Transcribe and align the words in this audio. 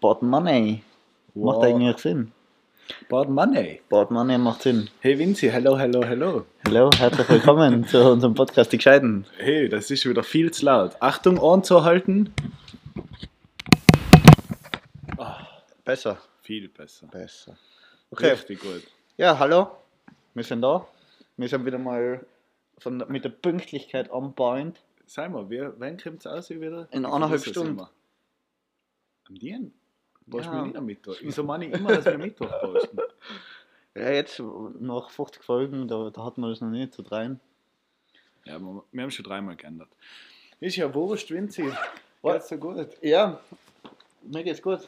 Bad 0.00 0.22
Money. 0.22 0.82
Macht 1.34 1.56
Wow. 1.58 1.64
eigentlich 1.64 1.98
Sinn. 1.98 2.32
Bad 3.08 3.28
Money. 3.28 3.80
Bad 3.88 4.10
Money 4.10 4.38
macht 4.38 4.62
Sinn. 4.62 4.90
Hey 5.00 5.18
Vinci, 5.18 5.48
hello, 5.48 5.78
hello, 5.78 6.02
hello. 6.04 6.46
Hallo, 6.66 6.90
herzlich 6.96 7.28
willkommen 7.28 7.84
zu 7.88 8.12
unserem 8.12 8.34
Podcast 8.34 8.72
Die 8.72 8.78
Gescheiten. 8.78 9.26
Hey, 9.38 9.68
das 9.68 9.90
ist 9.90 10.04
wieder 10.06 10.22
viel 10.22 10.50
zu 10.50 10.66
laut. 10.66 10.96
Achtung, 11.00 11.38
Ohren 11.38 11.62
zu 11.62 11.84
halten. 11.84 12.32
Besser. 15.84 16.18
Viel 16.42 16.68
besser. 16.68 17.06
Besser. 17.08 17.56
Okay. 18.10 18.30
Richtig 18.30 18.60
gut. 18.60 18.82
Ja, 19.16 19.38
hallo. 19.38 19.68
Wir 20.34 20.44
sind 20.44 20.62
da. 20.62 20.86
Wir 21.36 21.48
sind 21.48 21.64
wieder 21.64 21.78
mal 21.78 22.24
von, 22.78 23.04
mit 23.08 23.24
der 23.24 23.30
Pünktlichkeit 23.30 24.10
on 24.10 24.34
point. 24.34 24.80
Sag 25.06 25.32
mal, 25.32 25.46
wann 25.78 25.96
kommt 25.98 26.20
es 26.20 26.26
aus 26.26 26.50
wieder? 26.50 26.88
In 26.92 27.04
eineinhalb 27.04 27.44
Stunden. 27.44 27.80
Am 29.28 29.34
Dien? 29.34 29.72
Was 30.30 30.46
Ja. 30.46 30.54
ja. 30.54 30.62
nicht 30.64 30.76
am 30.76 30.86
Mittwoch? 30.86 31.16
Wieso 31.20 31.42
meine 31.42 31.66
ich 31.66 31.72
immer, 31.72 31.94
dass 31.94 32.04
wir 32.04 32.18
Mittwoch 32.18 32.50
posten? 32.60 32.98
Ja, 33.96 34.08
jetzt 34.12 34.40
nach 34.78 35.10
50 35.10 35.42
Folgen, 35.42 35.88
da, 35.88 36.10
da 36.10 36.24
hat 36.24 36.38
man 36.38 36.48
das 36.48 36.60
noch 36.60 36.70
nicht 36.70 36.94
zu 36.94 37.02
dreien. 37.02 37.40
Ja, 38.44 38.56
wir, 38.60 38.84
wir 38.92 39.02
haben 39.02 39.10
schon 39.10 39.24
dreimal 39.24 39.56
geändert. 39.56 39.88
Ist 40.60 40.76
ja 40.76 40.94
wurscht, 40.94 41.32
Vinci. 41.32 41.64
Was? 42.22 42.34
Geht's 42.34 42.48
so 42.50 42.56
gut? 42.56 42.88
Ja, 43.02 43.40
mir 44.22 44.44
geht's 44.44 44.62
gut. 44.62 44.80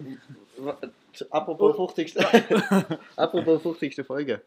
Apropos 1.31 1.77
50. 1.77 2.17
Apropos 3.17 3.63
50. 3.63 4.07
Folge. 4.07 4.41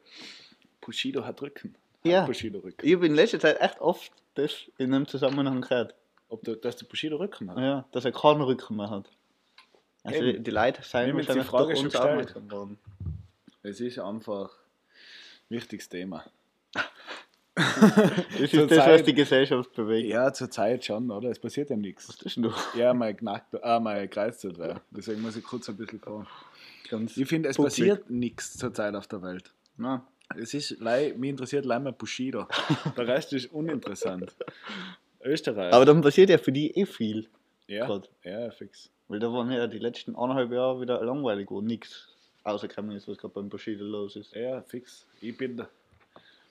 Bushido 0.80 1.25
hat 1.25 1.41
Rücken. 1.41 1.75
Ja. 2.03 2.22
Hat 2.22 2.27
Bushido 2.27 2.59
Rücken. 2.59 2.86
Ich 2.86 2.94
habe 2.95 3.05
in 3.08 3.16
letzter 3.16 3.39
Zeit 3.41 3.59
echt 3.59 3.81
oft 3.81 4.12
das 4.36 4.72
in 4.77 4.94
einem 4.94 5.08
Zusammenhang 5.08 5.62
gehört. 5.62 5.95
Ob 6.30 6.44
der, 6.44 6.55
dass 6.55 6.77
der 6.77 6.86
Bushido 6.86 7.17
Rücken 7.17 7.52
hat? 7.52 7.58
Ja, 7.58 7.86
dass 7.91 8.05
er 8.05 8.12
keinen 8.12 8.41
Rücken 8.41 8.77
mehr 8.77 8.89
hat. 8.89 9.09
Also 10.05 10.22
die, 10.22 10.30
Eben. 10.30 10.44
die 10.44 10.52
Leute 10.52 10.82
sind 10.84 11.08
die 11.08 11.14
wahrscheinlich 11.16 11.45
Frage 11.48 11.76
schon 11.76 11.86
gestellt. 11.86 12.36
worden. 12.52 12.77
Es 13.64 13.80
ist 13.80 13.98
einfach 14.00 14.52
ein 15.50 15.56
wichtiges 15.56 15.89
Thema. 15.89 16.23
Das 17.56 17.56
ist 18.39 18.53
das, 18.53 18.70
was 18.70 18.78
Zeit- 18.78 19.08
die 19.08 19.14
Gesellschaft 19.14 19.73
bewegt. 19.73 20.08
Ja, 20.09 20.31
zur 20.34 20.52
Zeit 20.52 20.84
schon, 20.86 21.09
oder? 21.09 21.30
Es 21.30 21.39
passiert 21.39 21.70
ja 21.70 21.75
Was 21.75 21.81
nichts. 21.81 22.09
ist 22.23 22.36
denn 22.36 22.44
du? 22.44 22.52
Ja, 22.75 22.94
mein 22.94 23.16
knackt, 23.16 23.64
ah, 23.64 23.80
mein 23.80 24.09
Kreuzert 24.09 24.58
wäre. 24.58 24.81
Deswegen 24.92 25.22
muss 25.22 25.36
ich 25.38 25.44
kurz 25.44 25.70
ein 25.70 25.78
bisschen 25.78 26.00
fahren. 26.00 26.28
Ganz 26.90 27.16
Ich 27.17 27.28
finde, 27.28 27.50
es 27.50 27.56
Publik. 27.56 27.69
passiert 27.72 28.09
nichts 28.09 28.58
zur 28.58 28.73
Zeit 28.73 28.94
auf 28.94 29.08
der 29.08 29.22
Welt. 29.22 29.52
Na, 29.78 30.06
Es 30.38 30.53
ist, 30.53 30.80
mich 30.81 31.30
interessiert 31.30 31.66
leider 31.66 31.92
Bushido. 31.94 32.45
Der 32.97 33.08
Rest 33.08 33.34
ist 33.34 33.47
uninteressant. 33.52 34.36
Österreich. 35.23 35.73
aber 35.73 35.86
dann 35.86 36.02
passiert 36.02 36.30
ja 36.30 36.38
für 36.38 36.52
die 36.52 36.69
eh 36.78 36.86
viel. 36.86 37.28
ja, 37.67 37.88
grad. 37.88 38.09
ja, 38.23 38.52
fix. 38.52 38.92
Weil 39.08 39.20
da 39.20 39.31
waren 39.31 39.52
ja 39.52 39.67
die 39.67 39.80
letzten 39.80 40.16
eineinhalb 40.16 40.52
Jahre 40.52 40.81
wieder 40.81 41.03
langweilig, 41.03 41.50
wo 41.52 41.61
nichts 41.61 42.09
rausgekommen 42.45 42.95
ist, 42.95 43.08
was 43.08 43.17
gerade 43.17 43.34
beim 43.34 43.50
Bushido 43.50 43.84
los 43.86 44.16
ist. 44.16 44.34
Ja, 44.34 44.62
fix. 44.62 45.06
Ich 45.22 45.38
bin 45.38 45.58
der 45.58 45.70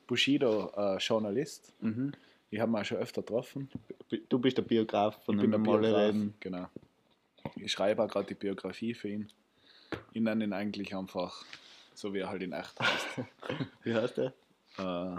Bushido-Journalist. 0.06 1.72
Mhm. 1.80 2.12
ich 2.50 2.60
habe 2.60 2.78
auch 2.78 2.84
schon 2.84 2.98
öfter 2.98 3.22
getroffen. 3.22 3.68
Du 4.28 4.38
bist 4.38 4.56
der 4.58 4.62
Biograf 4.62 5.22
von 5.24 5.36
Ich 5.38 5.50
dem 5.50 5.68
reden. 5.68 6.34
genau. 6.40 6.66
Ich 7.56 7.72
schreibe 7.72 8.02
auch 8.02 8.08
gerade 8.08 8.26
die 8.28 8.34
Biografie 8.34 8.94
für 8.94 9.08
ihn. 9.08 9.28
Ich 10.12 10.20
nenne 10.22 10.44
ihn 10.44 10.52
eigentlich 10.52 10.94
einfach 10.94 11.44
so, 11.94 12.12
wie 12.14 12.18
er 12.20 12.28
halt 12.28 12.42
in 12.42 12.52
echt 12.52 12.78
heißt. 12.80 13.06
Wie 13.84 13.94
heißt 13.94 14.16
der? 14.16 14.32
äh, 14.78 15.18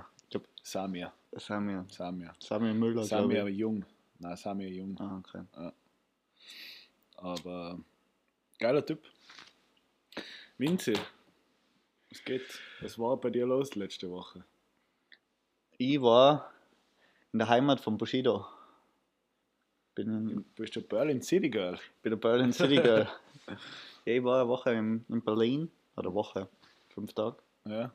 Samir. 0.63 1.11
Samir. 1.33 1.85
Samir. 1.89 2.33
Samir 2.39 2.73
Müller, 2.73 3.03
Samir. 3.03 3.47
Jung. 3.49 3.85
Nein, 4.19 4.35
Samir 4.35 4.69
Jung. 4.69 4.97
Ah, 4.99 5.17
okay. 5.19 5.43
Aber 7.17 7.79
geiler 8.59 8.85
Typ. 8.85 9.03
Vinci, 10.57 10.93
was 12.09 12.23
geht? 12.23 12.61
Was 12.81 12.97
war 12.97 13.17
bei 13.17 13.29
dir 13.29 13.45
los 13.45 13.75
letzte 13.75 14.09
Woche? 14.09 14.43
Ich 15.77 16.01
war 16.01 16.51
in 17.33 17.39
der 17.39 17.49
Heimat 17.49 17.79
von 17.81 17.97
Bushido. 17.97 18.45
Bin 19.95 20.07
in, 20.13 20.27
Du 20.27 20.41
bist 20.55 20.75
der 20.75 20.81
Berlin 20.81 21.21
City 21.21 21.49
Girl. 21.49 21.77
bin 22.01 22.11
der 22.11 22.17
Berlin 22.17 22.53
City 22.53 22.75
Girl. 22.75 23.07
ja, 24.05 24.13
ich 24.13 24.23
war 24.23 24.39
eine 24.41 24.49
Woche 24.49 24.71
in, 24.71 25.05
in 25.09 25.21
Berlin. 25.21 25.69
Oder 25.97 26.07
eine 26.07 26.15
Woche, 26.15 26.49
fünf 26.93 27.13
Tage. 27.13 27.37
Ja. 27.65 27.91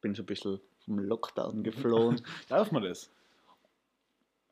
Bin 0.00 0.14
so 0.14 0.22
ein 0.22 0.26
bisschen 0.26 0.60
vom 0.84 0.98
Lockdown 0.98 1.62
geflohen. 1.62 2.20
Darf 2.48 2.70
man 2.72 2.82
das? 2.82 3.10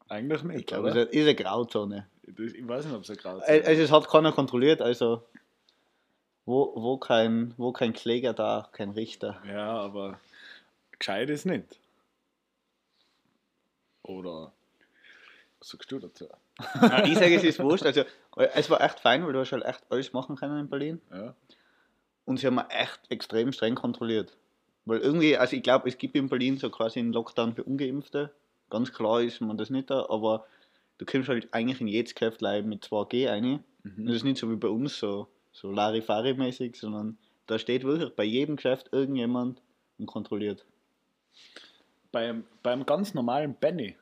Eigentlich 0.08 0.42
nicht, 0.42 0.60
ich 0.60 0.66
glaube, 0.66 0.90
es 0.90 1.08
ist 1.10 1.22
eine 1.22 1.34
Grauzone. 1.34 2.06
Ich 2.26 2.66
weiß 2.66 2.86
nicht, 2.86 2.94
ob 2.94 3.02
es 3.02 3.10
ein 3.10 3.16
Graus 3.16 3.42
Also 3.42 3.82
es 3.82 3.90
hat 3.90 4.08
keiner 4.08 4.32
kontrolliert, 4.32 4.82
also 4.82 5.22
wo, 6.46 6.72
wo, 6.76 6.98
kein, 6.98 7.54
wo 7.56 7.72
kein 7.72 7.92
Kläger 7.92 8.34
da, 8.34 8.68
kein 8.72 8.90
Richter. 8.90 9.40
Ja, 9.48 9.78
aber 9.78 10.20
gescheit 10.98 11.30
ist 11.30 11.46
nicht. 11.46 11.78
Oder 14.02 14.52
was 15.58 15.70
sagst 15.70 15.90
du 15.90 15.98
dazu? 15.98 16.28
Ja, 16.80 17.04
ich 17.04 17.14
sage, 17.14 17.36
es 17.36 17.44
ist 17.44 17.58
wurscht. 17.58 17.86
Also, 17.86 18.04
es 18.36 18.68
war 18.68 18.80
echt 18.82 19.00
fein, 19.00 19.24
weil 19.24 19.32
du 19.32 19.40
hast 19.40 19.52
halt 19.52 19.64
echt 19.64 19.82
alles 19.88 20.12
machen 20.12 20.36
können 20.36 20.60
in 20.60 20.68
Berlin. 20.68 21.00
Ja, 21.10 21.34
Und 22.26 22.38
sie 22.38 22.46
haben 22.46 22.58
echt 22.68 23.00
extrem 23.08 23.52
streng 23.52 23.74
kontrolliert. 23.74 24.36
Weil 24.84 25.00
irgendwie, 25.00 25.38
also 25.38 25.56
ich 25.56 25.62
glaube, 25.62 25.88
es 25.88 25.96
gibt 25.96 26.14
in 26.14 26.28
Berlin 26.28 26.58
so 26.58 26.68
quasi 26.68 26.98
einen 26.98 27.14
Lockdown 27.14 27.54
für 27.54 27.64
Ungeimpfte. 27.64 28.34
Ganz 28.74 28.92
klar 28.92 29.22
ist 29.22 29.40
man 29.40 29.56
das 29.56 29.70
nicht 29.70 29.88
da, 29.88 30.06
aber 30.08 30.46
du 30.98 31.06
kommst 31.06 31.28
halt 31.28 31.46
eigentlich 31.54 31.80
in 31.80 31.86
jedes 31.86 32.12
Geschäft 32.12 32.42
mit 32.42 32.84
2G 32.84 33.30
rein. 33.30 33.62
Mhm. 33.84 34.06
das 34.06 34.16
ist 34.16 34.24
nicht 34.24 34.36
so 34.38 34.50
wie 34.50 34.56
bei 34.56 34.66
uns 34.66 34.98
so, 34.98 35.28
so 35.52 35.70
Larifari-mäßig, 35.70 36.74
sondern 36.74 37.16
da 37.46 37.60
steht 37.60 37.84
wirklich 37.84 38.12
bei 38.16 38.24
jedem 38.24 38.56
Geschäft 38.56 38.88
irgendjemand 38.90 39.62
und 39.98 40.06
kontrolliert. 40.06 40.66
beim, 42.10 42.42
beim 42.64 42.84
ganz 42.84 43.14
normalen 43.14 43.54
Benny. 43.54 43.96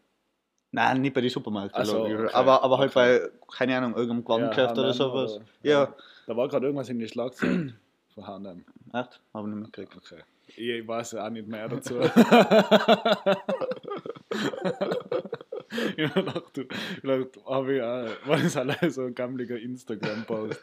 Nein, 0.70 1.02
nicht 1.02 1.12
bei 1.12 1.20
den 1.20 1.28
Supermärkten, 1.28 1.82
Ach 1.82 1.84
so, 1.84 1.98
logisch. 2.08 2.28
okay, 2.28 2.34
aber, 2.34 2.62
aber 2.62 2.78
halt 2.78 2.96
okay. 2.96 3.28
bei, 3.28 3.30
keine 3.54 3.76
Ahnung, 3.76 3.94
irgendeinem 3.94 4.26
Warengeschäft 4.26 4.72
oder 4.72 4.84
H&M 4.88 4.94
sowas. 4.94 5.36
oder- 5.36 5.44
Ja, 5.62 5.94
Da 6.26 6.34
war 6.34 6.48
gerade 6.48 6.64
irgendwas 6.64 6.88
in 6.88 6.98
die 6.98 7.08
Schlagzeilen 7.08 7.78
von 8.14 8.26
H&M. 8.26 8.64
echt? 8.94 9.20
Habe 9.34 9.48
ich 9.50 9.54
nicht 9.54 9.64
mitgekriegt. 9.66 9.96
Okay. 9.96 10.22
Ich 10.56 10.86
weiß 10.88 11.14
auch 11.16 11.28
nicht 11.30 11.46
mehr 11.48 11.68
dazu. 11.68 11.94
ich 15.96 16.04
hab 16.04 16.14
gedacht, 16.14 16.44
du, 16.56 16.64
vielleicht 17.00 17.46
habe 17.46 17.74
ich 17.76 17.82
auch, 17.82 18.28
war 18.28 18.38
das 18.38 18.56
allein 18.56 18.90
so 18.90 19.02
ein 19.02 19.14
gammeliger 19.14 19.58
Instagram-Post. 19.58 20.60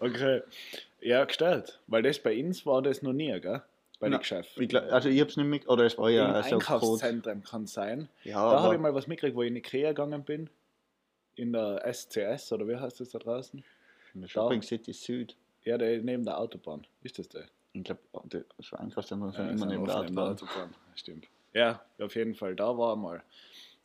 Okay. 0.00 0.42
Ja, 1.00 1.24
gestellt. 1.24 1.80
Weil 1.86 2.02
das 2.02 2.18
bei 2.18 2.38
uns 2.42 2.64
war 2.66 2.82
das 2.82 3.02
noch 3.02 3.12
nie, 3.12 3.38
gell? 3.40 3.62
Bei 4.00 4.08
den 4.08 4.18
Geschäften. 4.20 4.62
Ich 4.62 4.68
glaub, 4.68 4.84
also 4.92 5.08
ich 5.08 5.20
hab's 5.20 5.36
nicht 5.36 5.46
mit, 5.46 5.68
oder 5.68 5.84
es 5.84 5.98
war 5.98 6.08
ja 6.10 6.26
Im 6.26 6.42
Code. 6.42 6.54
Einkaufszentren 6.54 7.42
kann 7.42 7.66
sein. 7.66 8.08
Ja, 8.24 8.50
Da 8.52 8.60
habe 8.62 8.74
ich 8.74 8.80
mal 8.80 8.94
was 8.94 9.06
mitgekriegt, 9.08 9.36
wo 9.36 9.42
ich 9.42 9.48
in 9.48 9.56
Ikea 9.56 9.88
gegangen 9.88 10.22
bin. 10.24 10.48
In 11.34 11.52
der 11.52 11.82
SCS, 11.92 12.52
oder 12.52 12.66
wie 12.68 12.76
heißt 12.76 13.00
das 13.00 13.10
da 13.10 13.18
draußen? 13.18 13.62
in 14.14 14.20
der 14.22 14.28
Shopping 14.28 14.62
City 14.62 14.92
Süd. 14.92 15.36
Ja, 15.64 15.76
der 15.78 16.00
neben 16.02 16.24
der 16.24 16.38
Autobahn. 16.38 16.86
Ist 17.02 17.18
das 17.18 17.28
der? 17.28 17.44
Ich 17.72 17.84
glaube, 17.84 18.00
das 18.28 18.72
Einkaufszentrum 18.72 19.30
sind 19.32 19.46
Ja, 19.46 19.50
immer 19.52 19.66
neben 19.66 19.84
der 19.84 19.96
Autobahn. 19.98 20.32
Autobahn. 20.32 20.74
Stimmt. 20.94 21.26
Ja, 21.54 21.80
auf 22.00 22.14
jeden 22.14 22.34
Fall, 22.34 22.54
da 22.54 22.76
war 22.76 22.92
er 22.92 22.96
mal. 22.96 23.22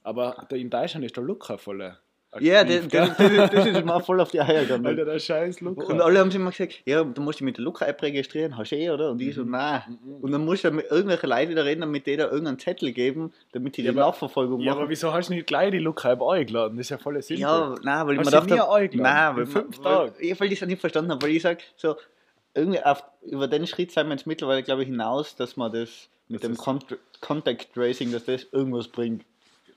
Aber 0.03 0.45
in 0.51 0.69
Deutschland 0.69 1.05
ist 1.05 1.15
der 1.15 1.23
Luca 1.23 1.57
voll. 1.57 1.81
aktiv, 1.81 2.47
Ja, 2.47 2.63
das, 2.63 2.75
ist 2.85 3.85
mir 3.85 4.01
voll 4.01 4.19
auf 4.19 4.31
die 4.31 4.41
Eier 4.41 4.63
gegangen. 4.63 4.85
Alter, 4.85 5.05
der 5.05 5.17
scheiß 5.19 5.61
Luca. 5.61 5.85
Und 5.85 6.01
alle 6.01 6.19
haben 6.19 6.29
sich 6.29 6.39
immer 6.41 6.49
gesagt, 6.51 6.81
ja, 6.85 7.03
du 7.03 7.21
musst 7.21 7.39
dich 7.39 7.45
mit 7.45 7.57
der 7.57 7.63
Luca-App 7.63 8.01
registrieren, 8.01 8.57
hast 8.57 8.71
du 8.71 8.75
eh, 8.75 8.89
oder? 8.89 9.11
Und 9.11 9.21
ich 9.21 9.33
so, 9.35 9.43
nein. 9.43 9.81
Mhm. 10.03 10.15
Und 10.17 10.31
dann 10.31 10.43
musst 10.43 10.63
du 10.65 10.71
mit 10.71 10.85
irgendwelchen 10.91 11.29
Leuten 11.29 11.51
wieder 11.51 11.63
reden, 11.63 11.81
damit 11.81 12.05
die 12.05 12.17
da 12.17 12.25
irgendeinen 12.25 12.59
Zettel 12.59 12.91
geben, 12.91 13.31
damit 13.53 13.77
die 13.77 13.83
Ja, 13.83 13.91
die 13.93 13.97
aber- 13.97 14.07
Nachverfolgung 14.07 14.59
ja, 14.59 14.71
aber 14.71 14.81
machen. 14.81 14.89
wieso 14.89 15.13
hast 15.13 15.29
du 15.29 15.33
nicht 15.35 15.47
gleich 15.47 15.71
die 15.71 15.79
Luca-App 15.79 16.21
eingeladen? 16.21 16.75
Das 16.75 16.87
ist 16.87 16.89
ja 16.89 16.97
voll 16.97 17.21
simpel. 17.21 17.41
Ja, 17.41 17.75
nein, 17.81 18.07
weil 18.07 18.13
ich 18.15 18.19
Hast 18.19 18.25
mir 18.25 18.31
dachte, 18.31 18.53
nie 18.55 18.59
eingeladen? 18.59 19.01
nein, 19.03 19.35
weil, 19.37 19.45
fünf 19.45 19.77
weil, 19.83 19.83
Tagen? 20.09 20.13
ich, 20.19 20.39
weil 20.39 20.51
ich 20.51 20.61
es 20.61 20.67
nicht 20.67 20.81
verstanden 20.81 21.11
habe, 21.11 21.21
weil 21.21 21.31
ich 21.31 21.41
sage, 21.41 21.59
so, 21.77 21.95
irgendwie 22.55 22.83
auf, 22.83 23.03
über 23.21 23.47
den 23.47 23.65
Schritt 23.67 23.91
sind 23.91 24.07
wir 24.07 24.13
jetzt 24.15 24.27
mittlerweile, 24.27 24.63
glaube 24.63 24.81
ich, 24.81 24.89
hinaus, 24.89 25.35
dass 25.37 25.55
man 25.55 25.71
das 25.71 26.09
mit 26.27 26.43
Das 26.43 26.51
dem 26.51 26.57
Con 26.57 26.79
Contact 27.21 27.73
Tracing, 27.73 28.11
dass 28.11 28.25
das 28.25 28.43
irgendwas 28.51 28.87
bringt. 28.87 29.25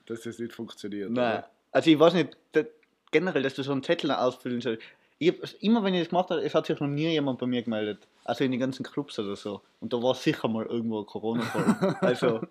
Dass 0.05 0.21
das 0.21 0.39
nicht 0.39 0.53
funktioniert. 0.53 1.11
Nein. 1.11 1.39
oder? 1.39 1.49
Also 1.71 1.89
ich 1.89 1.99
weiß 1.99 2.13
nicht, 2.13 2.37
da, 2.53 2.63
generell, 3.11 3.43
dass 3.43 3.55
du 3.55 3.63
so 3.63 3.71
einen 3.71 3.83
Zettel 3.83 4.11
ausfüllen 4.11 4.61
sollst. 4.61 4.83
Ich 5.19 5.29
hab, 5.29 5.37
immer 5.61 5.83
wenn 5.83 5.93
ich 5.93 6.01
das 6.01 6.09
gemacht 6.09 6.29
habe, 6.29 6.41
es 6.41 6.53
hat 6.53 6.67
sich 6.67 6.79
noch 6.79 6.87
nie 6.87 7.09
jemand 7.09 7.39
bei 7.39 7.47
mir 7.47 7.63
gemeldet. 7.63 8.07
Also 8.23 8.43
in 8.43 8.51
den 8.51 8.59
ganzen 8.59 8.83
Clubs 8.83 9.17
oder 9.19 9.35
so. 9.35 9.61
Und 9.79 9.93
da 9.93 10.01
war 10.01 10.13
sicher 10.15 10.47
mal 10.47 10.65
irgendwo 10.65 10.99
ein 10.99 11.05
Corona-Fall. 11.05 11.97
also, 12.01 12.41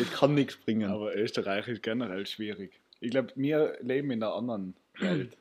es 0.00 0.10
kann 0.12 0.34
nichts 0.34 0.56
bringen. 0.56 0.90
Aber 0.90 1.14
Österreich 1.14 1.68
ist 1.68 1.82
generell 1.82 2.26
schwierig. 2.26 2.80
Ich 3.00 3.10
glaube, 3.10 3.32
wir 3.34 3.76
leben 3.80 4.10
in 4.10 4.22
einer 4.22 4.34
anderen 4.34 4.74
Welt. 4.98 5.36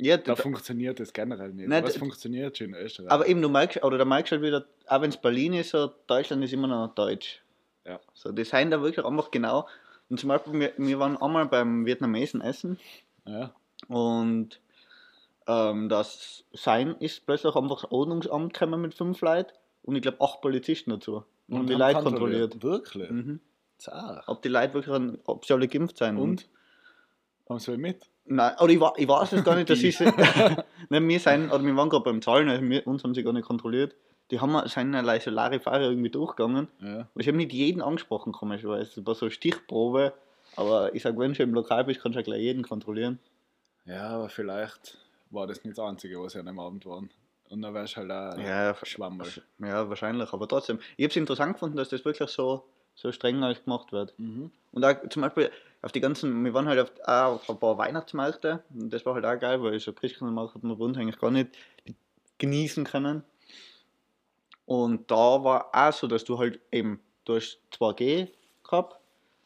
Ja, 0.00 0.16
Da 0.16 0.34
da, 0.34 0.36
funktioniert 0.36 0.98
das 1.00 1.12
generell 1.12 1.52
nicht. 1.52 1.68
Nein, 1.68 1.84
Was 1.84 1.94
d- 1.94 1.98
funktioniert 1.98 2.56
schon 2.58 2.68
in 2.68 2.74
Österreich? 2.74 3.10
aber 3.10 3.26
eben, 3.26 3.40
du 3.42 3.48
merkst, 3.48 3.82
oder 3.84 3.98
da 3.98 4.04
merkst 4.04 4.32
halt 4.32 4.42
wieder, 4.42 4.64
auch 4.86 5.00
wenn 5.00 5.10
es 5.10 5.16
Berlin 5.16 5.52
ist, 5.54 5.70
so, 5.70 5.90
Deutschland 6.06 6.42
ist 6.44 6.52
immer 6.52 6.66
noch 6.68 6.94
Deutsch. 6.94 7.42
Ja. 7.86 8.00
So, 8.14 8.32
die 8.32 8.44
sind 8.44 8.70
da 8.70 8.82
wirklich 8.82 9.04
einfach 9.04 9.30
genau. 9.30 9.66
Und 10.08 10.18
zum 10.20 10.28
Beispiel, 10.28 10.52
wir, 10.54 10.72
wir 10.76 10.98
waren 10.98 11.16
einmal 11.16 11.46
beim 11.46 11.86
Vietnamesen 11.86 12.40
essen 12.40 12.78
ja. 13.26 13.54
und 13.88 14.60
ähm, 15.46 15.88
dass 15.88 16.44
sein 16.52 16.96
ist 16.98 17.24
plötzlich 17.26 17.54
einfach 17.54 17.82
das 17.82 17.90
Ordnungsamt 17.92 18.52
gekommen 18.52 18.80
mit 18.80 18.94
fünf 18.94 19.20
Leuten 19.20 19.52
und 19.82 19.96
ich 19.96 20.02
glaube 20.02 20.20
acht 20.20 20.40
Polizisten 20.40 20.90
dazu. 20.90 21.24
Und, 21.48 21.66
die 21.68 21.74
haben 21.74 21.80
Leute 21.80 22.02
kontrolliert. 22.02 22.62
Wirklich? 22.62 23.10
Mhm. 23.10 23.40
Zach. 23.78 24.24
Ob 24.28 24.42
die 24.42 24.48
Leute 24.48 24.74
wirklich, 24.74 25.18
ob 25.24 25.44
sie 25.44 25.52
alle 25.54 25.66
geimpft 25.68 25.98
sind. 25.98 26.18
Und? 26.18 26.48
Haben 27.48 27.58
sie 27.58 27.76
mit? 27.76 28.09
Nein, 28.32 28.52
oder 28.60 28.72
ich, 28.72 28.80
ich 29.02 29.08
weiß 29.08 29.32
es 29.32 29.44
gar 29.44 29.56
nicht, 29.56 29.68
dass 29.68 29.78
sie. 29.80 29.92
Nein, 30.88 31.08
wir 31.08 31.20
sind, 31.20 31.50
oder 31.52 31.62
wir 31.64 31.76
waren 31.76 31.88
gerade 31.88 32.04
beim 32.04 32.22
Zahlen, 32.22 32.48
also 32.48 32.62
wir, 32.62 32.86
uns 32.86 33.02
haben 33.04 33.14
sie 33.14 33.22
gar 33.24 33.32
nicht 33.32 33.46
kontrolliert. 33.46 33.94
Die 34.30 34.40
haben 34.40 34.56
sind 34.68 34.92
like 34.92 35.22
so 35.22 35.30
Larifari 35.30 35.84
irgendwie 35.84 36.10
durchgegangen. 36.10 36.68
Ja. 36.80 37.08
Ich 37.16 37.26
habe 37.26 37.36
nicht 37.36 37.52
jeden 37.52 37.82
angesprochen, 37.82 38.32
komischerweise. 38.32 39.00
Es 39.00 39.06
war 39.06 39.14
so 39.16 39.26
eine 39.26 39.32
Stichprobe. 39.32 40.12
Aber 40.56 40.94
ich 40.94 41.02
sag, 41.02 41.18
wenn 41.18 41.32
du 41.32 41.42
im 41.42 41.52
Lokal 41.54 41.84
bist, 41.84 42.00
kannst 42.00 42.14
du 42.14 42.20
ja 42.20 42.24
gleich 42.24 42.40
jeden 42.40 42.62
kontrollieren. 42.62 43.18
ja, 43.84 44.08
aber 44.10 44.28
vielleicht 44.28 44.98
war 45.30 45.46
das 45.48 45.64
nicht 45.64 45.76
das 45.78 45.84
Einzige, 45.84 46.20
was 46.22 46.32
sie 46.32 46.38
an 46.40 46.46
dem 46.46 46.58
Abend 46.60 46.86
waren. 46.86 47.10
Und 47.48 47.62
dann 47.62 47.74
wärst 47.74 47.96
du 47.96 48.00
halt 48.02 48.10
auch 48.12 48.38
Ja, 48.38 48.76
Schwammerl. 48.84 49.28
Ja, 49.58 49.88
wahrscheinlich. 49.88 50.32
Aber 50.32 50.46
trotzdem, 50.46 50.78
ich 50.96 51.04
habe 51.04 51.10
es 51.10 51.16
interessant 51.16 51.54
gefunden, 51.54 51.76
dass 51.76 51.88
das 51.88 52.04
wirklich 52.04 52.28
so, 52.30 52.64
so 52.94 53.10
streng 53.10 53.40
gemacht 53.40 53.90
wird. 53.90 54.14
Mhm. 54.18 54.52
Und 54.70 54.84
auch 54.84 54.94
zum 55.08 55.22
Beispiel 55.22 55.50
auf 55.82 55.92
die 55.92 56.00
ganzen, 56.00 56.44
wir 56.44 56.52
waren 56.54 56.68
halt 56.68 56.80
auf, 56.80 56.92
auch 57.06 57.34
auf 57.34 57.50
ein 57.50 57.58
paar 57.58 57.78
Weihnachtsmärkte 57.78 58.62
und 58.74 58.92
das 58.92 59.06
war 59.06 59.14
halt 59.14 59.24
auch 59.24 59.38
geil, 59.38 59.62
weil 59.62 59.78
so 59.80 59.92
Christkindlmarkt 59.92 60.54
hat 60.54 60.62
man 60.62 60.76
bei 60.78 60.84
uns 60.84 60.98
eigentlich 60.98 61.18
gar 61.18 61.30
nicht 61.30 61.56
genießen 62.38 62.84
können. 62.84 63.22
Und 64.66 65.10
da 65.10 65.42
war 65.42 65.70
auch 65.72 65.92
so, 65.92 66.06
dass 66.06 66.24
du 66.24 66.38
halt 66.38 66.60
eben, 66.70 67.00
du 67.24 67.36
hast 67.36 67.60
2G 67.72 68.28
gehabt, 68.62 68.99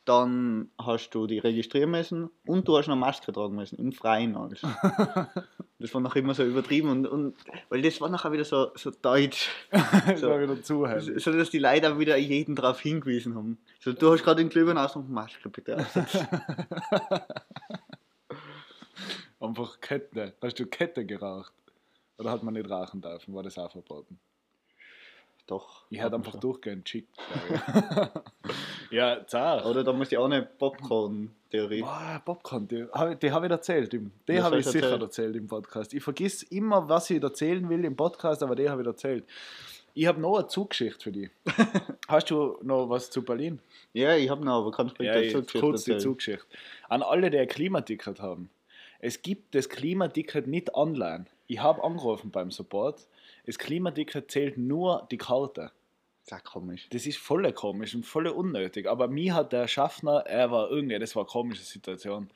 dann 0.04 0.70
hast 0.78 1.10
du 1.10 1.26
die 1.26 1.38
registrieren 1.38 1.90
müssen 1.90 2.30
und 2.46 2.68
du 2.68 2.76
hast 2.76 2.88
eine 2.88 2.96
Maske 2.96 3.32
tragen 3.32 3.54
müssen, 3.54 3.78
im 3.78 3.92
Freien 3.92 4.36
alles. 4.36 4.60
das 5.78 5.94
war 5.94 6.00
noch 6.00 6.14
immer 6.16 6.34
so 6.34 6.44
übertrieben 6.44 6.90
und, 6.90 7.06
und 7.06 7.36
weil 7.70 7.80
das 7.80 8.00
war 8.00 8.08
nachher 8.10 8.32
wieder 8.32 8.44
so, 8.44 8.70
so 8.74 8.90
deutsch. 8.90 9.50
So. 10.16 10.28
war 10.28 10.40
wieder 10.40 10.62
zu 10.62 10.86
hell. 10.86 11.00
So, 11.18 11.32
dass 11.32 11.50
die 11.50 11.58
Leute 11.58 11.92
auch 11.92 11.98
wieder 11.98 12.16
jeden 12.16 12.54
darauf 12.54 12.80
hingewiesen 12.80 13.34
haben. 13.34 13.58
So, 13.80 13.92
du 13.92 14.12
hast 14.12 14.22
gerade 14.22 14.42
den 14.42 14.50
Glühwein 14.50 14.78
aus 14.78 14.94
und 14.96 15.10
Maske 15.10 15.48
bitte 15.48 15.78
aufsetzen. 15.78 16.26
Einfach 19.40 19.80
Kette. 19.80 20.34
Hast 20.40 20.58
du 20.58 20.66
Kette 20.66 21.04
geraucht? 21.04 21.52
Oder 22.18 22.30
hat 22.30 22.42
man 22.42 22.54
nicht 22.54 22.70
rauchen 22.70 23.00
dürfen? 23.00 23.34
War 23.34 23.42
das 23.42 23.58
auch 23.58 23.70
verboten? 23.70 24.18
Doch. 25.46 25.84
Ich 25.90 26.00
hätte 26.00 26.14
einfach 26.14 26.36
durchgehend 26.36 26.84
geschickt. 26.84 27.14
Ich. 28.84 28.96
ja, 28.96 29.26
zart. 29.26 29.64
Oder 29.66 29.84
da 29.84 29.92
muss 29.92 30.10
ich 30.12 30.18
auch 30.18 30.24
eine 30.26 30.42
Popcorn-Theorie. 30.42 31.82
Boah, 31.82 32.22
Popcorn, 32.24 32.68
die 32.68 32.86
habe 32.92 33.12
ich, 33.12 33.18
die 33.18 33.32
hab 33.32 33.44
ich 33.44 33.50
erzählt. 33.50 33.92
Die 33.92 34.42
habe 34.42 34.58
ich 34.58 34.64
sicher 34.66 34.84
erzählt? 34.84 35.02
erzählt 35.02 35.36
im 35.36 35.46
Podcast. 35.46 35.94
Ich 35.94 36.02
vergiss 36.02 36.42
immer, 36.44 36.88
was 36.88 37.10
ich 37.10 37.22
erzählen 37.22 37.68
will 37.68 37.84
im 37.84 37.96
Podcast, 37.96 38.42
aber 38.42 38.54
die 38.56 38.68
habe 38.68 38.82
ich 38.82 38.86
erzählt. 38.86 39.24
Ich 39.96 40.06
habe 40.06 40.20
noch 40.20 40.38
eine 40.38 40.48
Zuggeschichte 40.48 41.00
für 41.04 41.12
dich. 41.12 41.30
Hast 42.08 42.28
du 42.30 42.58
noch 42.62 42.88
was 42.90 43.10
zu 43.10 43.22
Berlin? 43.24 43.60
Ja, 43.92 44.16
ich 44.16 44.28
habe 44.28 44.44
noch, 44.44 44.60
aber 44.62 44.72
kannst 44.72 44.98
du 44.98 45.04
Ja, 45.04 45.16
jetzt 45.16 45.34
dazu 45.36 45.60
kurz 45.60 45.84
die 45.84 45.92
erzählen? 45.92 46.00
Zuggeschichte. 46.00 46.44
An 46.88 47.02
alle, 47.02 47.30
die 47.30 47.38
ein 47.38 47.46
Klimaticket 47.46 48.20
haben. 48.20 48.50
Es 48.98 49.22
gibt 49.22 49.54
das 49.54 49.68
Klimaticket 49.68 50.46
nicht 50.48 50.74
online. 50.74 51.26
Ich 51.46 51.60
habe 51.62 51.84
angerufen 51.84 52.30
beim 52.30 52.50
Support. 52.50 53.06
Das 53.46 53.58
Klimaticket 53.58 54.30
zählt 54.30 54.56
nur 54.58 55.06
die 55.10 55.18
Karte. 55.18 55.70
Sehr 56.24 56.40
komisch. 56.40 56.88
Das 56.88 57.04
ist 57.04 57.18
voll 57.18 57.52
komisch 57.52 57.94
und 57.94 58.06
voll 58.06 58.26
unnötig. 58.28 58.88
Aber 58.88 59.08
mir 59.08 59.34
hat 59.34 59.52
der 59.52 59.68
Schaffner, 59.68 60.20
er 60.26 60.50
war 60.50 60.70
irgendwie, 60.70 60.98
das 60.98 61.14
war 61.14 61.24
eine 61.24 61.30
komische 61.30 61.62
Situation. 61.62 62.30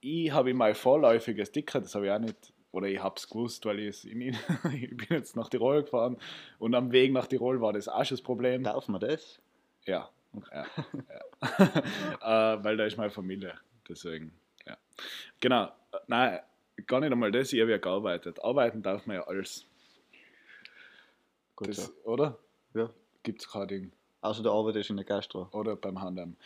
Ich 0.00 0.32
habe 0.32 0.52
mal 0.52 0.74
vorläufiges 0.74 1.52
Ticket, 1.52 1.84
das 1.84 1.94
habe 1.94 2.06
ich 2.06 2.12
auch 2.12 2.18
nicht, 2.18 2.52
oder 2.72 2.88
ich 2.88 3.00
habe 3.00 3.14
es 3.16 3.28
gewusst, 3.28 3.64
weil 3.66 3.78
ich, 3.78 3.88
es 3.88 4.04
in, 4.04 4.20
ich 4.72 4.96
bin 4.96 5.06
jetzt 5.10 5.36
nach 5.36 5.48
Tirol 5.48 5.84
gefahren 5.84 6.16
und 6.58 6.74
am 6.74 6.90
Weg 6.90 7.12
nach 7.12 7.28
Tirol 7.28 7.60
war 7.60 7.72
das 7.72 7.86
auch 7.86 8.04
schon 8.04 8.16
das 8.16 8.22
Problem. 8.22 8.64
Darf 8.64 8.88
man 8.88 9.00
das? 9.00 9.40
Ja, 9.86 10.10
ja, 10.52 10.66
ja. 11.40 12.54
äh, 12.56 12.64
weil 12.64 12.76
da 12.76 12.84
ist 12.84 12.96
meine 12.96 13.10
Familie, 13.10 13.54
deswegen, 13.88 14.32
ja. 14.66 14.76
Genau, 15.38 15.70
nein, 16.08 16.40
gar 16.84 16.98
nicht 16.98 17.12
einmal 17.12 17.30
das, 17.30 17.52
ich 17.52 17.60
habe 17.60 17.70
ja 17.70 17.78
gearbeitet. 17.78 18.42
Arbeiten 18.42 18.82
darf 18.82 19.06
man 19.06 19.16
ja 19.16 19.22
alles, 19.28 19.66
Gut 21.54 21.68
das, 21.68 21.84
so. 21.86 21.92
oder? 22.04 22.36
Ja. 22.74 22.90
Gibt 23.22 23.42
es 23.42 23.50
kein 23.50 23.68
Ding. 23.68 23.92
Also 24.22 24.42
du 24.42 24.50
arbeitest 24.50 24.90
in 24.90 24.96
der 24.96 25.04
Gastro. 25.04 25.48
oder 25.52 25.76
beim 25.76 26.00
Handam. 26.00 26.36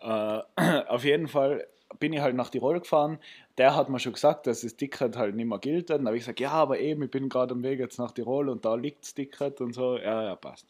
Äh, 0.00 0.40
auf 0.88 1.04
jeden 1.04 1.28
Fall 1.28 1.66
bin 1.98 2.12
ich 2.12 2.20
halt 2.20 2.36
nach 2.36 2.50
Tirol 2.50 2.80
gefahren. 2.80 3.18
Der 3.58 3.76
hat 3.76 3.88
mir 3.88 4.00
schon 4.00 4.14
gesagt, 4.14 4.46
dass 4.46 4.62
das 4.62 4.76
Ticket 4.76 5.16
halt 5.16 5.34
nicht 5.34 5.46
mehr 5.46 5.58
gilt. 5.58 5.90
Dann 5.90 6.06
habe 6.06 6.16
ich 6.16 6.22
gesagt, 6.22 6.40
ja, 6.40 6.50
aber 6.50 6.78
eben, 6.80 7.02
ich 7.02 7.10
bin 7.10 7.28
gerade 7.28 7.52
am 7.52 7.62
Weg 7.62 7.78
jetzt 7.78 7.98
nach 7.98 8.12
Tirol 8.12 8.48
und 8.48 8.64
da 8.64 8.74
liegt 8.74 9.02
das 9.02 9.14
Ticket 9.14 9.60
und 9.60 9.74
so. 9.74 9.98
Ja, 9.98 10.22
ja, 10.24 10.36
passt. 10.36 10.66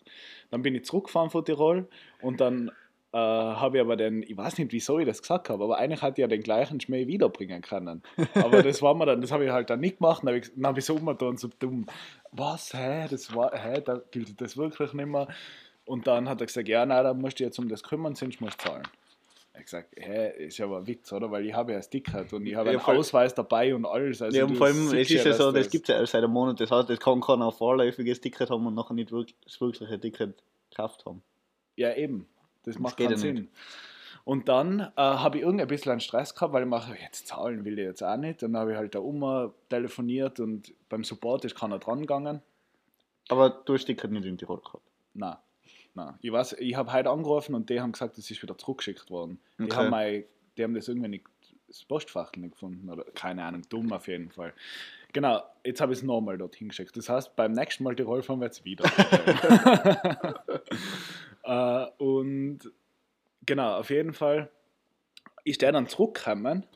Dann 0.50 0.62
bin 0.62 0.74
ich 0.74 0.84
zurückgefahren 0.84 1.30
von 1.30 1.44
Tirol 1.44 1.88
und 2.20 2.40
dann 2.40 2.70
äh, 3.12 3.18
habe 3.18 3.76
ich 3.76 3.82
aber 3.82 3.96
den, 3.96 4.22
ich 4.22 4.36
weiß 4.36 4.56
nicht, 4.58 4.72
wieso 4.72 4.98
ich 4.98 5.06
das 5.06 5.20
gesagt 5.20 5.50
habe, 5.50 5.62
aber 5.62 5.78
eigentlich 5.78 6.00
hatte 6.00 6.14
ich 6.14 6.22
ja 6.22 6.28
den 6.28 6.42
gleichen 6.42 6.80
Schmäh 6.80 7.06
wiederbringen 7.06 7.60
können. 7.60 8.02
Aber 8.34 8.62
das 8.62 8.80
war 8.80 8.94
mir 8.94 9.04
dann, 9.04 9.20
das 9.20 9.30
habe 9.32 9.44
ich 9.44 9.50
halt 9.50 9.68
dann 9.68 9.80
nicht 9.80 9.98
gemacht. 9.98 10.22
Dann 10.22 10.28
habe 10.28 10.38
ich, 10.38 10.50
dann 10.54 10.66
habe 10.66 10.78
ich 10.78 10.84
so 10.86 10.94
umgetan, 10.94 11.36
so 11.36 11.48
dumm. 11.58 11.86
Was, 12.30 12.72
hä, 12.72 13.06
das 13.10 13.34
war, 13.34 13.52
hä, 13.54 13.82
da 13.84 14.00
gilt 14.10 14.40
das 14.40 14.56
wirklich 14.56 14.94
nicht 14.94 15.06
mehr. 15.06 15.28
Und 15.84 16.06
dann 16.06 16.28
hat 16.28 16.40
er 16.40 16.46
gesagt, 16.46 16.68
ja, 16.68 16.86
nein, 16.86 17.04
da 17.04 17.12
musst 17.12 17.38
du 17.38 17.44
jetzt 17.44 17.58
um 17.58 17.68
das 17.68 17.82
kümmern, 17.82 18.14
sonst 18.14 18.40
musst 18.40 18.62
du 18.64 18.68
zahlen. 18.68 18.84
Ich 19.50 19.54
habe 19.54 19.64
gesagt, 19.64 19.94
hä, 19.96 20.46
ist 20.46 20.56
ja 20.56 20.64
aber 20.64 20.78
ein 20.78 20.86
Witz, 20.86 21.12
oder? 21.12 21.30
Weil 21.30 21.44
ich 21.44 21.52
habe 21.52 21.72
ja 21.72 21.78
ein 21.78 21.84
Ticket 21.90 22.32
und 22.32 22.46
ich 22.46 22.54
habe 22.54 22.72
Ja, 22.72 22.78
einen. 22.78 22.98
Ausweis 22.98 23.34
dabei 23.34 23.74
und 23.74 23.84
alles. 23.84 24.22
Also 24.22 24.38
ja, 24.38 24.44
und 24.44 24.56
vor 24.56 24.68
allem, 24.68 24.86
es 24.86 25.10
ist 25.10 25.24
ja 25.24 25.34
so, 25.34 25.52
dass 25.52 25.64
das 25.64 25.70
gibt 25.70 25.90
es 25.90 25.94
ja 25.94 26.06
seit 26.06 26.24
einem 26.24 26.32
Monat. 26.32 26.58
Das 26.58 26.70
heißt, 26.70 26.88
es 26.88 26.98
kann 26.98 27.20
keiner 27.20 27.48
ein 27.48 27.52
vorläufiges 27.52 28.22
Ticket 28.22 28.48
haben 28.48 28.66
und 28.66 28.74
nachher 28.74 28.94
nicht 28.94 29.12
wirklich, 29.12 29.36
das 29.44 29.60
wirkliche 29.60 30.00
Ticket 30.00 30.42
gekauft 30.70 31.04
haben. 31.04 31.22
Ja, 31.76 31.94
eben. 31.94 32.26
Das 32.64 32.78
macht 32.78 32.96
keinen 32.96 33.16
Sinn. 33.16 33.34
nicht. 33.34 33.48
Und 34.24 34.48
dann 34.48 34.78
äh, 34.80 34.90
habe 34.96 35.38
ich 35.38 35.42
irgendwie 35.42 35.62
ein 35.62 35.68
bisschen 35.68 35.90
einen 35.90 36.00
Stress 36.00 36.34
gehabt, 36.34 36.52
weil 36.52 36.62
ich 36.62 36.68
mache, 36.68 36.96
jetzt 36.96 37.26
zahlen 37.26 37.64
will 37.64 37.76
ich 37.78 37.84
jetzt 37.84 38.02
auch 38.02 38.16
nicht. 38.16 38.40
Dann 38.42 38.56
habe 38.56 38.70
ich 38.72 38.76
halt 38.78 38.94
da 38.94 39.00
um 39.00 39.52
telefoniert 39.68 40.38
und 40.38 40.72
beim 40.88 41.02
Support 41.02 41.44
ist 41.44 41.56
keiner 41.56 41.80
dran 41.80 42.00
gegangen. 42.02 42.40
Aber 43.28 43.50
du 43.50 43.72
hast 43.74 43.82
das 43.82 43.86
Ticket 43.86 44.12
nicht 44.12 44.24
in 44.24 44.38
Tirol 44.38 44.60
gehabt. 44.60 44.84
Nein. 45.14 45.36
Nein. 45.94 46.14
Ich, 46.20 46.30
weiß, 46.30 46.54
ich 46.58 46.76
habe 46.76 46.92
heute 46.92 47.10
angerufen 47.10 47.54
und 47.54 47.68
die 47.68 47.80
haben 47.80 47.92
gesagt, 47.92 48.16
das 48.16 48.30
ist 48.30 48.40
wieder 48.42 48.56
zurückgeschickt 48.56 49.10
worden. 49.10 49.40
Die, 49.58 49.64
Okay. 49.64 49.76
haben, 49.76 49.90
mein, 49.90 50.24
die 50.56 50.62
haben 50.62 50.74
das 50.74 50.86
irgendwie 50.88 51.08
nicht, 51.08 51.24
das 51.66 51.84
Postfach 51.84 52.32
nicht 52.36 52.52
gefunden. 52.52 52.88
Oder 52.90 53.04
keine 53.14 53.42
Ahnung, 53.44 53.62
dumm 53.68 53.92
auf 53.92 54.06
jeden 54.06 54.30
Fall. 54.30 54.54
Genau, 55.12 55.42
jetzt 55.64 55.80
habe 55.80 55.92
ich 55.92 55.98
es 55.98 56.04
nochmal 56.04 56.38
dorthin 56.38 56.68
geschickt. 56.68 56.96
Das 56.96 57.08
heißt, 57.08 57.34
beim 57.36 57.52
nächsten 57.52 57.82
Mal 57.84 57.94
Tirol 57.96 58.22
fahren 58.22 58.38
wir 58.40 58.46
jetzt 58.46 58.64
wieder. 58.64 58.84
äh, 61.44 61.86
und 61.98 62.60
genau, 63.46 63.78
auf 63.78 63.90
jeden 63.90 64.12
Fall 64.12 64.50
ist 65.44 65.62
der 65.62 65.72
dann 65.72 65.88
zurückgekommen 65.88 66.66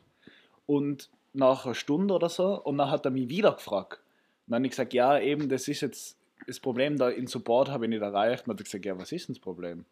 und 0.65 1.09
nach 1.33 1.65
einer 1.65 1.75
Stunde 1.75 2.13
oder 2.13 2.29
so 2.29 2.61
und 2.61 2.77
dann 2.77 2.91
hat 2.91 3.05
er 3.05 3.11
mich 3.11 3.29
wieder 3.29 3.53
gefragt. 3.53 4.01
Und 4.45 4.51
dann 4.51 4.59
habe 4.59 4.67
ich 4.67 4.71
gesagt, 4.71 4.93
ja, 4.93 5.19
eben, 5.19 5.49
das 5.49 5.67
ist 5.67 5.81
jetzt 5.81 6.17
das 6.45 6.59
Problem, 6.59 6.97
da 6.97 7.09
in 7.09 7.27
Support 7.27 7.69
habe 7.69 7.85
ich 7.85 7.89
nicht 7.89 8.01
erreicht. 8.01 8.43
Und 8.43 8.47
dann 8.47 8.55
hat 8.55 8.61
er 8.61 8.63
gesagt, 8.63 8.85
ja, 8.85 8.97
was 8.97 9.11
ist 9.11 9.27
denn 9.27 9.35
das 9.35 9.41
Problem? 9.41 9.85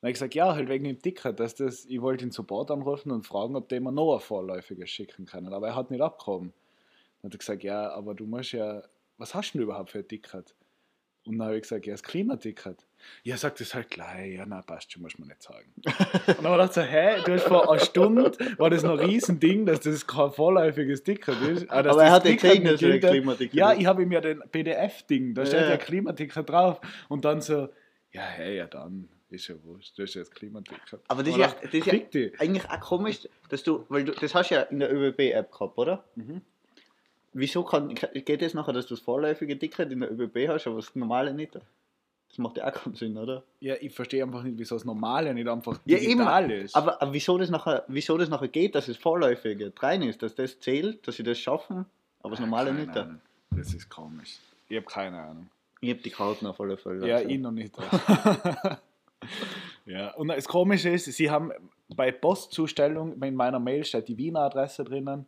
Dann 0.00 0.08
habe 0.08 0.10
ich 0.10 0.14
gesagt, 0.14 0.34
ja, 0.34 0.54
halt 0.54 0.68
wegen 0.68 0.84
dem 0.84 1.00
Ticket, 1.00 1.38
dass 1.40 1.54
das, 1.54 1.86
ich 1.86 2.00
wollte 2.02 2.24
den 2.24 2.32
Support 2.32 2.70
anrufen 2.70 3.10
und 3.10 3.26
fragen, 3.26 3.56
ob 3.56 3.68
die 3.68 3.80
mir 3.80 3.92
noch 3.92 4.14
ein 4.14 4.20
vorläufiges 4.20 4.90
schicken 4.90 5.26
können. 5.26 5.52
Aber 5.52 5.68
er 5.68 5.76
hat 5.76 5.90
nicht 5.90 6.00
abgehoben. 6.00 6.52
Dann 7.22 7.28
hat 7.28 7.34
er 7.34 7.38
gesagt, 7.38 7.62
ja, 7.62 7.90
aber 7.90 8.14
du 8.14 8.26
musst 8.26 8.52
ja, 8.52 8.82
was 9.16 9.34
hast 9.34 9.52
du 9.52 9.58
denn 9.58 9.64
überhaupt 9.64 9.90
für 9.90 10.00
ein 10.00 10.08
Ticket? 10.08 10.54
Und 11.24 11.38
dann 11.38 11.46
habe 11.46 11.56
ich 11.56 11.62
gesagt, 11.62 11.86
ja, 11.86 11.94
das 11.94 12.02
Klimaticket. 12.02 12.86
Ja, 13.22 13.36
sagt 13.36 13.60
es 13.60 13.74
halt 13.74 13.90
gleich. 13.90 14.34
Ja, 14.34 14.44
na, 14.46 14.62
passt 14.62 14.92
schon, 14.92 15.02
muss 15.02 15.18
man 15.18 15.28
nicht 15.28 15.42
sagen. 15.42 15.72
Und 16.26 16.44
dann 16.44 16.52
habe 16.52 16.64
ich 16.64 16.72
so, 16.72 16.82
hä, 16.82 17.22
du 17.24 17.32
hast 17.32 17.44
vor 17.44 17.70
einer 17.70 17.80
Stunde, 17.80 18.32
war 18.58 18.70
das 18.70 18.82
noch 18.82 18.98
ein 18.98 19.06
Riesending, 19.06 19.66
dass 19.66 19.80
das 19.80 20.06
kein 20.06 20.30
vorläufiges 20.30 21.02
Ticket 21.02 21.40
ist. 21.42 21.70
Ah, 21.70 21.82
dass 21.82 21.92
Aber 21.94 22.04
er 22.04 22.10
das 22.10 22.16
hat 22.16 22.24
ja 22.24 22.54
nicht 22.54 22.66
dass 22.66 22.82
er. 22.82 22.98
Klimaticket 22.98 23.54
Ja, 23.54 23.72
ich 23.72 23.86
habe 23.86 24.02
ihm 24.02 24.12
ja 24.12 24.20
den 24.20 24.40
PDF-Ding, 24.40 25.34
da 25.34 25.46
steht 25.46 25.60
Ja. 25.60 25.76
Klimaticket 25.76 26.48
drauf. 26.48 26.80
Und 27.08 27.24
dann 27.24 27.40
so, 27.40 27.68
ja, 28.12 28.22
hey, 28.22 28.56
ja 28.58 28.66
dann, 28.66 29.08
ist 29.30 29.48
ja 29.48 29.54
wurscht, 29.64 29.98
das 29.98 30.10
ist 30.10 30.14
ja 30.14 30.20
das 30.22 30.30
Klimaticket. 30.30 31.00
Aber 31.08 31.22
das 31.22 31.32
ist 31.32 31.38
ja, 31.38 31.46
dachte, 31.48 31.66
das 31.66 31.74
ist 31.74 32.14
ja 32.14 32.28
eigentlich 32.38 32.68
auch 32.70 32.80
komisch, 32.80 33.28
dass 33.48 33.62
du, 33.62 33.84
weil 33.88 34.04
du, 34.04 34.12
das 34.12 34.34
hast 34.34 34.50
ja 34.50 34.62
in 34.62 34.80
der 34.80 34.92
ÖBB-App 34.92 35.50
gehabt, 35.50 35.78
oder? 35.78 36.04
Mhm. 36.14 36.42
Wieso 37.32 37.64
kann, 37.64 37.92
geht 37.94 38.42
es 38.42 38.54
nachher, 38.54 38.72
dass 38.72 38.86
du 38.86 38.94
das 38.94 39.02
vorläufige 39.02 39.58
Ticket 39.58 39.90
in 39.90 40.00
der 40.00 40.12
ÖBB 40.12 40.48
hast, 40.48 40.66
aber 40.68 40.76
das 40.76 40.94
normale 40.94 41.34
nicht? 41.34 41.58
Das 42.34 42.38
macht 42.38 42.56
ja 42.56 42.66
auch 42.66 42.72
keinen 42.72 42.96
Sinn, 42.96 43.16
oder? 43.16 43.44
Ja, 43.60 43.76
ich 43.80 43.94
verstehe 43.94 44.24
einfach 44.24 44.42
nicht, 44.42 44.58
wieso 44.58 44.74
das 44.74 44.84
Normale 44.84 45.32
nicht 45.32 45.46
einfach 45.46 45.78
Ja, 45.84 45.98
digital 45.98 46.50
ist. 46.50 46.74
Aber, 46.74 47.00
aber 47.00 47.12
wieso, 47.12 47.38
das 47.38 47.48
nachher, 47.48 47.84
wieso 47.86 48.18
das 48.18 48.28
nachher 48.28 48.48
geht, 48.48 48.74
dass 48.74 48.86
das 48.86 48.96
vorläufige 48.96 49.72
rein 49.78 50.02
ist, 50.02 50.20
dass 50.20 50.34
das 50.34 50.58
zählt, 50.58 51.06
dass 51.06 51.14
sie 51.14 51.22
das 51.22 51.38
schaffen, 51.38 51.86
aber 52.24 52.30
das 52.30 52.40
normale 52.40 52.70
Keine 52.70 52.86
nicht? 52.86 52.96
Ahnung. 52.96 53.20
Das 53.52 53.72
ist 53.72 53.88
komisch. 53.88 54.40
Ich 54.68 54.76
habe 54.76 54.86
keine 54.86 55.16
Ahnung. 55.16 55.48
Ich 55.80 55.90
hab 55.90 56.02
die 56.02 56.10
Karten 56.10 56.44
auf 56.46 56.60
alle 56.60 56.76
Fälle. 56.76 57.06
Ja, 57.06 57.18
also. 57.18 57.28
ich 57.28 57.38
noch 57.38 57.52
nicht. 57.52 57.72
ja, 59.86 60.12
und 60.14 60.26
das 60.26 60.48
Komische 60.48 60.88
ist, 60.88 61.04
sie 61.04 61.30
haben 61.30 61.52
bei 61.88 62.10
Postzustellung, 62.10 63.22
in 63.22 63.36
meiner 63.36 63.60
Mail 63.60 63.84
steht 63.84 64.08
die 64.08 64.18
Wiener 64.18 64.40
Adresse 64.40 64.82
drinnen 64.82 65.24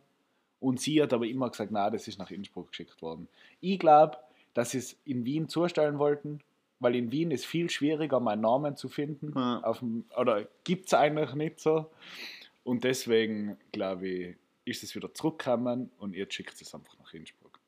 Und 0.59 0.81
sie 0.81 1.01
hat 1.01 1.13
aber 1.13 1.25
immer 1.25 1.49
gesagt, 1.49 1.71
na, 1.71 1.89
das 1.89 2.09
ist 2.09 2.19
nach 2.19 2.31
Innsbruck 2.31 2.71
geschickt 2.71 3.01
worden. 3.01 3.29
Ich 3.61 3.79
glaube, 3.79 4.17
dass 4.53 4.71
sie 4.71 4.79
es 4.79 4.97
in 5.05 5.23
Wien 5.23 5.47
zustellen 5.47 5.99
wollten, 5.99 6.41
weil 6.79 6.95
in 6.95 7.11
Wien 7.11 7.31
ist 7.31 7.45
viel 7.45 7.69
schwieriger, 7.69 8.19
meinen 8.19 8.41
Namen 8.41 8.75
zu 8.75 8.89
finden. 8.89 9.33
Ja. 9.35 9.61
Auf 9.63 9.79
dem, 9.79 10.05
oder 10.17 10.47
gibt 10.63 10.87
es 10.87 10.93
eigentlich 10.93 11.33
nicht 11.33 11.59
so. 11.59 11.89
Und 12.63 12.83
deswegen, 12.83 13.57
glaube 13.71 14.07
ich, 14.07 14.35
ist 14.65 14.83
es 14.83 14.95
wieder 14.95 15.13
zurückgekommen 15.13 15.91
und 15.97 16.13
jetzt 16.15 16.33
schickt 16.33 16.61
es 16.61 16.75
einfach 16.75 16.97
nach 16.99 17.13
Innsbruck. 17.13 17.59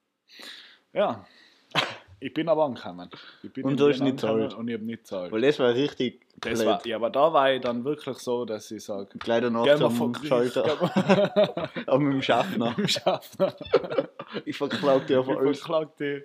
Ja, 0.93 1.25
ich 2.19 2.33
bin 2.33 2.49
aber 2.49 2.65
angekommen. 2.65 3.09
Bin 3.53 3.63
Und 3.63 3.79
du 3.79 3.89
hast 3.89 4.01
nicht 4.01 4.17
gezahlt? 4.17 4.53
Und 4.53 4.67
ich 4.67 4.73
habe 4.73 4.83
nicht 4.83 5.03
gezahlt. 5.03 5.31
Weil 5.31 5.41
das 5.41 5.57
war 5.59 5.73
richtig 5.73 6.25
Das 6.41 6.59
blöd. 6.59 6.65
war, 6.65 6.87
ja, 6.87 6.97
aber 6.97 7.09
da 7.09 7.31
war 7.31 7.53
ich 7.53 7.61
dann 7.61 7.85
wirklich 7.85 8.17
so, 8.17 8.43
dass 8.43 8.69
ich 8.71 8.83
sage, 8.83 9.17
Gleich 9.17 9.41
danach 9.41 9.77
zum 9.77 10.13
Schalter. 10.15 10.65
Aber 11.87 11.99
mit 11.99 12.13
dem 12.13 12.21
Schaffner. 12.21 12.73
wir 12.77 12.83
im 12.83 12.87
Schaffner. 12.87 13.55
Ich 14.45 14.57
verklag 14.57 15.07
dir 15.07 15.19
auf 15.19 15.27
Ich 15.27 15.37
alles. 15.37 15.59
verklag 15.59 15.97
dich, 15.97 16.23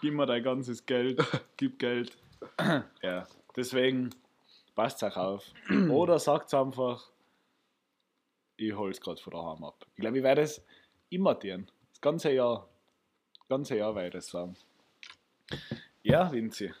gib 0.00 0.14
mir 0.14 0.26
dein 0.26 0.42
ganzes 0.42 0.84
Geld, 0.84 1.22
gib 1.56 1.78
Geld. 1.78 2.16
ja, 3.02 3.26
deswegen 3.56 4.10
passt 4.74 5.02
euch 5.02 5.16
auf. 5.16 5.44
Oder 5.90 6.18
sagt 6.18 6.52
einfach, 6.54 7.10
ich 8.56 8.74
hole 8.74 8.90
es 8.90 9.00
gerade 9.00 9.20
von 9.20 9.32
daheim 9.32 9.64
ab. 9.64 9.86
Ich 9.94 10.00
glaube, 10.00 10.18
ich 10.18 10.24
werde 10.24 10.42
es 10.42 10.62
immer 11.08 11.38
tun. 11.38 11.70
Das 11.92 12.00
ganze 12.00 12.32
Jahr. 12.32 12.68
Das 13.38 13.48
ganze 13.48 13.76
Jahr 13.76 13.94
werde 13.94 14.08
ich 14.08 14.14
das 14.14 14.28
sagen. 14.28 14.56
Ja, 16.02 16.30
Vinzi. 16.30 16.72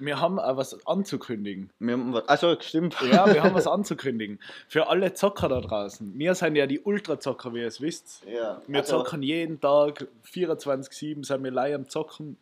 Wir 0.00 0.20
haben 0.20 0.38
auch 0.38 0.56
was 0.56 0.86
anzukündigen. 0.86 1.70
Wir 1.78 1.92
haben 1.94 2.12
was- 2.12 2.28
Also, 2.28 2.56
stimmt. 2.60 2.96
Ja, 3.12 3.32
wir 3.32 3.42
haben 3.42 3.54
was 3.54 3.66
anzukündigen. 3.68 4.38
Für 4.68 4.88
alle 4.88 5.12
Zocker 5.14 5.48
da 5.48 5.60
draußen. 5.60 6.12
Wir 6.18 6.34
sind 6.34 6.56
ja 6.56 6.66
die 6.66 6.80
Ultrazocker, 6.80 7.54
wie 7.54 7.60
ihr 7.60 7.66
es 7.66 7.80
wisst. 7.80 8.22
Ja, 8.26 8.60
Wir 8.66 8.80
also, 8.80 8.98
zocken 8.98 9.22
jeden 9.22 9.60
Tag, 9.60 10.06
24-7 10.32 11.24
sind 11.24 11.44
wir 11.44 11.50
live 11.50 11.74
am 11.74 11.88
Zocken. 11.88 12.36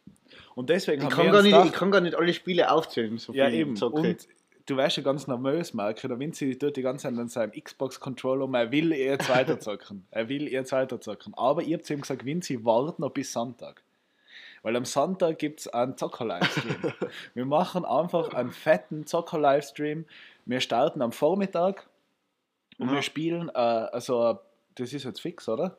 Und 0.55 0.71
deswegen 0.71 1.03
ich, 1.03 1.05
haben 1.07 1.13
kann 1.15 1.25
wir 1.27 1.33
gar 1.33 1.43
nicht, 1.43 1.53
ich 1.53 1.59
gedacht, 1.59 1.75
kann 1.75 1.91
gar 1.91 2.01
nicht 2.01 2.15
alle 2.15 2.33
Spiele 2.33 2.71
aufzählen. 2.71 3.19
So 3.19 3.33
ja 3.33 3.49
eben, 3.49 3.77
zocke 3.77 4.01
ich. 4.01 4.07
und 4.07 4.29
du 4.67 4.77
weißt 4.77 4.99
ja 4.99 5.03
ganz 5.03 5.27
nervös, 5.27 5.73
Marke, 5.73 6.09
der 6.09 6.19
Vinci 6.19 6.59
tut 6.59 6.77
die 6.77 6.83
ganze 6.83 7.05
Zeit 7.09 7.19
an 7.19 7.29
seinem 7.29 7.53
Xbox-Controller 7.53 8.45
um, 8.45 8.55
er 8.55 8.71
will 8.71 8.93
jetzt 8.93 9.29
weiterzocken. 9.31 10.05
er 10.11 10.29
will 10.29 10.49
jetzt 10.49 10.73
weiterzocken. 10.73 11.33
Aber 11.37 11.63
ihr 11.63 11.79
habt 11.79 11.89
ihm 11.91 12.01
gesagt, 12.03 12.25
Vinci, 12.25 12.65
wart 12.65 12.99
noch 12.99 13.11
bis 13.11 13.33
Sonntag. 13.33 13.83
Weil 14.63 14.77
am 14.77 14.85
Sonntag 14.85 15.39
gibt 15.39 15.61
es 15.61 15.69
einen 15.69 15.97
Zocker-Livestream. 15.97 16.93
wir 17.35 17.45
machen 17.47 17.85
einfach 17.85 18.35
einen 18.35 18.51
fetten 18.51 19.07
Zocker-Livestream. 19.07 20.05
Wir 20.47 20.61
starten 20.61 21.03
am 21.03 21.13
Vormittag 21.13 21.87
und 22.79 22.89
Ja. 22.89 22.95
wir 22.95 23.03
spielen, 23.03 23.49
äh, 23.51 23.53
also 23.59 24.39
das 24.75 24.93
ist 24.93 25.05
jetzt 25.05 25.21
fix, 25.21 25.49
oder? 25.49 25.77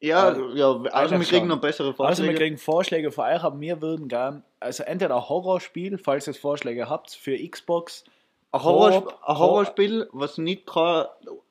Ja, 0.00 0.30
Äh, 0.32 0.58
ja, 0.58 0.72
also 0.92 1.18
wir 1.18 1.24
kriegen 1.26 1.46
noch 1.46 1.60
bessere 1.60 1.88
Also 1.88 1.98
wir 1.98 2.06
Vorschläge. 2.06 2.34
kriegen 2.34 2.58
Vorschläge 2.58 3.12
von 3.12 3.24
euch, 3.26 3.42
aber 3.42 3.60
wir 3.60 3.80
würden 3.80 4.08
gern, 4.08 4.42
also 4.58 4.82
entweder 4.82 5.14
ein 5.16 5.28
Horrorspiel, 5.28 5.96
falls 5.98 6.26
ihr 6.26 6.34
Vorschläge 6.34 6.88
habt, 6.88 7.12
für 7.12 7.36
Xbox. 7.48 8.04
ein, 8.50 8.62
Horror, 8.64 9.14
ein 9.26 9.38
Horrorspiel, 9.38 10.08
was 10.12 10.38
nicht 10.38 10.66
kein 10.66 11.04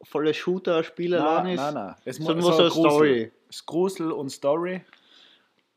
volles 0.03 0.35
Shooter-Spiel 0.37 1.15
allein 1.15 1.43
Nein, 1.45 1.53
ist, 1.55 1.61
nein, 1.61 1.73
nein. 1.73 1.95
Es 2.05 2.19
muss 2.19 2.45
so 2.45 2.57
eine. 2.61 2.69
Story. 2.71 3.31
Es 3.49 3.65
Grusel 3.65 4.11
und 4.11 4.29
Story. 4.29 4.81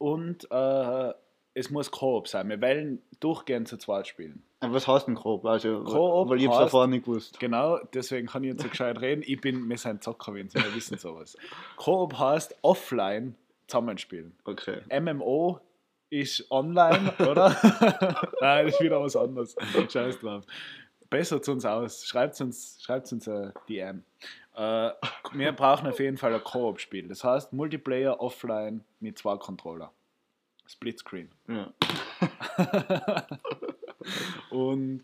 Und 0.05 0.47
äh, 0.51 1.15
es 1.55 1.71
muss 1.71 1.91
Koop 1.91 2.29
sein. 2.29 2.51
Wir 2.51 2.61
wollen 2.61 3.01
durchgehend 3.21 3.69
zu 3.69 3.79
zweit 3.79 4.07
spielen. 4.07 4.43
Was 4.61 4.87
heißt 4.87 5.07
denn 5.07 5.15
grob? 5.15 5.47
Also, 5.47 5.83
Koop 5.83 6.29
weil 6.29 6.43
ich 6.43 6.47
heißt- 6.49 6.59
davor 6.59 6.87
nicht 6.87 7.07
gewusst. 7.07 7.41
Genau, 7.41 7.79
deswegen 7.95 8.27
kann 8.27 8.45
ich 8.45 8.51
jetzt 8.51 8.63
so 8.63 8.69
gescheit 8.69 9.01
reden. 9.01 9.23
Ich 9.27 9.41
bin, 9.41 9.67
wir 9.67 9.79
sind 9.79 10.05
Zocker, 10.05 10.35
wenn 10.35 10.51
Sie 10.51 10.59
wir 10.59 10.75
wissen 10.75 10.99
sowas. 10.99 11.39
Koop 11.77 12.19
heißt 12.19 12.55
offline 12.61 13.35
zusammenspielen. 13.67 14.37
Okay. 14.45 14.83
MMO 15.01 15.59
ist 16.11 16.51
online, 16.51 17.13
oder? 17.19 17.57
Nein, 18.43 18.67
das 18.67 18.75
ist 18.75 18.81
wieder 18.83 19.01
was 19.01 19.17
anderes. 19.17 19.57
Scheiß 19.91 20.21
drauf. 20.21 20.45
Bessert 21.15 21.49
uns 21.49 21.65
aus. 21.65 22.05
Schreibt 22.05 22.41
uns, 22.41 22.83
schreibt 22.83 23.13
uns 23.13 23.29
ein 23.29 23.53
DM. 23.69 24.03
Äh, 24.57 24.91
wir 25.33 25.53
brauchen 25.53 25.87
auf 25.87 26.01
jeden 26.01 26.17
Fall 26.17 26.35
ein 26.35 26.43
Koop-Spiel. 26.43 27.07
Das 27.07 27.23
heißt 27.23 27.53
Multiplayer 27.53 28.21
offline 28.21 28.83
mit 28.99 29.17
zwei 29.17 29.37
Controller. 29.37 29.93
Splitscreen. 30.67 31.31
Ja. 31.47 31.73
Und 34.51 35.03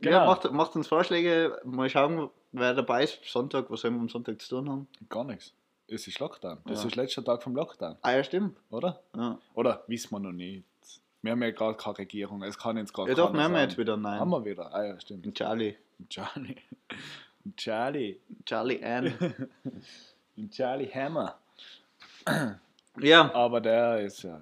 Ja, 0.00 0.10
genau, 0.10 0.26
macht, 0.26 0.52
macht 0.52 0.76
uns 0.76 0.88
Vorschläge. 0.88 1.58
Mal 1.64 1.88
schauen, 1.88 2.28
wer 2.52 2.74
dabei 2.74 3.04
ist. 3.04 3.20
Sonntag, 3.24 3.70
was 3.70 3.80
sollen 3.80 3.94
wir 3.94 4.00
am 4.02 4.08
Sonntag 4.10 4.38
zu 4.42 4.56
tun 4.56 4.68
haben? 4.68 4.88
gar 5.08 5.24
nichts. 5.24 5.54
Es 5.88 6.06
ist 6.06 6.18
Lockdown. 6.18 6.58
Das 6.66 6.82
Ja. 6.82 6.88
ist 6.88 6.96
letzter 6.96 7.24
Tag 7.24 7.42
vom 7.42 7.56
Lockdown, 7.56 7.96
Ah, 8.02 8.12
ja, 8.12 8.22
stimmt. 8.24 8.58
oder? 8.70 9.00
Ja, 9.16 9.38
Oder 9.54 9.84
wissen 9.86 10.10
wir 10.12 10.18
noch 10.20 10.32
nicht. 10.32 10.64
Wir 11.24 11.32
haben 11.32 11.42
ja 11.42 11.52
gerade 11.52 11.78
keine 11.78 11.96
Regierung. 11.96 12.42
Es 12.42 12.58
kann 12.58 12.76
jetzt 12.76 12.92
gerade 12.92 13.08
ja 13.08 13.16
doch, 13.16 13.32
wir 13.32 13.42
haben 13.42 13.56
jetzt 13.56 13.78
wieder 13.78 13.96
nein. 13.96 14.20
Haben 14.20 14.30
wir 14.30 14.44
wieder. 14.44 14.74
Ah 14.74 14.84
ja, 14.84 15.00
stimmt. 15.00 15.34
Charlie. 15.34 15.74
Charlie. 16.10 16.56
Charlie. 17.56 18.20
Charlie 18.44 18.84
Ann. 18.84 19.14
Charlie 20.50 20.90
Hammer. 20.92 21.38
ja, 23.00 23.34
Aber 23.34 23.62
der 23.62 24.00
ist 24.00 24.22
ja. 24.22 24.38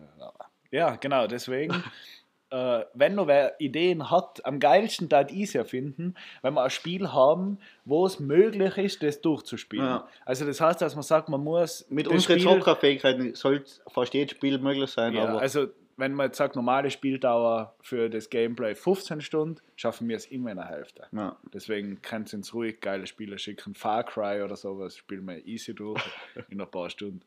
Ja, 0.73 0.97
genau, 0.97 1.29
deswegen. 1.29 1.85
äh, 2.51 2.85
wenn 2.95 3.15
noch 3.15 3.29
wer 3.29 3.61
Ideen 3.61 4.11
hat, 4.11 4.45
am 4.45 4.59
geilsten 4.59 5.09
da 5.09 5.21
ich 5.23 5.43
es 5.43 5.53
ja 5.53 5.63
finden, 5.63 6.17
wenn 6.43 6.55
wir 6.55 6.65
ein 6.65 6.71
Spiel 6.71 7.13
haben, 7.13 7.59
wo 7.85 8.05
es 8.07 8.19
möglich 8.19 8.77
ist, 8.79 9.05
das 9.05 9.21
durchzuspielen. 9.21 9.87
Ja. 9.87 10.09
Also 10.25 10.45
das 10.47 10.61
heißt, 10.61 10.83
dass 10.83 10.97
man 10.97 11.05
sagt, 11.05 11.29
man 11.29 11.45
muss 11.45 11.87
mit 11.91 12.09
unseren 12.09 12.41
Zockerfähigkeiten 12.41 13.37
sollte 13.37 13.71
fast 13.87 14.15
jedes 14.15 14.33
Spiel 14.33 14.59
möglich 14.59 14.91
sein, 14.91 15.15
ja, 15.15 15.29
aber 15.29 15.41
also 15.41 15.69
wenn 15.97 16.15
man 16.15 16.27
jetzt 16.27 16.39
sagt, 16.39 16.57
normale 16.57 16.91
Spieldauer 16.91 17.75
für 17.81 18.09
das 18.11 18.31
Gameplay 18.31 18.75
15 18.75 19.21
Stunden, 19.21 19.61
schaffen 19.77 20.09
wir 20.09 20.17
es 20.17 20.27
immer 20.27 20.51
in 20.51 20.57
der 20.57 20.69
Hälfte. 20.69 21.07
ja. 21.13 21.37
Deswegen 21.53 22.01
könnt 22.03 22.33
ihr 22.33 22.39
uns 22.39 22.53
ruhig 22.55 22.81
geile 22.81 23.07
Spiele 23.07 23.39
schicken. 23.39 23.75
Far 23.75 24.05
Cry 24.05 24.43
oder 24.43 24.57
sowas 24.57 24.97
spielen 24.97 25.27
wir 25.27 25.45
easy 25.47 25.75
durch 25.75 26.03
in 26.51 26.61
ein 26.61 26.71
paar 26.71 26.91
Stunden. 26.91 27.21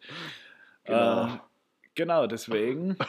Genau. 0.84 1.26
Äh, 1.26 1.30
genau, 1.96 2.28
deswegen 2.28 2.98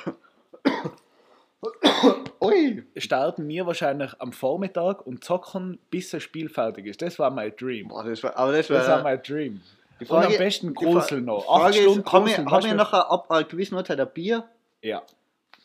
starten 2.96 3.48
wir 3.48 3.66
wahrscheinlich 3.66 4.12
am 4.20 4.32
Vormittag 4.32 5.06
und 5.06 5.24
zocken, 5.24 5.78
bis 5.90 6.10
das 6.10 6.22
Spiel 6.22 6.48
fertig 6.48 6.86
ist. 6.86 7.02
Das 7.02 7.18
war 7.18 7.30
mein 7.30 7.54
Dream. 7.56 7.88
Boah, 7.88 8.04
das 8.04 8.22
war, 8.22 8.36
aber 8.36 8.52
das 8.52 8.68
Das 8.68 8.86
war 8.88 8.96
war. 8.98 9.02
mein 9.02 9.22
Dream. 9.22 9.60
Die 10.00 10.04
und 10.06 10.24
am 10.26 10.36
besten 10.36 10.74
die 10.74 10.84
Fra- 10.84 10.92
Grusel 10.92 11.20
noch. 11.22 11.46
Frage 11.46 11.64
Acht 11.64 11.74
ist, 11.76 11.82
Stunden 11.82 12.12
haben 12.12 12.26
wir, 12.26 12.34
Gruseln, 12.34 12.50
haben 12.50 12.64
wir 12.64 12.74
nachher 12.74 13.10
ab 13.10 13.30
einer 13.30 13.44
gewissen 13.44 13.74
Uhrzeit 13.76 13.98
ein 13.98 14.10
Bier? 14.12 14.44
Ja. 14.82 15.02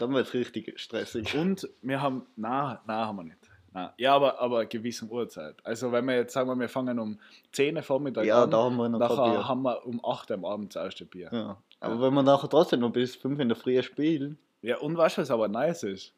Dann 0.02 0.14
wird 0.14 0.28
es 0.28 0.34
richtig 0.34 0.80
stressig. 0.80 1.36
Und 1.36 1.70
wir 1.84 2.02
haben, 2.02 2.26
na, 2.36 2.82
na 2.88 3.06
haben 3.06 3.18
wir 3.18 3.24
nicht. 3.24 3.38
Na, 3.74 3.94
ja, 3.98 4.16
aber, 4.16 4.40
aber 4.40 4.60
eine 4.60 4.68
gewisse 4.68 5.06
Uhrzeit. 5.06 5.56
Also 5.64 5.92
wenn 5.92 6.06
wir 6.06 6.16
jetzt 6.16 6.34
sagen, 6.34 6.50
wir, 6.50 6.60
wir 6.60 6.68
fangen 6.68 6.98
um 7.00 7.20
10 7.52 7.78
Uhr 7.78 7.84
Vormittag 7.84 8.26
Ja, 8.26 8.44
an, 8.44 8.52
da 8.52 8.64
haben 8.64 8.76
wir 8.78 8.90
noch 8.90 9.00
nachher 9.00 9.32
Bier. 9.32 9.48
haben 9.48 9.62
wir 9.62 9.86
um 9.86 10.04
8 10.04 10.32
Uhr 10.32 10.38
am 10.38 10.46
Abend 10.46 10.76
das 10.76 10.84
erste 10.84 11.06
Bier. 11.06 11.30
Ja. 11.32 11.58
Aber 11.80 12.02
wenn 12.02 12.14
wir 12.14 12.24
nachher 12.24 12.50
trotzdem 12.50 12.80
noch 12.80 12.92
bis 12.92 13.16
5 13.16 13.40
in 13.40 13.50
der 13.50 13.56
Früh 13.56 13.82
spielen, 13.84 14.38
Ja, 14.64 14.78
und 14.80 14.98
weißt 14.98 15.18
du, 15.18 15.22
was 15.22 15.32
aber 15.32 15.48
nice 15.48 15.84
ist? 15.84 16.14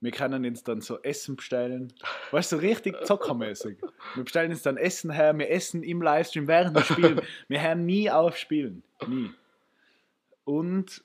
Wir 0.00 0.10
können 0.12 0.44
uns 0.44 0.62
dann 0.62 0.80
so 0.80 1.00
Essen 1.02 1.36
bestellen. 1.36 1.92
Weißt 2.30 2.52
du, 2.52 2.56
so 2.56 2.60
richtig 2.62 2.94
zockermäßig. 3.04 3.78
Wir 4.14 4.24
bestellen 4.24 4.52
uns 4.52 4.62
dann 4.62 4.76
Essen 4.76 5.10
her, 5.10 5.36
wir 5.36 5.50
essen 5.50 5.82
im 5.82 6.00
Livestream 6.00 6.46
während 6.46 6.76
wir 6.76 6.82
spielen. 6.82 7.20
Wir 7.48 7.60
hören 7.62 7.86
nie 7.86 8.08
auf 8.10 8.36
Spielen. 8.36 8.82
Nie. 9.08 9.30
Und 10.44 11.02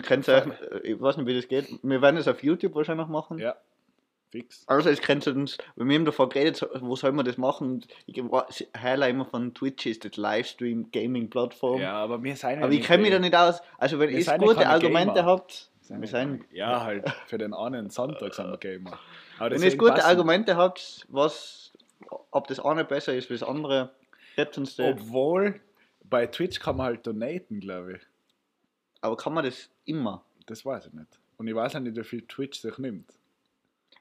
könnt 0.00 0.28
ihr, 0.28 0.36
euch- 0.36 0.84
ich 0.84 1.00
weiß 1.00 1.16
nicht, 1.18 1.26
wie 1.26 1.34
das 1.34 1.48
geht. 1.48 1.68
Wir 1.82 2.00
werden 2.00 2.16
es 2.16 2.28
auf 2.28 2.42
YouTube 2.42 2.74
wahrscheinlich 2.74 3.08
machen. 3.08 3.38
ja, 3.38 3.56
fix. 4.30 4.64
Also, 4.66 4.88
es 4.88 5.02
uns, 5.26 5.58
weil 5.76 5.88
wir 5.88 5.96
haben 5.96 6.04
davor 6.06 6.28
geredet, 6.30 6.66
wo 6.80 6.96
soll 6.96 7.12
man 7.12 7.26
das 7.26 7.36
machen? 7.36 7.84
Ich 8.06 8.16
höre 8.22 9.06
immer 9.08 9.26
von 9.26 9.52
Twitch 9.52 9.84
ist 9.86 10.04
das 10.06 10.16
Livestream-Gaming-Plattform. 10.16 11.80
Ja, 11.80 11.94
aber 11.94 12.22
wir 12.22 12.34
sind 12.36 12.50
ja 12.58 12.64
Aber 12.64 12.72
ich 12.72 12.82
kenne 12.82 13.02
mich 13.02 13.12
da 13.12 13.18
nicht 13.18 13.34
aus. 13.34 13.60
Also, 13.78 13.98
wenn 13.98 14.10
Wir 14.10 14.18
ihr 14.18 14.38
gute 14.38 14.66
Argumente 14.66 15.14
Gamer. 15.14 15.26
habt, 15.26 15.70
sind 15.82 16.00
wir 16.00 16.08
ja 16.08 16.18
sind, 16.20 16.44
Ja, 16.52 16.82
halt, 16.82 17.08
für 17.26 17.38
den 17.38 17.52
einen 17.54 17.90
Sonntag 17.90 18.34
sind 18.34 18.50
wir 18.50 18.58
Gamer. 18.58 18.98
Aber 19.38 19.50
wenn 19.50 19.62
ihr 19.62 19.76
gute 19.76 19.92
passen- 19.92 20.06
Argumente 20.06 20.56
habt, 20.56 21.06
was, 21.08 21.72
ob 22.30 22.46
das 22.46 22.60
eine 22.60 22.84
besser 22.84 23.14
ist 23.14 23.28
wie 23.30 23.34
das 23.34 23.42
andere, 23.42 23.90
uns 24.56 24.76
das. 24.76 24.86
Obwohl, 24.86 25.60
bei 26.04 26.26
Twitch 26.26 26.60
kann 26.60 26.76
man 26.76 26.86
halt 26.86 27.06
donaten, 27.06 27.60
glaube 27.60 27.94
ich. 27.94 28.00
Aber 29.02 29.16
kann 29.16 29.34
man 29.34 29.44
das 29.44 29.68
immer? 29.84 30.24
Das 30.46 30.64
weiß 30.64 30.86
ich 30.86 30.92
nicht. 30.94 31.20
Und 31.36 31.46
ich 31.48 31.54
weiß 31.54 31.76
auch 31.76 31.80
nicht, 31.80 31.96
wie 31.96 32.04
viel 32.04 32.22
Twitch 32.22 32.60
sich 32.60 32.78
nimmt. 32.78 33.12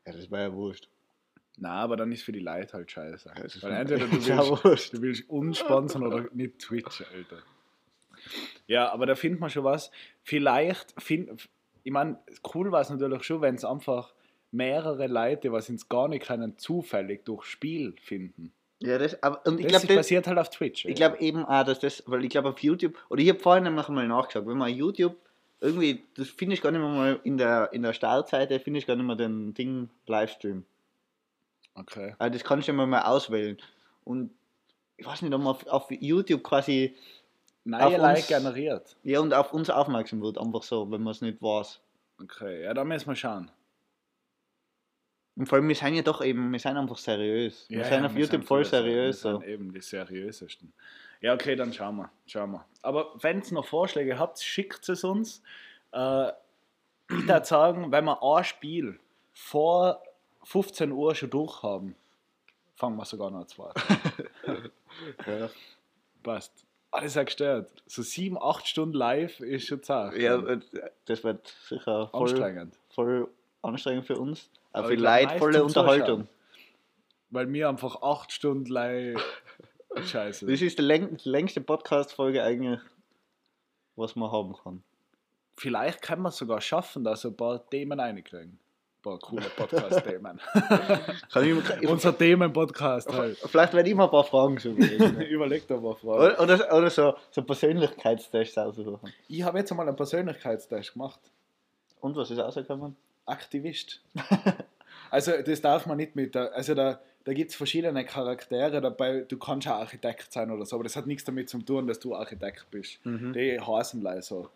Ja, 0.06 0.14
das 0.14 0.32
wäre 0.32 0.44
ja 0.44 0.54
wurscht. 0.54 0.88
Na, 1.58 1.82
aber 1.82 1.98
dann 1.98 2.12
ist 2.12 2.24
für 2.24 2.32
die 2.32 2.40
Leute 2.40 2.74
halt 2.74 2.90
scheiße. 2.90 3.30
Ja, 3.36 3.44
das 3.44 3.56
ist 3.56 3.64
Weil 3.64 3.74
entweder 3.74 4.06
du 4.08 4.12
willst, 4.14 4.64
wurscht. 4.64 4.94
du 4.94 5.02
willst 5.02 5.30
uns 5.30 5.58
sponsern 5.60 6.08
oder 6.08 6.28
nicht 6.34 6.60
Twitch, 6.60 7.04
Alter. 7.14 7.40
Ja, 8.68 8.92
aber 8.92 9.06
da 9.06 9.16
findet 9.16 9.42
man 9.42 9.50
schon 9.50 9.64
was. 9.64 9.92
Vielleicht, 10.24 11.00
find, 11.02 11.50
ich 11.84 11.92
meine, 11.92 12.20
cool 12.54 12.72
war 12.72 12.82
es 12.82 12.90
natürlich 12.90 13.24
schon, 13.24 13.42
wenn 13.42 13.56
es 13.56 13.66
einfach 13.66 14.14
mehrere 14.52 15.08
Leute, 15.08 15.52
was 15.52 15.70
uns 15.70 15.90
gar 15.90 16.08
nicht 16.08 16.26
können, 16.28 16.58
zufällig 16.58 17.26
durch 17.26 17.46
Spiel 17.46 17.96
finden. 18.00 18.54
Ja, 18.82 18.98
das, 18.98 19.22
aber, 19.22 19.46
und 19.46 19.60
ich 19.60 19.68
das 19.68 19.86
passiert 19.86 20.26
halt 20.26 20.40
auf 20.40 20.50
Twitch. 20.50 20.86
ich 20.86 20.96
glaube 20.96 21.20
eben 21.20 21.46
auch, 21.46 21.64
dass 21.64 21.80
das, 21.80 22.04
weil 22.08 22.24
ich 22.26 22.32
glaube 22.32 22.50
auf 22.50 22.60
YouTube, 22.60 22.98
oder 23.10 23.22
ich 23.22 23.30
habe 23.30 23.40
vorhin 23.40 23.64
nämlich 23.64 23.88
mal 23.90 24.08
nachgeschaut, 24.08 24.48
wenn 24.48 24.58
man 24.58 24.74
YouTube 24.74 25.16
irgendwie, 25.60 26.04
das 26.16 26.30
finde 26.30 26.56
ich 26.56 26.62
gar 26.62 26.72
nicht 26.72 26.82
mehr 26.82 26.90
mal 26.90 27.20
in 27.24 27.38
der, 27.38 27.72
in 27.74 27.84
der 27.84 27.94
Startseite, 27.94 28.60
finde 28.60 28.80
ich 28.80 28.88
gar 28.88 28.96
nicht 28.96 29.06
mehr 29.06 29.16
den 29.16 29.54
Ding 29.54 29.90
Livestream. 30.08 30.66
Okay. 31.76 32.16
Also 32.18 32.34
das 32.34 32.44
kannst 32.44 32.68
du 32.68 32.72
immer 32.72 32.88
mal 32.88 33.04
auswählen. 33.04 33.58
Und 34.04 34.32
ich 34.98 35.06
weiß 35.06 35.22
nicht, 35.22 35.34
ob 35.34 35.42
man 35.42 35.52
auf, 35.52 35.68
auf 35.68 35.92
YouTube 35.92 36.44
quasi, 36.44 36.96
Neue 37.64 37.98
Like 37.98 38.28
generiert. 38.28 38.96
ja, 39.04 39.20
und 39.20 39.36
auf 39.36 39.54
uns 39.54 39.70
aufmerksam 39.70 40.22
wird, 40.22 40.40
einfach 40.40 40.64
so, 40.64 40.90
wenn 40.90 41.04
man 41.04 41.12
es 41.12 41.22
nicht 41.22 41.40
weiß. 41.44 41.80
Okay, 42.20 42.64
ja, 42.64 42.74
da 42.74 42.84
müssen 42.84 43.08
wir 43.08 43.16
schauen. 43.16 43.52
Und 45.42 45.48
vor 45.48 45.56
allem, 45.58 45.68
wir 45.68 45.76
sind 45.76 45.96
ja 45.96 46.04
doch 46.04 46.22
eben, 46.24 46.52
wir 46.52 46.60
sind 46.60 46.78
einfach 46.78 47.00
seriös. 47.00 47.66
Wir 47.68 47.84
sind 47.84 48.06
auf 48.06 48.14
wir 48.14 48.20
YouTube 48.22 48.42
sind 48.42 48.48
voll 48.48 48.64
seriös. 48.64 49.24
Wir 49.24 49.32
So. 49.32 49.40
sind 49.40 49.50
eben 49.50 49.74
die 49.74 49.82
seriösesten. 49.82 50.72
Ja, 51.20 51.34
okay, 51.34 51.56
dann 51.56 51.74
schauen 51.74 51.96
wir. 51.96 52.12
Schauen 52.28 52.52
wir. 52.52 52.66
Aber 52.84 53.12
wenn 53.22 53.42
ihr 53.42 53.54
noch 53.54 53.66
Vorschläge 53.66 54.20
habt, 54.20 54.40
schickt 54.40 54.88
es 54.88 55.04
uns. 55.04 55.42
Äh, 55.94 56.28
ich 56.28 57.28
würde 57.28 57.44
sagen, 57.44 57.92
wenn 57.92 58.06
wir 58.06 58.22
ein 58.22 58.44
Spiel 58.44 59.00
vor 59.34 60.04
15 60.44 60.92
Uhr 60.92 61.16
schon 61.16 61.32
durch 61.32 61.64
haben, 61.64 61.96
fangen 62.76 62.98
wir 62.98 63.06
sogar 63.06 63.32
noch 63.32 63.48
zwei. 63.48 63.72
Ja. 65.26 65.50
Passt. 66.22 66.68
Alles 66.92 67.16
ja 67.16 67.24
gestört. 67.24 67.82
So 67.88 68.04
sieben, 68.04 68.38
acht 68.40 68.68
Stunden 68.68 68.96
live 68.96 69.40
ist 69.40 69.66
schon 69.66 69.82
zart. 69.82 70.16
ja, 70.18 70.36
und 70.36 70.64
das 71.06 71.24
wird 71.24 71.48
sicher 71.68 72.10
voll 72.10 72.22
anstrengend. 72.30 72.78
voll 72.90 73.28
anstrengend 73.64 74.06
für 74.06 74.20
uns. 74.20 74.48
Aber 74.74 74.80
Aber 74.80 74.88
für 74.88 74.94
ich 74.94 75.00
glaub, 75.00 75.22
Leute 75.22 75.38
volle 75.40 75.60
meist 75.64 75.74
zum 75.74 75.82
Unterhaltung. 75.84 76.28
Weil 77.30 77.46
mir 77.48 77.70
einfach 77.70 78.02
acht 78.02 78.32
Stunden 78.32 78.66
live 78.66 79.22
scheiße. 80.04 80.46
Das 80.46 80.62
ist 80.62 80.78
die 80.78 80.82
läng 80.84 81.18
die 81.18 81.30
längste 81.30 81.62
Podcast-Folge 81.62 82.44
eigentlich, 82.44 82.80
was 83.96 84.16
man 84.16 84.32
haben 84.32 84.54
kann. 84.64 84.84
Vielleicht 85.58 86.02
kann 86.02 86.22
man 86.22 86.30
es 86.32 86.38
sogar 86.38 86.60
schaffen, 86.62 87.04
dass 87.04 87.24
wir 87.24 87.32
ein 87.32 87.38
paar 87.38 87.70
Themen 87.70 88.00
reinkriegen. 88.00 88.58
Ein 88.98 89.02
paar 89.02 89.20
coole 89.20 89.46
Podcast-Themen. 89.56 90.40
Kann 91.32 91.44
ich, 91.46 91.90
Unser 91.90 92.18
Themen-Podcast 92.18 93.12
halt. 93.12 93.38
vielleicht 93.38 93.74
werde 93.74 93.90
ich 93.90 93.96
mal 93.96 94.06
ein 94.06 94.12
paar 94.12 94.24
Fragen 94.24 94.58
so 94.60 94.70
überlegen. 94.70 95.22
Überleg 95.22 95.68
dir 95.68 95.78
mal, 95.80 95.96
Frau. 95.96 96.16
oder 96.18 96.40
oder, 96.40 96.74
oder 96.78 96.90
so, 96.90 97.16
so 97.32 97.42
Persönlichkeitstests 97.44 98.58
aussuchen. 98.58 99.12
Ich 99.28 99.42
habe 99.44 99.58
jetzt 99.60 99.72
einmal 99.72 99.88
einen 99.88 99.96
Persönlichkeitstest 99.98 100.94
gemacht. 100.94 101.20
Und 102.00 102.16
was 102.16 102.30
ist 102.32 102.40
rausgekommen? 102.40 102.96
Aktivist. 103.26 104.02
Also 105.10 105.34
das 105.42 105.60
darf 105.60 105.86
man 105.88 105.98
nicht 105.98 106.16
mit 106.16 106.38
also 106.38 106.74
da, 106.74 107.02
da 107.26 107.34
gibt 107.34 107.52
es 107.52 107.58
verschiedene 107.58 108.06
Charaktere 108.06 108.80
dabei, 108.80 109.26
du 109.28 109.38
kannst 109.38 109.68
auch 109.68 109.74
Architekt 109.82 110.32
sein 110.32 110.50
oder 110.52 110.66
so, 110.66 110.78
aber 110.78 110.84
das 110.86 110.96
hat 110.96 111.06
nichts 111.06 111.26
damit 111.26 111.50
zu 111.50 111.58
tun, 111.62 111.86
dass 111.88 112.00
du 112.00 112.16
Architekt 112.16 112.66
bist. 112.72 113.06
Mhm. 113.06 113.34
Die 113.34 113.60
heißen 113.60 114.02
leider 114.02 114.22
so, 114.22 114.50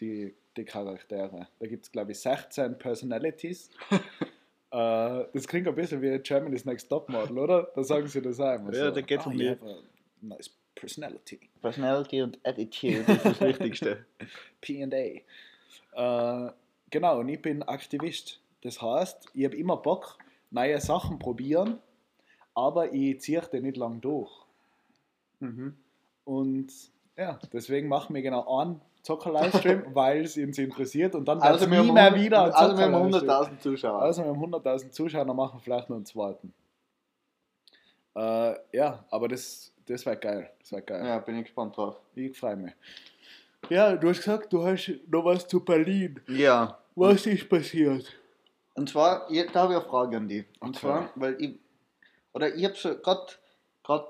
die, 0.00 0.34
die 0.56 0.64
Charaktere. 0.64 1.48
Da 1.58 1.66
gibt 1.66 1.84
es 1.84 1.92
glaube 1.92 2.12
ich 2.12 2.18
16 2.20 2.78
Personalities. 2.78 3.68
äh, 3.90 5.24
das 5.34 5.46
klingt 5.46 5.68
ein 5.68 5.74
bisschen 5.74 6.00
wie 6.00 6.18
Germany's 6.20 6.64
Next 6.64 6.88
Topmodel, 6.88 7.36
oder? 7.38 7.70
Da 7.74 7.82
sagen 7.84 8.06
sie 8.08 8.22
das 8.22 8.38
immer 8.38 8.72
Ja, 8.72 8.86
so. 8.86 8.90
da 8.92 9.00
geht's 9.02 9.26
um 9.26 9.36
die- 9.36 9.44
you 9.44 9.50
have 9.50 9.64
a 9.66 9.76
nice 10.22 10.50
personality. 10.74 11.40
Personality 11.60 12.22
und 12.22 12.38
Attitude 12.42 13.00
ist 13.12 13.24
das 13.24 13.40
Wichtigste. 13.42 14.06
P&A. 14.62 16.46
Äh, 16.46 16.52
genau, 16.90 17.20
und 17.20 17.28
ich 17.28 17.40
bin 17.40 17.62
Aktivist. 17.62 18.40
Das 18.62 18.80
heißt, 18.82 19.30
ich 19.34 19.44
habe 19.44 19.56
immer 19.56 19.76
Bock, 19.76 20.18
neue 20.50 20.80
Sachen 20.80 21.18
probieren, 21.18 21.78
aber 22.54 22.92
ich 22.92 23.20
ziehe 23.20 23.42
die 23.52 23.60
nicht 23.60 23.76
lang 23.76 24.00
durch. 24.00 24.30
mhm. 25.40 25.76
Und 26.24 26.72
ja, 27.16 27.38
deswegen 27.52 27.88
machen 27.88 28.14
wir 28.14 28.22
genau 28.22 28.60
einen 28.60 28.80
Zocker-Livestream, 29.02 29.86
weil 29.94 30.22
es 30.22 30.36
uns 30.36 30.58
interessiert 30.58 31.14
und 31.14 31.26
dann 31.26 31.40
Also, 31.40 31.70
wir 31.70 31.82
nie 31.82 31.90
mehr 31.90 32.04
100 32.04 32.22
wieder 32.22 32.56
also 32.56 32.76
wir 32.76 32.84
haben 32.84 33.12
Zocker-Livestream. 33.12 33.58
100.000 33.58 33.58
Zuschauer. 33.58 34.02
Also 34.02 34.22
wir 34.24 34.30
haben 34.30 34.44
100.000 34.44 34.90
Zuschauer, 34.90 35.24
dann 35.24 35.36
machen 35.36 35.58
wir 35.58 35.60
vielleicht 35.60 35.90
noch 35.90 35.96
einen 35.96 36.06
zweiten. 36.06 36.52
Äh, 38.14 38.54
ja, 38.72 39.04
aber 39.10 39.28
das, 39.28 39.72
das 39.86 40.04
wäre 40.06 40.16
geil. 40.16 40.50
Das 40.60 40.72
wäre 40.72 40.82
geil. 40.82 41.06
ja, 41.06 41.18
bin 41.18 41.36
ich 41.36 41.44
gespannt 41.44 41.76
drauf. 41.76 42.00
Ich 42.14 42.38
freue 42.38 42.56
mich. 42.56 42.72
Ja, 43.68 43.94
du 43.96 44.08
hast 44.08 44.18
gesagt, 44.18 44.52
du 44.52 44.64
hast 44.64 44.90
noch 45.08 45.24
was 45.24 45.46
zu 45.46 45.60
Berlin. 45.64 46.20
Ja. 46.26 46.78
Was 46.94 47.26
ist 47.26 47.48
passiert? 47.48 48.16
Und 48.74 48.88
zwar, 48.88 49.28
da 49.52 49.60
habe 49.62 49.74
ich 49.74 49.78
eine 49.80 49.88
Frage 49.88 50.16
an 50.16 50.28
dich. 50.28 50.46
Und 50.60 50.70
Okay. 50.70 50.78
zwar, 50.80 51.10
weil 51.14 51.40
ich, 51.40 51.58
oder 52.32 52.54
ich 52.54 52.64
habe 52.64 52.74
so 52.74 52.96
gerade, 52.98 53.32
gerade, 53.84 54.08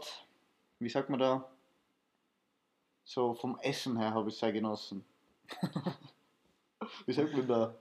wie 0.79 0.89
sagt 0.89 1.11
man 1.11 1.19
da, 1.21 1.45
so 3.05 3.35
vom 3.35 3.59
Essen 3.61 3.99
her 3.99 4.15
habe 4.15 4.29
ich 4.29 4.35
es 4.35 4.41
sehr 4.41 4.53
genossen. 4.53 5.05
wie 7.07 7.13
sagt 7.13 7.33
man 7.37 7.47
da? 7.47 7.75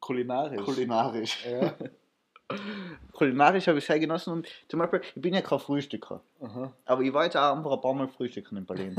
Kulinarisch. 0.00 0.64
Kulinarisch. 0.64 1.46
ja. 1.46 1.74
Kulinarisch 3.12 3.66
habe 3.68 3.78
ich 3.78 3.86
sehr 3.86 3.98
genossen 3.98 4.32
und 4.32 4.48
zum 4.68 4.80
Beispiel, 4.80 5.00
ich 5.14 5.22
bin 5.22 5.32
ja 5.32 5.40
kein 5.40 5.58
Frühstücker. 5.58 6.20
Aha. 6.40 6.72
Aber 6.84 7.02
ich 7.02 7.12
war 7.12 7.24
jetzt 7.24 7.36
auch 7.36 7.56
einfach 7.56 7.72
ein 7.72 7.80
paar 7.80 7.94
Mal 7.94 8.08
frühstücken 8.08 8.58
in 8.58 8.66
Berlin. 8.66 8.94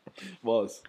Was? 0.42 0.82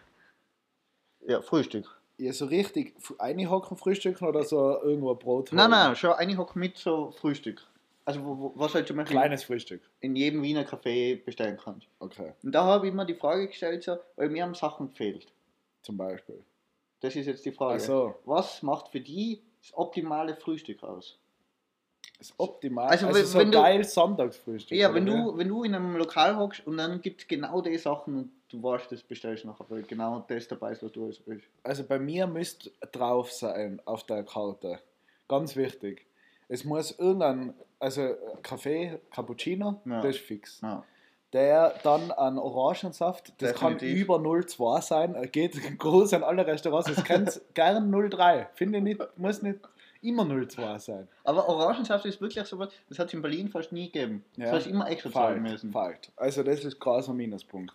Ja, 1.27 1.41
Frühstück. 1.41 1.85
Ja, 2.17 2.33
so 2.33 2.45
richtig 2.45 2.95
einhocken 3.17 3.77
frühstücken 3.77 4.25
oder 4.27 4.43
so 4.43 4.81
irgendwo 4.81 5.11
ein 5.11 5.17
Brot? 5.19 5.51
Nein, 5.53 5.69
nein, 5.69 5.95
schon 5.95 6.11
eigentlich 6.11 6.37
hock 6.37 6.55
mit 6.55 6.77
so 6.77 7.11
Frühstück. 7.11 7.61
Also, 8.03 8.25
wo, 8.25 8.37
wo, 8.37 8.51
was 8.55 8.73
halt 8.73 8.87
zum 8.87 8.97
Beispiel 8.97 9.15
Kleines 9.15 9.43
Frühstück. 9.43 9.81
in 10.01 10.15
jedem 10.15 10.41
Wiener 10.41 10.63
Café 10.63 11.23
bestellen 11.23 11.57
kannst. 11.63 11.87
Okay, 11.99 12.33
Und 12.43 12.51
da 12.53 12.63
habe 12.65 12.87
ich 12.87 12.93
mir 12.93 13.05
die 13.05 13.13
Frage 13.13 13.47
gestellt, 13.47 13.83
so, 13.83 13.97
weil 14.15 14.29
mir 14.29 14.43
haben 14.43 14.55
Sachen 14.55 14.89
gefehlt. 14.89 15.27
zum 15.81 15.95
Beispiel. 15.95 16.43
Das 17.01 17.15
ist 17.15 17.27
jetzt 17.27 17.45
die 17.45 17.51
Frage. 17.53 17.75
Ach 17.81 17.85
so. 17.85 18.15
Was 18.25 18.61
macht 18.63 18.89
für 18.89 18.99
die 18.99 19.41
das 19.61 19.71
optimale 19.77 20.35
Frühstück 20.35 20.83
aus? 20.83 21.17
Das 22.17 22.29
ist 22.31 22.33
optimal. 22.37 22.89
Also, 22.89 23.07
Also, 23.07 23.19
wenn- 23.19 23.25
so 23.27 23.39
wenn 23.39 23.51
du- 23.51 23.57
geil 23.61 23.83
Sonntagsfrühstück. 23.85 24.77
Ja, 24.77 24.87
oder 24.89 24.95
wenn 24.95 25.05
du, 25.05 25.37
wenn 25.37 25.47
du 25.47 25.63
in 25.63 25.73
einem 25.75 25.95
Lokal 25.95 26.35
hockst 26.37 26.67
und 26.67 26.75
dann 26.77 26.99
gibt 27.01 27.21
es 27.21 27.27
genau 27.29 27.61
die 27.61 27.77
Sachen 27.77 28.15
und 28.17 28.31
du 28.49 28.61
weißt, 28.61 28.91
das 28.91 29.03
bestellst 29.03 29.45
nachher, 29.45 29.65
weil 29.69 29.83
genau 29.83 30.23
das 30.27 30.47
dabei 30.47 30.71
ist, 30.71 30.83
was 30.83 30.91
du 30.91 31.05
alles 31.05 31.21
willst. 31.25 31.47
Also 31.63 31.83
bei 31.83 31.99
mir 31.99 32.27
müsste 32.27 32.71
drauf 32.91 33.31
sein 33.31 33.81
auf 33.85 34.03
der 34.03 34.23
Karte. 34.23 34.79
Ganz 35.27 35.55
wichtig. 35.55 36.05
Es 36.47 36.63
muss 36.63 36.91
irgendein, 36.97 37.53
also 37.79 38.15
Kaffee, 38.41 38.99
Cappuccino, 39.11 39.81
Ja. 39.85 40.01
das 40.01 40.15
ist 40.15 40.21
fix. 40.25 40.61
Ja. 40.61 40.83
Der 41.31 41.75
dann 41.83 42.09
an 42.09 42.39
Orangensaft, 42.39 43.33
das 43.39 43.53
kann 43.53 43.73
Definitiv. 43.73 44.03
über 44.03 44.15
0,2 44.15 44.81
sein, 44.81 45.29
geht 45.31 45.53
groß 45.79 46.13
an 46.15 46.23
alle 46.23 46.47
Restaurants, 46.47 46.89
es 46.89 47.03
kann 47.03 47.29
gern 47.53 47.93
0,3. 47.93 48.47
Finde 48.55 48.79
ich 48.79 48.83
nicht, 48.83 49.01
muss 49.17 49.43
nicht 49.43 49.59
immer 50.01 50.23
0,2 50.23 50.79
sein. 50.79 51.07
Aber 51.23 51.47
Orangensaft 51.49 52.05
ist 52.05 52.21
wirklich 52.21 52.45
so 52.45 52.57
was, 52.59 52.69
das 52.87 52.99
hat 52.99 53.07
es 53.07 53.13
in 53.13 53.21
Berlin 53.21 53.49
fast 53.49 53.71
nie 53.71 53.91
gegeben. 53.91 54.23
Ja. 54.37 54.45
Das 54.45 54.53
hast 54.55 54.65
du 54.65 54.69
immer 54.71 54.89
extra 54.89 55.11
zahlen 55.11 55.41
müssen. 55.41 55.71
falt. 55.71 56.11
Also 56.15 56.43
das 56.43 56.63
ist 56.63 56.79
quasi 56.79 57.11
ein 57.11 57.17
Minuspunkt. 57.17 57.73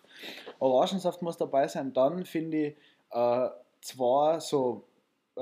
Orangensaft 0.59 1.21
muss 1.21 1.37
dabei 1.37 1.67
sein, 1.67 1.93
dann 1.93 2.25
finde 2.25 2.57
ich 2.67 2.75
äh, 3.11 3.49
zwei 3.81 4.39
so, 4.39 4.83
äh, 5.37 5.41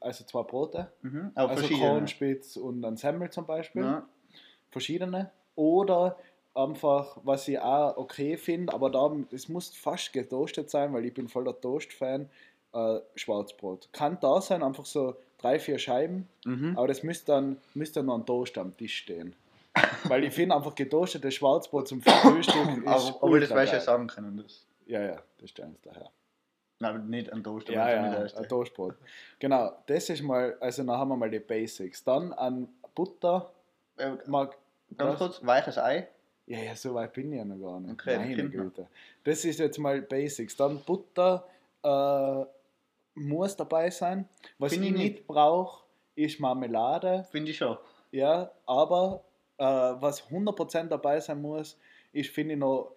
also 0.00 0.24
zwei 0.24 0.42
Brote, 0.42 0.92
Mhm. 1.02 1.32
Also. 1.34 1.66
Kornspitz 1.74 2.56
und 2.56 2.84
ein 2.84 2.96
Semmel 2.96 3.30
zum 3.30 3.46
Beispiel, 3.46 3.82
Ja. 3.82 4.06
verschiedene. 4.70 5.30
Oder 5.56 6.16
einfach, 6.54 7.16
was 7.22 7.48
ich 7.48 7.58
auch 7.58 7.96
okay 7.96 8.36
finde, 8.36 8.72
aber 8.74 8.90
da, 8.90 9.10
es 9.32 9.48
muss 9.48 9.70
fast 9.74 10.12
getoastet 10.12 10.68
sein, 10.70 10.92
weil 10.92 11.04
ich 11.06 11.14
bin 11.14 11.28
voll 11.28 11.44
der 11.44 11.58
Toast-Fan, 11.60 12.28
äh, 12.72 12.98
Schwarzbrot. 13.14 13.88
Kann 13.92 14.18
da 14.20 14.40
sein, 14.40 14.62
einfach 14.62 14.84
so 14.84 15.16
drei, 15.40 15.58
vier 15.58 15.78
Scheiben, 15.78 16.28
Mhm. 16.44 16.76
aber 16.76 16.88
das 16.88 17.02
müsste 17.02 17.32
dann, 17.32 17.56
müsste 17.74 18.00
dann 18.00 18.06
noch 18.06 18.18
ein 18.18 18.26
Toast 18.26 18.56
am 18.58 18.76
Tisch 18.76 18.96
stehen. 18.98 19.34
Weil 20.04 20.24
ich 20.24 20.34
finde 20.34 20.56
einfach 20.56 20.74
getoastetes 20.74 21.34
Schwarzbrot 21.34 21.86
zum 21.88 22.02
Frühstück 22.02 22.78
ist 22.84 22.86
aber 23.22 23.40
das 23.40 23.50
weißt 23.50 23.72
du 23.72 23.76
ja 23.76 23.82
sagen 23.82 24.06
können. 24.08 24.36
Das. 24.42 24.66
Ja, 24.86 25.00
ja, 25.02 25.16
das 25.38 25.50
stellen 25.50 25.76
sie 25.80 25.88
daher. 25.88 26.10
Nein, 26.80 27.08
nicht 27.08 27.32
an 27.32 27.44
Toast, 27.44 27.68
Ja, 27.68 27.88
ja, 27.90 28.14
ist 28.22 28.36
ein 28.36 28.48
Toastbrot. 28.48 28.94
Genau, 29.38 29.72
das 29.86 30.08
ist 30.10 30.22
mal, 30.22 30.56
also 30.60 30.82
dann 30.82 30.96
haben 30.96 31.08
wir 31.10 31.16
mal 31.16 31.30
die 31.30 31.38
Basics. 31.38 32.02
Dann 32.04 32.32
an 32.32 32.68
Butter, 32.94 33.50
Äh, 33.98 34.12
mag, 34.26 34.56
Ganz 34.96 35.18
kurz, 35.18 35.44
weiches 35.46 35.76
Ei. 35.78 36.08
Ja, 36.46 36.58
ja, 36.58 36.74
so 36.74 36.94
weit 36.94 37.12
bin 37.12 37.30
ich 37.32 37.38
ja 37.38 37.44
noch 37.44 37.58
gar 37.58 37.78
nicht. 37.78 37.92
Okay, 37.92 38.16
Meine. 38.18 38.48
Güte. 38.50 38.88
Das 39.22 39.44
ist 39.44 39.60
jetzt 39.60 39.78
mal 39.78 40.00
Basics. 40.02 40.56
Dann 40.56 40.80
Butter 40.80 41.46
äh, 41.84 42.44
muss 43.20 43.56
dabei 43.56 43.90
sein. 43.90 44.28
Was 44.58 44.72
Find 44.72 44.84
ich 44.84 44.90
ich 44.90 44.96
nicht 44.96 45.26
brauche, 45.26 45.84
ist 46.14 46.40
Marmelade. 46.40 47.26
Finde 47.30 47.50
ich 47.50 47.56
schon. 47.58 47.76
Ja, 48.10 48.50
aber 48.66 49.24
äh, 49.58 49.64
was 49.64 50.28
100% 50.28 50.88
dabei 50.88 51.20
sein 51.20 51.40
muss, 51.40 51.78
ist, 52.12 52.30
finde 52.30 52.54
ich 52.54 52.60
noch, 52.60 52.92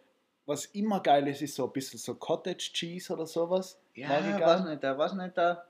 was 0.45 0.65
immer 0.67 0.99
geil 0.99 1.27
ist, 1.27 1.41
ist 1.41 1.55
so 1.55 1.65
ein 1.65 1.71
bisschen 1.71 1.99
so 1.99 2.15
Cottage 2.15 2.71
Cheese 2.73 3.13
oder 3.13 3.25
sowas. 3.25 3.79
Ja, 3.95 4.19
ich 4.19 4.41
weiß 4.41 4.65
nicht, 4.65 4.83
da, 4.83 4.97
weiß 4.97 5.13
nicht, 5.13 5.38
da. 5.38 5.65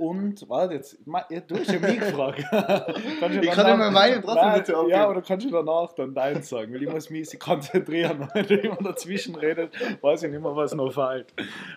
Und, 0.00 0.48
warte, 0.48 0.74
jetzt, 0.74 0.98
ja, 1.30 1.40
du 1.40 1.56
hast 1.56 1.70
ja 1.70 1.78
mich 1.78 2.00
gefragt. 2.00 2.42
Kannst 2.50 3.20
du 3.22 3.26
Ich 3.40 3.40
danach- 3.50 3.54
kann 3.54 3.74
immer 3.74 3.90
meine 3.90 4.14
trotzdem 4.22 4.34
Nein, 4.46 4.58
dazu 4.60 4.72
abgeben. 4.76 4.90
Ja, 4.90 5.04
aber 5.04 5.14
dann 5.14 5.24
kannst 5.24 5.46
du 5.46 5.50
danach 5.50 5.92
dann 5.92 6.14
deins 6.14 6.48
sagen, 6.48 6.72
weil 6.72 6.82
ich 6.82 6.88
muss 6.90 7.10
mich 7.10 7.38
konzentrieren. 7.38 8.28
Wenn 8.34 8.46
du 8.46 8.54
immer 8.56 8.76
dazwischen 8.76 9.34
redest, 9.34 9.74
weiß 10.02 10.22
ich 10.22 10.30
nicht 10.30 10.40
mehr, 10.42 10.56
was 10.56 10.74
noch 10.74 10.90
fehlt. 10.92 11.26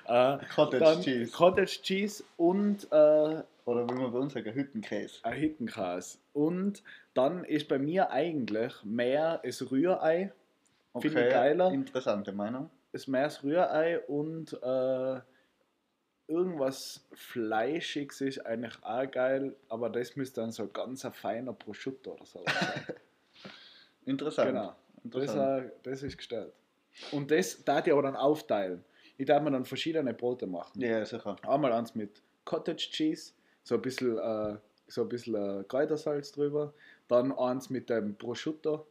Äh, 0.08 0.38
Cottage 0.56 0.80
dann 0.80 1.02
Cheese. 1.02 1.32
Cottage 1.32 1.80
Cheese 1.82 2.24
und 2.38 2.86
äh, 2.86 2.96
Oder 3.66 3.90
wie 3.90 3.94
man 3.94 4.12
bei 4.12 4.20
uns 4.20 4.34
sagt, 4.34 4.48
ein 4.48 4.54
Hüttenkäse. 4.54 5.20
ein 5.24 5.34
Hüttenkäse. 5.40 6.18
Und 6.34 6.82
dann 7.14 7.44
ist 7.44 7.68
bei 7.68 7.78
mir 7.78 8.10
eigentlich 8.12 8.74
mehr 8.84 9.42
das 9.44 9.70
Rührei. 9.70 10.32
Finde 11.00 11.26
ich 11.28 11.30
geiler. 11.34 11.72
Interessante 11.72 12.32
Meinung. 12.32 12.70
Das 12.92 13.08
mehr 13.08 13.24
das 13.24 13.44
Rührei 13.44 14.00
und 14.00 14.54
äh, 14.64 15.20
irgendwas 16.34 17.06
Fleischiges 17.14 18.22
ist 18.22 18.46
eigentlich 18.46 18.76
auch 18.84 19.10
geil, 19.10 19.56
aber 19.70 19.90
das 19.90 20.16
müsste 20.16 20.42
dann 20.42 20.52
so 20.52 20.68
ganz 20.68 21.06
ein 21.06 21.14
feiner 21.14 21.54
Prosciutto 21.54 22.14
oder 22.14 22.26
so 22.26 22.44
sein. 22.46 22.96
Interessant. 24.06 24.50
genau. 24.50 24.76
Das, 25.04 25.24
Interessant. 25.24 25.66
äh, 25.66 25.72
das 25.84 26.04
ist 26.04 26.18
gestellt. 26.18 26.54
Und 27.12 27.30
das 27.32 27.64
darf 27.64 27.86
ich 27.88 27.94
aber 27.94 28.04
dann 28.04 28.16
aufteilen. 28.16 28.84
Ich 29.18 29.26
darf 29.26 29.44
mir 29.44 29.52
dann 29.52 29.66
verschiedene 29.66 30.14
Brote 30.14 30.48
machen. 30.48 30.82
Ja, 30.82 31.06
sicher. 31.06 31.36
Einmal 31.48 31.72
eins 31.74 31.96
mit 31.96 32.22
Cottage 32.46 32.90
Cheese, 32.92 33.34
so 33.64 33.76
ein 33.76 33.82
bisschen, 33.82 34.18
äh, 34.18 34.58
so 34.88 35.04
ein 35.04 35.10
bisschen 35.10 35.36
äh, 35.36 35.64
Kräutersalz 35.64 36.32
drüber. 36.32 36.74
Dann 37.08 37.32
eins 37.32 37.70
mit 37.70 37.90
dem 37.90 38.16
Prosciutto 38.16 38.88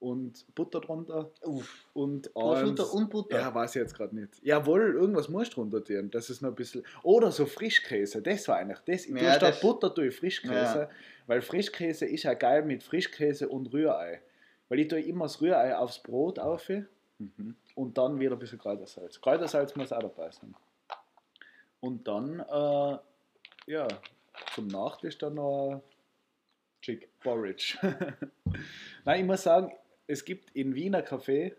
und 0.00 0.44
Butter 0.54 0.80
drunter. 0.80 1.30
Uff. 1.42 1.86
Und 1.94 2.32
Prosciutto 2.34 2.84
und 2.92 3.08
Butter. 3.10 3.38
Ja, 3.40 3.54
weiß 3.54 3.76
ich 3.76 3.80
jetzt 3.82 3.94
gerade 3.94 4.14
nicht. 4.14 4.30
Jawohl, 4.42 4.94
irgendwas 4.94 5.28
musst 5.28 5.52
du 5.52 5.62
drunter 5.62 5.82
tun. 5.82 6.10
Das 6.10 6.28
ist 6.30 6.42
noch 6.42 6.50
ein 6.50 6.54
bisschen. 6.54 6.84
Oder 7.02 7.32
so 7.32 7.46
Frischkäse, 7.46 8.20
das 8.22 8.46
war 8.48 8.56
eigentlich 8.58 8.80
das. 8.80 9.06
Ich 9.06 9.12
tue 9.12 9.22
Ja, 9.22 9.34
statt 9.34 9.54
das- 9.54 9.60
Butter 9.60 9.94
tue 9.94 10.08
ich 10.08 10.16
Frischkäse, 10.16 10.52
Ja. 10.80 10.90
weil 11.26 11.40
Frischkäse 11.42 12.06
ist 12.06 12.24
ja 12.24 12.34
geil 12.34 12.62
mit 12.64 12.82
Frischkäse 12.82 13.48
und 13.48 13.72
Rührei. 13.72 14.20
Weil 14.68 14.80
ich 14.80 14.88
tue 14.88 15.00
immer 15.00 15.24
das 15.26 15.40
Rührei 15.40 15.76
aufs 15.76 15.98
Brot 16.02 16.38
auf 16.38 16.68
Mhm. 17.18 17.56
und 17.74 17.96
dann 17.96 18.20
wieder 18.20 18.32
ein 18.36 18.38
bisschen 18.38 18.58
Kräutersalz. 18.58 19.20
Kräutersalz 19.20 19.74
muss 19.76 19.92
auch 19.92 20.00
dabei 20.00 20.30
sein. 20.30 20.54
Und 21.80 22.06
dann, 22.06 22.40
äh, 22.40 22.98
ja, 23.70 23.88
zum 24.54 24.66
Nachtisch 24.66 25.16
dann 25.18 25.34
noch 25.34 25.82
Schick. 26.82 27.08
Porridge. 27.20 27.78
Nein, 29.04 29.20
ich 29.20 29.26
muss 29.26 29.42
sagen, 29.42 29.72
es 30.06 30.24
gibt 30.24 30.50
in 30.52 30.74
Wiener 30.74 31.04
Café, 31.04 31.54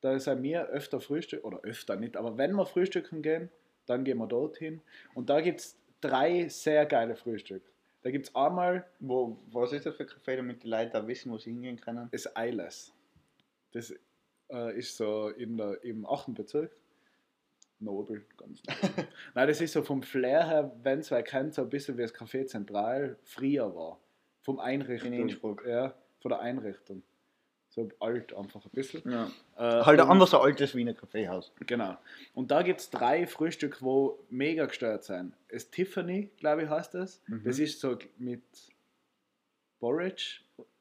da 0.00 0.18
sind 0.18 0.42
wir 0.42 0.66
öfter 0.68 1.00
Frühstück, 1.00 1.44
oder 1.44 1.60
öfter 1.62 1.96
nicht, 1.96 2.16
aber 2.16 2.38
wenn 2.38 2.52
wir 2.52 2.66
frühstücken 2.66 3.22
gehen, 3.22 3.50
dann 3.86 4.04
gehen 4.04 4.18
wir 4.18 4.26
dorthin. 4.26 4.80
Und 5.14 5.30
da 5.30 5.40
gibt 5.40 5.60
es 5.60 5.78
drei 6.00 6.48
sehr 6.48 6.86
geile 6.86 7.16
Frühstück. 7.16 7.62
Da 8.02 8.10
gibt 8.10 8.28
es 8.28 8.34
einmal 8.34 8.86
Wo, 9.00 9.38
was 9.50 9.72
ist 9.72 9.86
das 9.86 9.96
für 9.96 10.04
ein 10.04 10.08
Café, 10.08 10.36
damit 10.36 10.62
die 10.62 10.68
Leute 10.68 10.92
da 10.92 11.06
wissen, 11.06 11.32
wo 11.32 11.38
sie 11.38 11.50
hingehen 11.50 11.80
können? 11.80 12.08
das 12.12 12.36
Eiles. 12.36 12.92
Das 13.72 13.92
äh, 14.50 14.78
ist 14.78 14.96
so 14.96 15.28
in 15.28 15.56
der, 15.56 15.82
im 15.82 16.06
8. 16.06 16.34
Bezirk. 16.34 16.76
Nobel, 17.80 18.24
ganz 18.36 18.62
nobel. 18.64 19.08
Nein, 19.34 19.48
das 19.48 19.60
ist 19.60 19.72
so 19.72 19.82
vom 19.82 20.02
Flair 20.02 20.46
her, 20.46 20.76
wenn 20.82 21.00
es 21.00 21.10
wer 21.10 21.22
kennt, 21.22 21.54
so 21.54 21.62
ein 21.62 21.68
bisschen 21.68 21.96
wie 21.96 22.02
das 22.02 22.14
Café 22.14 22.46
Zentral 22.46 23.18
früher 23.22 23.74
war. 23.74 24.00
Vom 24.42 24.58
Einrichtung. 24.58 25.12
In 25.12 25.22
Innsbruck. 25.22 25.64
Ja, 25.66 25.94
von 26.20 26.30
der 26.30 26.40
Einrichtung. 26.40 27.02
So 27.78 27.88
alt 28.00 28.34
einfach 28.34 28.64
ein 28.64 28.70
bisschen. 28.72 29.02
Ja. 29.08 29.30
Äh, 29.56 29.84
Halt 29.84 30.00
ein 30.00 30.08
anderes 30.08 30.34
altes 30.34 30.74
Wiener 30.74 30.94
Kaffeehaus. 30.94 31.52
Genau. 31.66 31.96
Und 32.34 32.50
da 32.50 32.62
gibt 32.62 32.80
es 32.80 32.90
drei 32.90 33.26
Frühstück, 33.26 33.80
wo 33.82 34.18
mega 34.30 34.66
gestört 34.66 35.04
sind. 35.04 35.32
Das 35.48 35.70
Tiffany, 35.70 36.28
glaube 36.38 36.64
ich, 36.64 36.68
heißt 36.68 36.94
das. 36.94 37.20
Mhm. 37.28 37.42
Das 37.44 37.58
ist 37.60 37.80
so 37.80 37.96
mit 38.18 38.42
Porridge, 39.78 40.40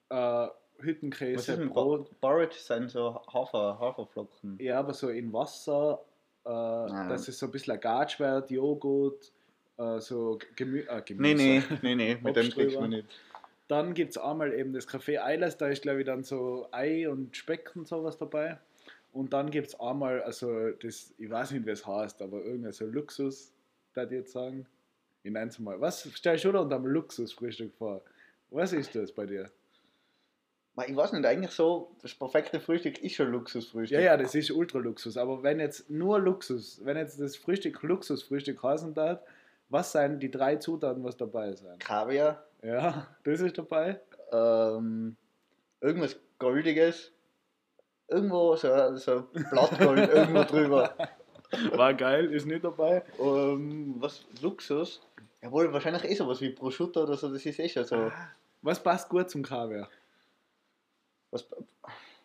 äh, 0.09 0.15
Was 0.15 0.51
Hüttenkäse, 0.79 1.57
Brot. 1.67 1.73
Brot? 1.73 2.21
Porridge 2.21 2.55
sind 2.57 2.89
so 2.89 3.21
Hafer, 3.31 3.77
Haferflocken. 3.79 4.57
Ja, 4.59 4.79
aber 4.79 4.93
so 4.93 5.09
in 5.09 5.31
Wasser, 5.31 6.01
äh, 6.45 6.49
dass 6.49 7.27
es 7.27 7.37
so 7.37 7.45
ein 7.45 7.51
bisschen 7.51 7.73
ergatsch 7.73 8.19
wird, 8.19 8.49
Joghurt, 8.49 9.31
äh, 9.77 9.99
so 9.99 10.39
Gemü 10.55 10.79
äh, 10.87 11.01
Gemüse. 11.03 11.35
Nee, 11.35 11.63
nee, 11.69 11.77
nee, 11.83 11.95
nee, 11.95 12.17
mit 12.21 12.35
dem 12.35 12.49
kriegst 12.49 12.79
man 12.79 12.89
nicht. 12.89 13.07
Dann 13.67 13.93
gibt 13.93 14.11
es 14.11 14.17
einmal 14.17 14.53
eben 14.53 14.73
das 14.73 14.87
Café 14.87 15.21
Eilers, 15.21 15.57
da 15.57 15.67
ist 15.67 15.81
glaube 15.81 15.99
ich 15.99 16.05
dann 16.05 16.23
so 16.23 16.67
Ei 16.71 17.09
und 17.09 17.35
Speck 17.35 17.75
und 17.75 17.87
sowas 17.87 18.17
dabei. 18.17 18.59
Und 19.13 19.33
dann 19.33 19.49
gibt 19.49 19.67
es 19.67 19.79
einmal, 19.79 20.21
also 20.21 20.71
das, 20.71 21.13
ich 21.17 21.29
weiß 21.29 21.51
nicht, 21.51 21.65
wie 21.65 21.71
es 21.71 21.85
heißt, 21.85 22.21
aber 22.21 22.43
irgendein 22.43 22.71
so 22.71 22.85
Luxus, 22.85 23.51
da 23.93 24.03
ich 24.03 24.11
jetzt 24.11 24.31
sagen. 24.31 24.65
Ich 25.23 25.31
nenne 25.31 25.49
es 25.49 25.59
mal. 25.59 25.81
Was 25.81 26.03
stellst 26.03 26.45
du 26.45 26.51
da 26.51 26.59
unter 26.59 26.75
einem 26.75 26.85
Luxusfrühstück 26.85 27.73
vor? 27.73 28.01
Was 28.49 28.73
ist 28.73 28.95
das 28.95 29.11
bei 29.11 29.25
dir? 29.25 29.49
Ich 30.85 30.95
weiß 30.95 31.11
nicht, 31.13 31.25
eigentlich 31.25 31.51
so, 31.51 31.95
das 32.03 32.13
perfekte 32.13 32.59
Frühstück 32.59 32.99
ist 33.03 33.15
schon 33.15 33.31
Luxusfrühstück. 33.31 33.97
Ja, 33.97 34.05
ja, 34.05 34.17
das 34.17 34.35
ist 34.35 34.51
Ultra-Luxus. 34.51 35.17
Aber 35.17 35.41
wenn 35.41 35.59
jetzt 35.59 35.89
nur 35.89 36.19
Luxus, 36.19 36.79
wenn 36.83 36.95
jetzt 36.95 37.19
das 37.19 37.35
Frühstück 37.35 37.81
Luxusfrühstück 37.81 38.61
heißen 38.61 38.93
darf, 38.93 39.19
was 39.69 39.91
sind 39.91 40.21
die 40.21 40.29
drei 40.31 40.57
Zutaten, 40.57 41.03
was 41.03 41.17
dabei 41.17 41.51
sind? 41.53 41.79
Kaviar, 41.79 42.46
Ja, 42.63 43.07
das 43.23 43.41
ist 43.41 43.57
dabei. 43.57 43.99
ähm, 44.31 45.15
irgendwas 45.81 46.15
Goldiges, 46.39 47.11
irgendwo 48.07 48.55
so, 48.55 48.95
so 48.97 49.27
Blattgold 49.51 50.09
irgendwo 50.13 50.43
drüber. 50.43 50.95
War 51.75 51.93
geil, 51.93 52.31
ist 52.33 52.45
nicht 52.45 52.63
dabei. 52.63 53.03
Ähm, 53.19 53.95
was, 53.99 54.25
Luxus? 54.41 55.01
Jawohl, 55.41 55.71
wahrscheinlich 55.71 56.03
eh 56.03 56.15
sowas 56.15 56.41
wie 56.41 56.49
Prosciutto 56.49 57.03
oder 57.03 57.15
so, 57.15 57.31
das 57.31 57.45
ist 57.45 57.59
eh 57.59 57.69
schon 57.69 57.85
so. 57.85 58.11
Was 58.61 58.81
passt 58.81 59.07
gut 59.07 59.29
zum 59.29 59.43
Kaviar? 59.43 59.87
Was, 61.31 61.47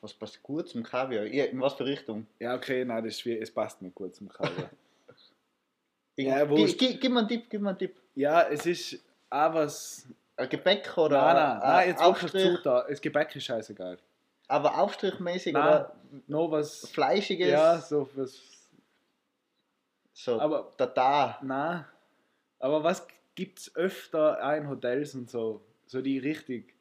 was 0.00 0.12
passt 0.14 0.42
gut 0.42 0.68
zum 0.68 0.82
Kaviar? 0.82 1.24
Ja, 1.26 1.44
in 1.44 1.60
was 1.60 1.74
für 1.74 1.84
Richtung? 1.84 2.26
Ja, 2.40 2.54
okay, 2.56 2.84
nein, 2.84 3.04
das 3.04 3.14
ist 3.14 3.20
schwierig. 3.20 3.42
Es 3.42 3.50
passt 3.52 3.80
nicht 3.82 3.94
gut 3.94 4.14
zum 4.14 4.28
Kaviar. 4.28 4.70
Ja, 6.16 6.44
gi- 6.44 6.50
wurscht. 6.50 6.78
gi- 6.78 6.98
gib 6.98 7.10
mir 7.10 7.20
einen 7.20 7.28
Tipp, 7.28 7.46
gib 7.48 7.60
mir 7.62 7.70
einen 7.70 7.78
Tipp. 7.78 7.96
ja, 8.14 8.42
es 8.42 8.66
ist 8.66 9.02
auch 9.30 9.54
was. 9.54 10.06
Ein 10.42 10.48
Gebäck 10.48 10.98
oder 10.98 11.20
nein, 11.22 11.34
nein, 11.36 11.52
ein 11.52 11.58
nein, 11.60 11.88
jetzt 11.88 12.00
wirklich 12.00 12.24
Aufstrich, 12.24 12.56
Zutat. 12.56 12.90
Das 12.90 13.00
Gebäck 13.00 13.36
ist 13.36 13.44
scheißegal. 13.44 13.98
aber 14.48 14.78
aufstrichmäßig 14.78 15.52
Nein, 15.52 15.62
oder 15.68 15.94
noch 16.26 16.50
was. 16.50 16.88
fleischiges? 16.90 17.48
Ja, 17.48 17.78
so 17.78 18.08
was. 18.14 18.40
so 20.12 20.40
Aber 20.40 20.70
Tata. 20.76 21.38
Nein. 21.42 21.84
Aber 22.58 22.82
was 22.84 23.06
gibt 23.34 23.60
es 23.60 23.76
öfter 23.76 24.38
auch 24.44 24.56
in 24.56 24.68
Hotels 24.68 25.14
und 25.14 25.30
so? 25.30 25.62
So 25.86 26.00
die 26.02 26.18
richtig. 26.18 26.74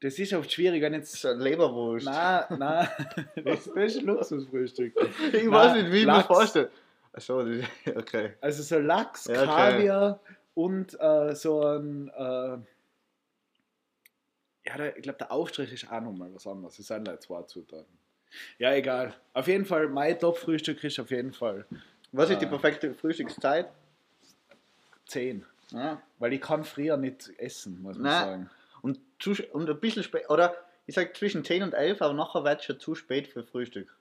Das 0.00 0.18
ist 0.18 0.32
oft 0.32 0.50
schwierig, 0.50 0.82
wenn 0.82 0.94
jetzt. 0.94 1.12
So 1.20 1.30
Leberwurst. 1.32 2.06
Nein, 2.06 2.44
nein. 2.58 2.88
Das, 3.44 3.64
das 3.74 3.76
ist 3.76 3.98
ein 3.98 4.06
Luxusfrühstück. 4.06 4.94
ich 5.32 5.32
Nein, 5.44 5.50
weiß 5.52 5.74
nicht, 5.74 5.92
wie 5.92 6.00
ich 6.00 6.06
mir 6.06 6.24
vorstelle. 6.24 6.70
Achso, 7.12 7.44
okay. 7.94 8.34
Also 8.40 8.62
so 8.62 8.78
Lachs, 8.78 9.26
Ja, 9.26 9.42
okay. 9.42 9.46
Kaviar 9.46 10.20
und 10.54 10.98
äh, 11.00 11.34
so 11.34 11.64
ein. 11.64 12.08
Äh, 12.08 12.58
ja, 14.64 14.76
der, 14.76 14.96
ich 14.96 15.02
glaube, 15.02 15.18
der 15.18 15.32
Aufstrich 15.32 15.72
ist 15.72 15.90
auch 15.90 16.00
nochmal 16.00 16.32
was 16.34 16.46
anderes. 16.46 16.78
Es 16.78 16.86
sind 16.86 17.08
halt 17.08 17.22
zwei 17.22 17.42
Zutaten. 17.42 17.98
Ja, 18.58 18.72
egal. 18.72 19.14
Auf 19.34 19.48
jeden 19.48 19.64
Fall, 19.66 19.88
mein 19.88 20.18
Top-Frühstück 20.18 20.82
ist 20.84 20.98
auf 21.00 21.10
jeden 21.10 21.32
Fall 21.32 21.66
Was 22.12 22.30
ist 22.30 22.40
die 22.40 22.46
Ah. 22.46 22.50
perfekte 22.50 22.94
Frühstückszeit? 22.94 23.68
10. 25.06 25.44
Ja. 25.72 26.00
Weil 26.18 26.32
ich 26.34 26.40
kann 26.40 26.64
früher 26.64 26.96
nicht 26.96 27.28
essen, 27.38 27.82
muss 27.82 27.96
man 27.96 28.04
Nein. 28.04 28.24
sagen. 28.24 28.50
Und, 28.82 29.00
zu, 29.18 29.32
und 29.52 29.68
ein 29.68 29.80
bisschen 29.80 30.02
spät, 30.02 30.28
oder 30.30 30.54
ich 30.86 30.94
sag 30.94 31.16
zwischen 31.16 31.44
10 31.44 31.62
und 31.64 31.74
11, 31.74 32.00
aber 32.02 32.14
nachher 32.14 32.44
wird 32.44 32.60
es 32.60 32.64
schon 32.66 32.80
zu 32.80 32.94
spät 32.94 33.28
für 33.28 33.42
Frühstück. 33.44 33.94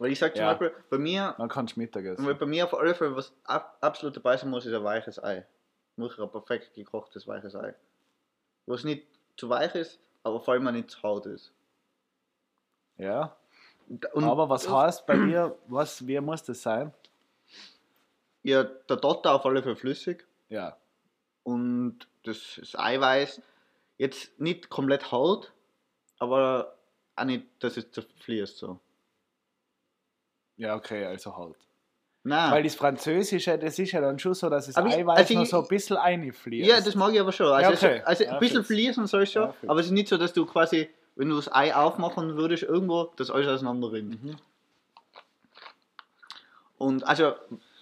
Weil 0.00 0.12
ich 0.12 0.18
sag 0.18 0.34
zum 0.34 0.44
Ja. 0.44 0.48
Beispiel, 0.54 0.72
bei 0.88 0.96
mir, 0.98 1.34
Dann 1.36 1.48
kannst 1.50 1.76
du 1.76 1.80
Mittagessen. 1.80 2.24
weil 2.26 2.34
bei 2.34 2.46
mir 2.46 2.64
auf 2.64 2.72
alle 2.74 2.94
Fälle, 2.94 3.14
was 3.14 3.32
ab, 3.44 3.76
absolut 3.82 4.16
dabei 4.16 4.34
sein 4.36 4.48
muss, 4.48 4.64
ist 4.64 4.72
ein 4.74 4.82
weiches 4.82 5.22
Ei. 5.22 5.46
Muss 5.96 6.18
ein 6.18 6.30
perfekt 6.30 6.72
gekochtes 6.74 7.26
weiches 7.28 7.54
Ei. 7.54 7.74
Was 8.66 8.82
nicht 8.84 9.06
zu 9.36 9.48
weich 9.50 9.74
ist, 9.74 10.00
aber 10.22 10.40
vor 10.40 10.54
allem 10.54 10.66
auch 10.66 10.72
nicht 10.72 10.90
zu 10.90 11.02
hart 11.02 11.26
ist. 11.26 11.52
Ja. 12.96 13.36
Und, 13.88 14.06
und 14.14 14.24
Aber 14.24 14.48
was 14.48 14.68
heißt 14.68 15.06
bei 15.06 15.16
dir, 15.16 15.56
was, 15.66 16.06
wie 16.06 16.18
muss 16.20 16.42
das 16.44 16.62
sein? 16.62 16.94
Ja, 18.42 18.64
der 18.64 18.96
Dotter 18.96 19.34
auf 19.34 19.44
alle 19.44 19.62
Fälle 19.62 19.76
flüssig. 19.76 20.26
Ja. 20.48 20.76
und 21.44 22.08
das, 22.24 22.56
das 22.58 22.74
Eiweiß 22.76 23.40
jetzt 23.98 24.38
nicht 24.40 24.68
komplett 24.70 25.12
hart, 25.12 25.52
aber 26.18 26.74
auch 27.16 27.24
nicht, 27.24 27.46
dass 27.60 27.76
es 27.76 27.90
zerfließt 27.92 28.56
so. 28.58 28.80
Ja, 30.60 30.76
okay, 30.76 31.06
also 31.06 31.36
halt. 31.36 31.56
Nein. 32.22 32.50
Weil 32.52 32.62
das 32.64 32.74
Französische, 32.74 33.56
das 33.56 33.78
ist 33.78 33.92
ja 33.92 34.00
dann 34.02 34.18
schon 34.18 34.34
so, 34.34 34.50
dass 34.50 34.66
das 34.66 34.76
Aber 34.76 34.90
Eiweiß 34.90 35.18
also 35.20 35.34
noch 35.34 35.42
ich- 35.42 35.48
so 35.48 35.62
ein 35.62 35.68
bisschen 35.68 35.96
einfließt. 35.96 36.68
ja, 36.68 36.80
das 36.82 36.94
mag 36.94 37.14
ich 37.14 37.20
aber 37.20 37.32
schon. 37.32 37.46
Also, 37.46 37.70
Ja, 37.70 37.76
okay. 37.76 38.00
es, 38.00 38.06
also 38.06 38.26
ein 38.26 38.38
bisschen 38.40 38.62
fließen 38.64 39.06
soll 39.06 39.22
es 39.22 39.32
schon, 39.32 39.44
Ja, 39.44 39.54
aber 39.66 39.80
es 39.80 39.86
ist 39.86 39.92
nicht 39.92 40.08
so, 40.08 40.18
dass 40.18 40.34
du 40.34 40.44
quasi, 40.44 40.90
wenn 41.16 41.30
du 41.30 41.36
das 41.36 41.50
Ei 41.50 41.74
aufmachen 41.74 42.36
würdest, 42.36 42.62
irgendwo 42.64 43.04
das 43.16 43.30
alles 43.30 43.48
auseinander 43.48 43.90
rinnt. 43.90 44.22
Mhm. 44.22 44.36
Und 46.76 47.04
also 47.06 47.32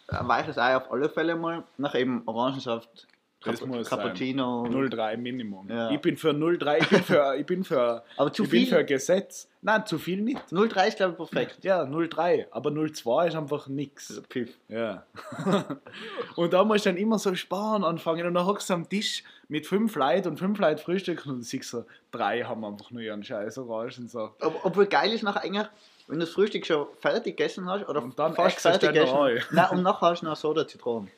ein 0.09 0.29
weiches 0.29 0.57
Ei 0.57 0.77
auf 0.77 0.91
alle 0.93 1.09
Fälle 1.09 1.35
mal. 1.35 1.65
Nach 1.77 1.97
eben 1.97 2.23
Orangensaft, 2.27 3.09
Das 3.53 3.61
Cap 3.61 3.69
muss 3.69 3.89
Cappuccino. 3.89 4.65
0,3 4.65 5.17
Minimum. 5.17 5.69
Ja. 5.69 5.91
Ich 5.91 6.01
bin 6.01 6.17
für 6.17 6.31
0,3, 6.31 6.79
ich 6.81 6.89
bin 6.89 7.03
für, 7.03 7.37
ich 7.37 7.47
bin 7.47 7.65
für, 7.65 8.05
Aber 8.17 8.33
zu 8.33 8.45
ich 8.45 8.51
bin 8.51 8.61
viel? 8.61 8.69
für 8.69 8.85
Gesetz. 8.85 9.49
Nein, 9.61 9.85
zu 9.87 9.99
viel 9.99 10.21
nicht. 10.21 10.41
0,3 10.51 10.89
ist 10.89 10.97
glaube 10.97 11.13
ich 11.13 11.31
perfekt. 11.31 11.65
Ja, 11.65 11.83
0,3. 11.83 12.47
Aber 12.51 12.71
0,2 12.71 13.29
ist 13.29 13.35
einfach 13.37 13.69
nix. 13.69 14.23
Pfiff. 14.29 14.51
Ja. 14.69 15.05
und 16.37 16.53
da 16.53 16.65
musst 16.65 16.87
du 16.87 16.91
dann 16.91 16.99
immer 16.99 17.19
so 17.19 17.35
sparen 17.35 17.85
anfangen 17.85 18.27
und 18.27 18.35
dann 18.35 18.47
hockst 18.47 18.71
du 18.71 18.75
am 18.75 18.89
Tisch 18.89 19.25
mit 19.49 19.67
fünf 19.67 19.97
Leuten 19.97 20.29
und 20.29 20.39
fünf 20.39 20.59
Leute 20.59 20.83
frühstücken 20.83 21.31
und 21.31 21.43
siehst 21.43 21.71
so, 21.71 21.85
drei 22.11 22.43
haben 22.43 22.65
einfach 22.65 22.91
nur 22.91 23.03
ihren 23.03 23.25
scheiß 23.25 23.59
Orangensaft. 23.59 24.43
Ob, 24.45 24.65
obwohl 24.65 24.87
geil 24.87 25.13
ist 25.13 25.23
nachher 25.23 25.43
eigentlich, 25.43 25.67
wenn 26.07 26.19
du 26.19 26.25
das 26.25 26.35
Frühstück 26.35 26.65
schon 26.67 26.87
fertig 26.99 27.37
gegessen 27.37 27.69
hast 27.69 27.89
oder 27.89 28.03
Und 28.03 28.19
dann 28.19 28.35
fast 28.35 28.61
fertig 28.61 28.93
gegessen. 28.93 29.17
Nein, 29.51 29.71
und 29.71 29.83
nachher 29.83 30.09
hast 30.09 30.23
du 30.23 30.27
noch 30.27 30.37
Soda 30.37 30.67
Zitronen. 30.67 31.11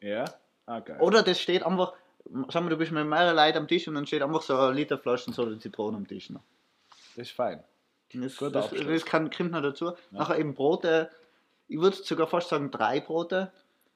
Ja? 0.00 0.24
Ah, 0.66 0.80
geil. 0.80 0.98
Oder 1.00 1.22
das 1.22 1.40
steht 1.40 1.64
einfach, 1.64 1.92
sagen 2.48 2.66
wir, 2.66 2.70
du 2.70 2.76
bist 2.76 2.92
mit 2.92 3.06
mehreren 3.06 3.36
Leuten 3.36 3.58
am 3.58 3.68
Tisch 3.68 3.88
und 3.88 3.94
dann 3.94 4.06
steht 4.06 4.22
einfach 4.22 4.42
so 4.42 4.56
eine 4.56 4.72
Liter 4.74 4.98
Flaschen 4.98 5.32
Soda 5.32 5.58
Zitronen 5.58 5.96
am 5.96 6.06
Tisch. 6.06 6.30
Noch. 6.30 6.42
Das 7.16 7.26
ist 7.28 7.34
fein. 7.34 7.62
Das, 8.12 8.36
Guter 8.36 8.50
das, 8.52 8.64
Abschluss. 8.72 8.86
das 8.86 9.04
kann, 9.04 9.30
kommt 9.30 9.52
noch 9.52 9.62
dazu. 9.62 9.92
Nachher 10.10 10.38
eben 10.38 10.54
Brote, 10.54 11.10
ich 11.68 11.78
würde 11.80 11.96
sogar 11.96 12.26
fast 12.26 12.48
sagen 12.48 12.70
drei 12.70 13.00
Brote, 13.00 13.52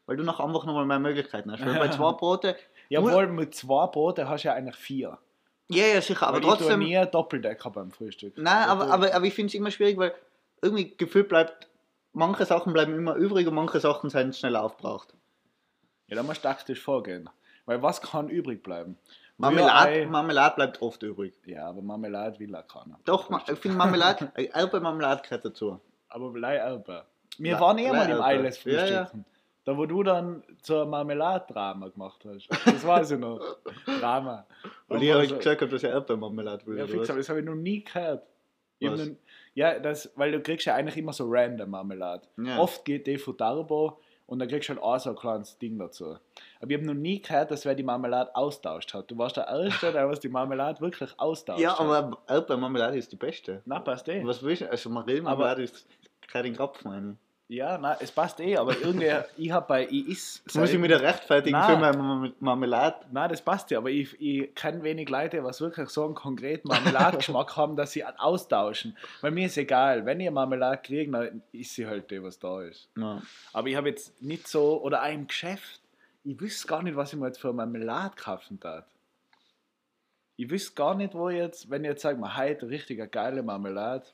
weil 0.06 0.16
du 0.16 0.22
nachher 0.22 0.44
einfach 0.44 0.64
nochmal 0.64 0.86
mehr 0.86 0.98
Möglichkeiten 1.00 1.50
hast. 1.50 1.64
Weil 1.64 1.74
bei 1.78 1.88
zwei 1.90 2.12
Brote, 2.12 2.56
Jawohl, 2.88 3.26
mit 3.28 3.54
zwei 3.54 3.86
Broten 3.86 4.28
hast 4.28 4.44
du 4.44 4.48
ja 4.48 4.54
eigentlich 4.54 4.76
vier. 4.76 5.18
ja, 5.68 5.86
ja, 5.86 6.00
sicher, 6.00 6.28
aber 6.28 6.36
Weil 6.36 6.42
ich 6.44 6.58
trotzdem. 6.58 6.80
nie 6.80 7.04
Doppeldecker 7.10 7.70
beim 7.70 7.90
Frühstück. 7.90 8.34
Nein, 8.36 8.68
aber, 8.68 8.86
Ich 8.86 8.92
aber, 8.92 9.14
aber 9.14 9.24
ich 9.26 9.34
finde 9.34 9.48
es 9.48 9.54
immer 9.54 9.70
schwierig, 9.70 9.96
weil 9.96 10.14
irgendwie 10.62 10.96
gefühlt 10.96 11.28
bleibt, 11.28 11.68
manche 12.12 12.44
Sachen 12.44 12.72
bleiben 12.72 12.94
immer 12.94 13.14
übrig 13.16 13.46
und 13.48 13.54
manche 13.54 13.80
Sachen 13.80 14.10
sind 14.10 14.36
schnell 14.36 14.54
aufgebraucht. 14.56 15.14
Ja, 16.14 16.22
da 16.22 16.26
musst 16.26 16.44
du 16.44 16.48
taktisch 16.48 16.80
vorgehen. 16.80 17.28
Weil 17.66 17.82
was 17.82 18.00
kann 18.00 18.28
übrig 18.28 18.62
bleiben? 18.62 18.96
Marmelade, 19.36 20.06
Marmelade 20.06 20.54
bleibt 20.54 20.80
oft 20.82 21.02
übrig. 21.02 21.34
Ja, 21.44 21.66
aber 21.68 21.82
Marmelade 21.82 22.38
will 22.38 22.54
auch 22.54 22.66
keiner. 22.68 22.98
Doch, 23.04 23.30
ma- 23.30 23.42
ich 23.50 23.58
finde 23.58 23.76
Marmelade, 23.76 24.30
Erdbeermarmelade 24.36 25.22
gehört 25.22 25.44
dazu. 25.44 25.80
Aber 26.08 26.30
Blei 26.30 26.56
Erbe. 26.56 27.04
Wir 27.38 27.54
Le- 27.54 27.60
waren 27.60 27.78
eh 27.78 27.90
mal 27.90 28.08
im. 28.08 28.20
Eiles 28.22 28.62
Ja, 28.64 28.72
ja. 28.72 28.78
frühstücken. 29.06 29.24
Da 29.64 29.76
wo 29.76 29.86
du 29.86 30.02
dann 30.02 30.44
zur 30.60 30.84
Marmelade-Drama 30.86 31.88
gemacht 31.88 32.24
hast. 32.26 32.48
Das 32.64 32.86
weiß 32.86 33.12
ich 33.12 33.18
noch. 33.18 33.40
Drama. 33.86 34.46
Und 34.88 35.02
ich 35.02 35.10
habe 35.10 35.20
also- 35.20 35.36
gesagt, 35.38 35.62
dass 35.62 35.72
ich 35.82 35.84
Erdbeermarmelade 35.84 36.66
will. 36.66 36.78
Ja, 36.78 36.86
fix, 36.86 37.08
aber 37.10 37.18
das 37.18 37.28
habe 37.28 37.40
ich 37.40 37.46
noch 37.46 37.54
nie 37.56 37.82
gehört. 37.82 38.22
Ich 38.78 38.88
noch- 38.90 38.98
ja, 39.54 39.78
das, 39.78 40.12
weil 40.16 40.30
du 40.32 40.40
kriegst 40.40 40.66
ja 40.66 40.74
eigentlich 40.74 40.96
immer 40.96 41.12
so 41.12 41.24
random 41.28 41.70
Marmelade. 41.70 42.22
Ja. 42.36 42.58
Oft 42.58 42.84
geht 42.84 43.06
die 43.06 43.18
von 43.18 43.36
Darbo 43.36 44.00
und 44.26 44.38
dann 44.38 44.48
kriegst 44.48 44.68
du 44.68 44.74
halt 44.74 44.82
auch 44.82 44.98
so 44.98 45.10
ein 45.10 45.16
kleines 45.16 45.58
Ding 45.58 45.78
dazu. 45.78 46.16
Aber 46.60 46.70
ich 46.70 46.76
habe 46.76 46.86
noch 46.86 46.94
nie 46.94 47.20
gehört, 47.20 47.50
dass 47.50 47.64
wer 47.64 47.74
die 47.74 47.82
Marmelade 47.82 48.34
austauscht 48.34 48.94
hat. 48.94 49.10
Du 49.10 49.18
warst 49.18 49.36
der 49.36 49.46
Erste, 49.48 49.92
der 49.92 50.08
was 50.08 50.20
die 50.20 50.28
Marmelade 50.28 50.80
wirklich 50.80 51.18
austauscht 51.18 51.60
Ja, 51.60 51.78
aber 51.78 52.18
Erdbeermarmelade 52.26 52.96
ist 52.96 53.12
die 53.12 53.16
beste. 53.16 53.62
Na, 53.64 53.80
passt 53.80 54.08
eh. 54.08 54.24
Was 54.24 54.42
willst 54.42 54.62
du? 54.62 54.70
Also 54.70 54.90
Marillenmarmelade 54.90 55.62
ist 55.62 55.86
kein 56.28 56.54
Krapfen, 56.54 56.90
meine 56.90 57.10
ich. 57.12 57.23
Ja, 57.46 57.76
na, 57.76 57.98
es 58.00 58.10
passt 58.10 58.40
eh, 58.40 58.56
aber 58.56 58.74
irgendwie, 58.78 59.10
ich 59.36 59.50
habe 59.50 59.66
bei, 59.68 59.84
ich 59.86 60.08
is. 60.08 60.42
Jetzt 60.46 60.56
muss 60.56 60.72
ich 60.72 60.88
da 60.88 60.96
rechtfertigen 60.96 61.52
Nein. 61.58 61.74
für 61.74 61.78
meine 61.78 61.96
Mar- 61.98 62.32
Marmelade. 62.40 63.04
Nein, 63.12 63.28
das 63.28 63.42
passt 63.42 63.70
ja, 63.70 63.78
aber 63.78 63.90
ich, 63.90 64.18
ich 64.18 64.54
kenne 64.54 64.82
wenig 64.82 65.10
Leute, 65.10 65.44
was 65.44 65.60
wirklich 65.60 65.90
so 65.90 66.06
einen 66.06 66.14
konkreten 66.14 66.68
Marmeladengeschmack 66.68 67.54
haben, 67.56 67.76
dass 67.76 67.92
sie 67.92 68.02
austauschen. 68.04 68.96
Weil 69.20 69.32
mir 69.32 69.46
ist 69.46 69.58
egal, 69.58 70.06
wenn 70.06 70.20
ihr 70.20 70.30
Marmelade 70.30 70.80
kriegt, 70.82 71.12
dann 71.12 71.42
ist 71.52 71.74
sie 71.74 71.86
halt 71.86 72.10
die, 72.10 72.22
was 72.22 72.38
da 72.38 72.62
ist. 72.62 72.88
Ja. 72.96 73.20
Aber 73.52 73.68
ich 73.68 73.76
habe 73.76 73.90
jetzt 73.90 74.22
nicht 74.22 74.48
so, 74.48 74.80
oder 74.82 75.02
auch 75.02 75.12
im 75.12 75.26
Geschäft, 75.26 75.80
ich 76.24 76.40
wüsste 76.40 76.66
gar 76.66 76.82
nicht, 76.82 76.96
was 76.96 77.12
ich 77.12 77.18
mir 77.18 77.26
jetzt 77.26 77.40
für 77.40 77.52
Marmelade 77.52 78.14
kaufen 78.16 78.58
darf. 78.58 78.86
Ich 80.36 80.50
wüsste 80.50 80.74
gar 80.74 80.94
nicht, 80.94 81.14
wo 81.14 81.28
ich 81.28 81.36
jetzt, 81.36 81.68
wenn 81.70 81.84
ich 81.84 81.90
jetzt 81.90 82.02
sage, 82.02 82.18
mal 82.18 82.36
heute 82.36 82.68
richtig 82.70 82.98
eine 83.00 83.08
geile 83.08 83.42
Marmelade, 83.42 84.06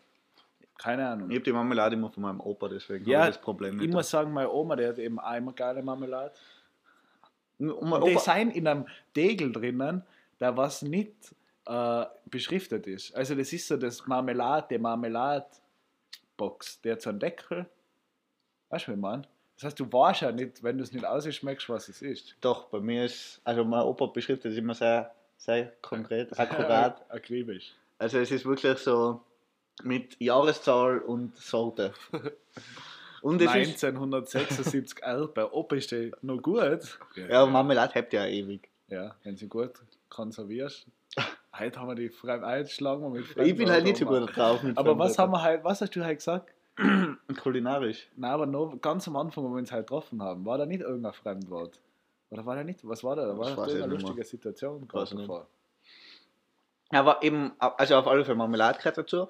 keine 0.83 1.09
Ahnung. 1.09 1.31
Ich 1.31 1.37
habe 1.37 1.45
die 1.45 1.53
Marmelade 1.53 1.95
immer 1.95 2.11
von 2.11 2.23
meinem 2.23 2.41
Opa, 2.41 2.69
deswegen 2.69 3.09
Ja, 3.09 3.21
habe 3.21 3.31
ich 3.31 3.37
das 3.37 3.45
Problem 3.45 3.75
Ich 3.77 3.83
nicht. 3.87 3.93
muss 3.93 4.11
sagen, 4.11 4.33
meine 4.33 4.51
Oma, 4.51 4.77
die 4.77 4.87
hat 4.87 4.99
eben 4.99 5.19
immer 5.37 5.53
geile 5.53 5.83
Marmelade. 5.83 6.33
Und 7.59 7.89
mein 7.89 8.03
die 8.05 8.17
sind 8.19 8.57
in 8.57 8.67
einem 8.67 8.87
Degel 9.15 9.53
drinnen, 9.53 10.03
der 10.41 10.57
was 10.57 10.81
nicht 10.81 11.13
äh, 11.67 12.05
beschriftet 12.25 12.87
ist. 12.87 13.15
Also 13.15 13.35
das 13.35 13.53
ist 13.53 13.69
so 13.69 13.77
das 13.77 14.07
Marmelade, 14.07 14.67
die 14.71 14.79
Marmeladbox, 14.79 16.81
der 16.83 16.93
hat 16.95 17.03
so 17.03 17.11
einen 17.11 17.19
Deckel. 17.21 17.67
Weißt 18.71 18.87
du, 18.87 18.93
wie 18.93 18.95
ich 18.95 19.01
meine? 19.01 19.23
Das 19.57 19.65
heißt, 19.65 19.81
du 19.81 19.93
weißt 19.93 20.23
ja 20.23 20.33
nicht, 20.33 20.63
wenn 20.63 20.79
du 20.79 20.85
es 20.85 20.93
nicht 20.93 21.05
ausschmeckst, 21.05 21.69
was 21.69 21.91
es 21.91 22.01
ist. 22.01 22.35
doch, 22.41 22.69
bei 22.69 22.81
mir 22.81 23.05
ist, 23.05 23.43
also 23.45 23.63
mein 23.65 23.83
Opa 23.83 24.07
beschriftet 24.07 24.53
es 24.53 24.59
immer 24.59 24.73
sehr, 24.73 25.13
sehr 25.37 25.67
konkret, 25.83 26.33
akkurat. 26.41 27.05
Akribisch. 27.11 27.75
Also 27.99 28.19
es 28.19 28.31
ist 28.31 28.47
wirklich 28.47 28.79
so 28.79 29.21
mit 29.85 30.21
Jahreszahl 30.21 30.99
und 30.99 31.37
Sorte. 31.37 31.93
Und 33.23 33.43
es 33.43 33.55
ist, 33.55 33.85
1976 33.85 35.03
Erbe. 35.03 35.53
Ob 35.53 35.73
ist 35.75 35.91
die 35.91 36.11
noch 36.23 36.41
gut? 36.41 36.99
ja, 37.17 37.45
Marmelade 37.45 37.95
habt 37.95 38.15
ihr 38.15 38.21
ja 38.21 38.27
ewig. 38.27 38.71
Ja, 38.89 39.15
wenn 39.25 39.37
sie 39.37 39.47
gut 39.47 39.73
konservierst. 40.09 40.87
Heute 41.59 41.79
haben 41.79 41.89
wir 41.89 41.95
die 41.97 42.09
Fremd 42.09 42.45
einschlagen 42.45 43.03
wir 43.03 43.11
mit 43.11 43.37
Ich 43.37 43.57
bin 43.57 43.69
halt 43.69 43.85
nicht 43.85 43.99
so 43.99 44.07
gut 44.07 44.35
drauf. 44.35 44.63
Mit 44.63 44.79
Aber 44.79 44.99
was 44.99 45.19
haben 45.19 45.33
wir 45.33 45.43
halt, 45.43 45.63
was 45.65 45.81
hast 45.83 45.95
du 45.95 46.03
halt 46.03 46.19
gesagt? 46.19 46.51
Kulinarisch. 47.43 48.09
Nein, 48.17 48.31
aber 48.31 48.47
noch 48.47 48.81
ganz 48.81 49.07
am 49.07 49.17
Anfang, 49.17 49.45
wo 49.45 49.49
wir 49.51 49.59
uns 49.59 49.71
halt 49.71 49.87
getroffen 49.87 50.23
haben, 50.23 50.47
war 50.47 50.57
da 50.57 50.65
nicht 50.65 50.81
irgendein 50.81 51.13
Fremdwort? 51.13 51.79
Oder 52.31 52.47
war 52.47 52.57
da 52.57 52.65
nicht? 52.65 52.81
Was 52.89 53.05
war 53.05 53.17
da? 53.17 53.27
Da 53.27 53.37
war 53.37 53.55
Das 53.55 53.75
mehr. 53.75 53.87
lustige 53.87 54.25
Situation 54.25 54.87
gerade 54.89 55.15
davor. 55.15 55.47
Aber 56.91 57.23
eben, 57.23 57.53
also 57.59 57.97
auf 57.97 58.07
alle 58.07 58.25
Fälle 58.25 58.37
Marmelade 58.37 58.79
gehört 58.79 58.99
dazu. 58.99 59.29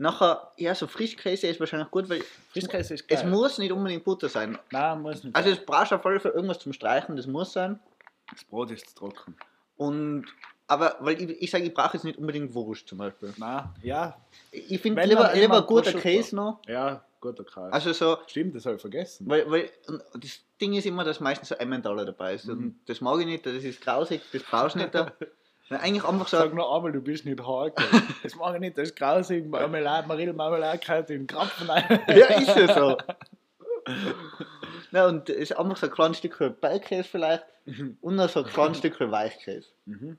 Nachher, 0.00 0.50
ja, 0.56 0.74
so 0.74 0.86
Frischkäse 0.86 1.46
ist 1.46 1.60
wahrscheinlich 1.60 1.90
gut, 1.90 2.08
weil 2.08 2.22
Frischkäse 2.52 2.94
ist 2.94 3.04
es 3.06 3.20
geil. 3.20 3.28
muss 3.30 3.58
nicht 3.58 3.70
unbedingt 3.70 4.02
Butter 4.02 4.30
sein. 4.30 4.58
Nein, 4.70 5.02
muss 5.02 5.22
nicht. 5.22 5.36
Also 5.36 5.50
es 5.50 5.58
brauchst 5.64 5.92
auf 5.92 6.04
alle 6.06 6.18
Fälle 6.18 6.34
irgendwas 6.34 6.58
zum 6.58 6.72
Streichen, 6.72 7.16
das 7.16 7.26
muss 7.26 7.52
sein. 7.52 7.78
das 8.32 8.42
Brot 8.44 8.70
ist 8.70 8.96
trocken. 8.96 9.36
Und, 9.76 10.24
aber, 10.66 10.96
weil 11.00 11.20
ich, 11.20 11.42
ich 11.42 11.50
sage, 11.50 11.64
ich 11.64 11.74
brauche 11.74 11.94
jetzt 11.98 12.04
nicht 12.04 12.18
unbedingt 12.18 12.54
Wurst 12.54 12.88
zum 12.88 12.96
Beispiel. 12.96 13.34
Nein, 13.36 13.68
ja, 13.82 14.16
Ich 14.50 14.80
finde 14.80 15.02
lieber, 15.04 15.32
lieber 15.34 15.44
immer 15.44 15.62
guter. 15.62 15.92
Käse 15.92 16.34
noch. 16.34 16.60
ja, 16.66 17.04
guter 17.20 17.44
Kreis. 17.44 17.70
Also 17.72 17.92
so, 17.92 18.16
Stimmt, 18.26 18.54
das 18.56 18.64
habe 18.64 18.76
ich 18.76 18.80
vergessen. 18.80 19.28
weil, 19.28 19.50
weil 19.50 19.70
das 20.14 20.40
Ding 20.58 20.72
ist 20.72 20.86
immer, 20.86 21.04
dass 21.04 21.20
meistens 21.20 21.48
so 21.50 21.56
Emmentaler 21.56 22.06
dabei 22.06 22.34
ist. 22.36 22.46
Mhm. 22.46 22.52
Und 22.52 22.80
das 22.86 23.02
mag 23.02 23.20
ich 23.20 23.26
nicht, 23.26 23.44
das 23.44 23.62
ist 23.64 23.82
grausig, 23.82 24.22
das 24.32 24.42
brauchst 24.44 24.76
du 24.76 24.78
nicht. 24.80 24.94
Da. 24.94 25.12
Weil 25.70 25.78
Eigentlich 25.78 26.04
einfach 26.04 26.28
so, 26.28 26.36
Sag 26.36 26.52
nur 26.52 26.74
einmal, 26.74 26.92
du 26.92 27.00
bist 27.00 27.24
nicht 27.24 27.40
hart. 27.46 27.78
Das 28.22 28.34
mag 28.34 28.54
ich 28.54 28.60
nicht, 28.60 28.76
das 28.76 28.88
ist 28.90 28.96
grausig. 28.96 29.48
Marmelade, 29.48 30.06
Marille, 30.08 30.32
Marmelade, 30.32 30.78
gehört 30.78 31.08
in 31.10 31.20
den 31.22 31.26
Krapfen 31.26 31.66
ja, 32.08 32.26
ist 32.26 32.56
ja 32.56 32.74
so. 32.74 32.98
Ja, 34.92 35.06
und 35.06 35.28
es 35.30 35.36
ist 35.50 35.56
einfach 35.56 35.76
so 35.76 35.86
ein 35.86 35.92
kleines 35.92 36.18
Stückchen 36.18 36.54
Bergkäse 36.56 37.04
vielleicht 37.08 37.44
und 38.00 38.16
noch 38.16 38.28
so 38.28 38.40
ein 38.40 38.46
kleines 38.46 38.78
Stückchen 38.78 39.10
Weichkäse. 39.12 39.68
Mhm. 39.86 40.18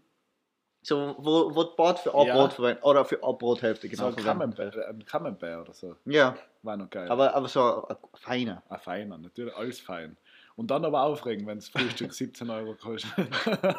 So, 0.83 1.15
wo, 1.19 1.53
wo 1.53 1.63
die 1.65 1.75
Bart 1.75 1.99
für 1.99 2.15
ein 2.15 2.25
Ja. 2.27 2.33
Brot 2.35 2.53
verwenden, 2.53 2.81
oder 2.83 3.03
für 3.05 3.21
eine 3.21 3.33
Brothälfte 3.33 3.87
So 3.87 3.91
genau 3.91 4.07
ein. 4.07 4.15
Camembert, 4.15 4.77
ein 4.77 5.05
Camembert 5.05 5.61
oder 5.61 5.73
so. 5.73 5.95
Ja, 6.05 6.35
War 6.63 6.77
noch 6.77 6.89
geil. 6.89 7.09
aber, 7.11 7.35
aber 7.35 7.47
so 7.49 7.85
ein 7.87 7.97
feiner. 8.15 8.63
Ein 8.69 8.79
feiner, 8.79 9.17
natürlich, 9.17 9.55
alles 9.55 9.79
fein. 9.81 10.15
Und 10.55 10.69
dann 10.69 10.83
aber 10.85 11.03
aufregen, 11.03 11.47
wenn 11.47 11.57
das 11.57 11.69
Frühstück 11.69 12.13
17 12.13 12.49
Euro 12.49 12.75
kostet. 12.75 13.11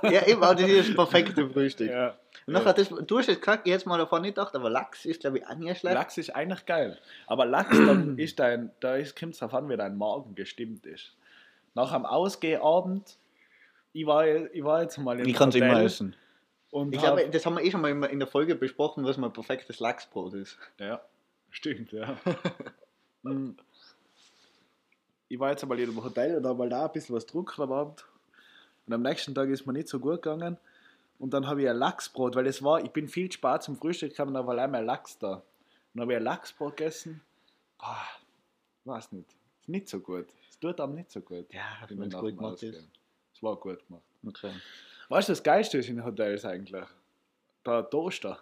Ja, 0.03 0.27
eben, 0.27 0.43
aber 0.43 0.55
das 0.55 0.69
ist 0.71 0.89
das 0.89 0.97
perfekte 0.97 1.49
Frühstück. 1.49 1.91
ja. 1.91 2.17
Und 2.47 2.55
nachher, 2.55 2.73
das, 2.73 2.89
du 2.89 3.19
hast 3.19 3.29
jetzt 3.29 3.41
gesagt, 3.41 3.67
jetzt 3.69 3.87
mal 3.87 3.99
davon 3.99 4.23
nicht 4.23 4.35
gedacht, 4.35 4.55
aber 4.57 4.69
Lachs 4.71 5.05
ist 5.05 5.21
glaube 5.21 5.39
ich 5.39 5.47
auch 5.47 5.55
nicht 5.55 5.79
schlecht. 5.81 5.95
Lachs 5.95 6.19
ist 6.19 6.31
eigentlich 6.35 6.67
geil. 6.67 6.99
Aber 7.27 7.45
Lachs, 7.47 7.77
dann 7.77 8.19
ist 8.19 8.39
dein, 8.41 8.71
da 8.81 8.97
kommt 9.19 9.35
es 9.35 9.39
darauf 9.39 9.55
an, 9.55 9.69
wie 9.69 9.77
dein 9.77 9.97
Magen 9.97 10.35
gestimmt 10.35 10.87
ist. 10.87 11.15
Nach 11.75 11.93
einem 11.93 12.05
Ausgehabend, 12.07 13.17
ich 13.93 14.07
war, 14.07 14.27
ich 14.27 14.65
war 14.65 14.83
jetzt 14.83 14.99
mal 14.99 15.21
in 15.21 15.29
Ich 15.29 15.35
kann 15.35 15.51
es 15.51 15.55
immer 15.55 15.81
essen. 15.83 16.17
Und 16.71 16.95
Ich 16.95 17.01
glaube, 17.01 17.29
das 17.31 17.45
haben 17.47 17.57
wir 17.57 17.63
eh 17.65 17.71
schon 17.71 17.83
mal 17.83 17.91
in- 17.91 18.03
in 18.03 18.19
der 18.19 18.27
Folge 18.29 18.55
besprochen, 18.57 19.05
was 19.05 19.19
mein 19.19 19.33
perfektes 19.33 19.79
Lachsbrot 19.79 20.33
ist. 20.35 20.59
Ja, 20.81 21.01
stimmt, 21.51 21.93
ja. 21.93 22.17
Ich 25.33 25.41
war 25.41 25.49
jetzt 25.49 25.63
einmal 25.63 25.81
in 25.81 25.89
einem 25.89 26.05
Hotel 26.05 26.37
und 26.37 26.45
habe 26.45 26.59
mal 26.59 26.69
da 26.69 26.85
ein 26.85 26.93
bisschen 26.93 27.17
was 27.17 27.27
getrunken 27.27 27.63
am 27.63 27.73
Abend. 27.73 28.05
Und 28.87 28.93
am 28.93 29.01
nächsten 29.01 29.35
Tag 29.35 29.49
ist 29.49 29.65
mir 29.65 29.73
nicht 29.73 29.89
so 29.89 29.99
gut 29.99 30.21
gegangen. 30.21 30.59
Und 31.19 31.33
dann 31.33 31.47
habe 31.47 31.63
ich 31.63 31.71
ein 31.71 31.77
Lachsbrot, 31.79 32.35
weil 32.35 32.47
es 32.47 32.63
war, 32.63 32.85
ich 32.85 32.91
bin 32.91 33.09
viel 33.09 33.33
spät 33.33 33.63
zum 33.63 33.77
Frühstück 33.77 34.11
gekommen, 34.11 34.35
da 34.35 34.47
war 34.47 34.53
allein 34.53 34.71
mein 34.71 34.85
Lachs 34.85 35.17
da. 35.17 35.37
Und 35.37 35.43
dann 35.95 36.03
habe 36.03 36.13
ich 36.13 36.17
ein 36.19 36.25
Lachsbrot 36.25 36.77
gegessen. 36.77 37.23
Boah, 37.79 38.05
weiß 38.85 39.13
nicht. 39.13 39.35
Ist 39.63 39.71
nicht 39.71 39.89
so 39.89 40.01
gut. 40.01 40.27
Es 40.51 40.59
tut 40.59 40.79
einem 40.79 40.97
nicht 40.97 41.11
so 41.11 41.23
gut. 41.23 41.47
Ja, 41.51 41.63
Wenn 41.89 42.09
es 42.09 42.15
gut 42.15 42.37
gemacht 42.37 42.63
ist. 42.63 42.87
Es 43.35 43.43
war 43.43 43.57
gut 43.57 43.79
gemacht. 43.89 44.05
Okay. 44.27 44.53
Weißt 45.09 45.31
du, 45.31 45.33
das 45.33 45.43
Geilste 45.43 45.79
ist 45.79 45.89
in 45.89 46.05
Hotels 46.05 46.45
eigentlich? 46.45 46.85
Der 47.65 47.89
Toaster. 47.89 48.39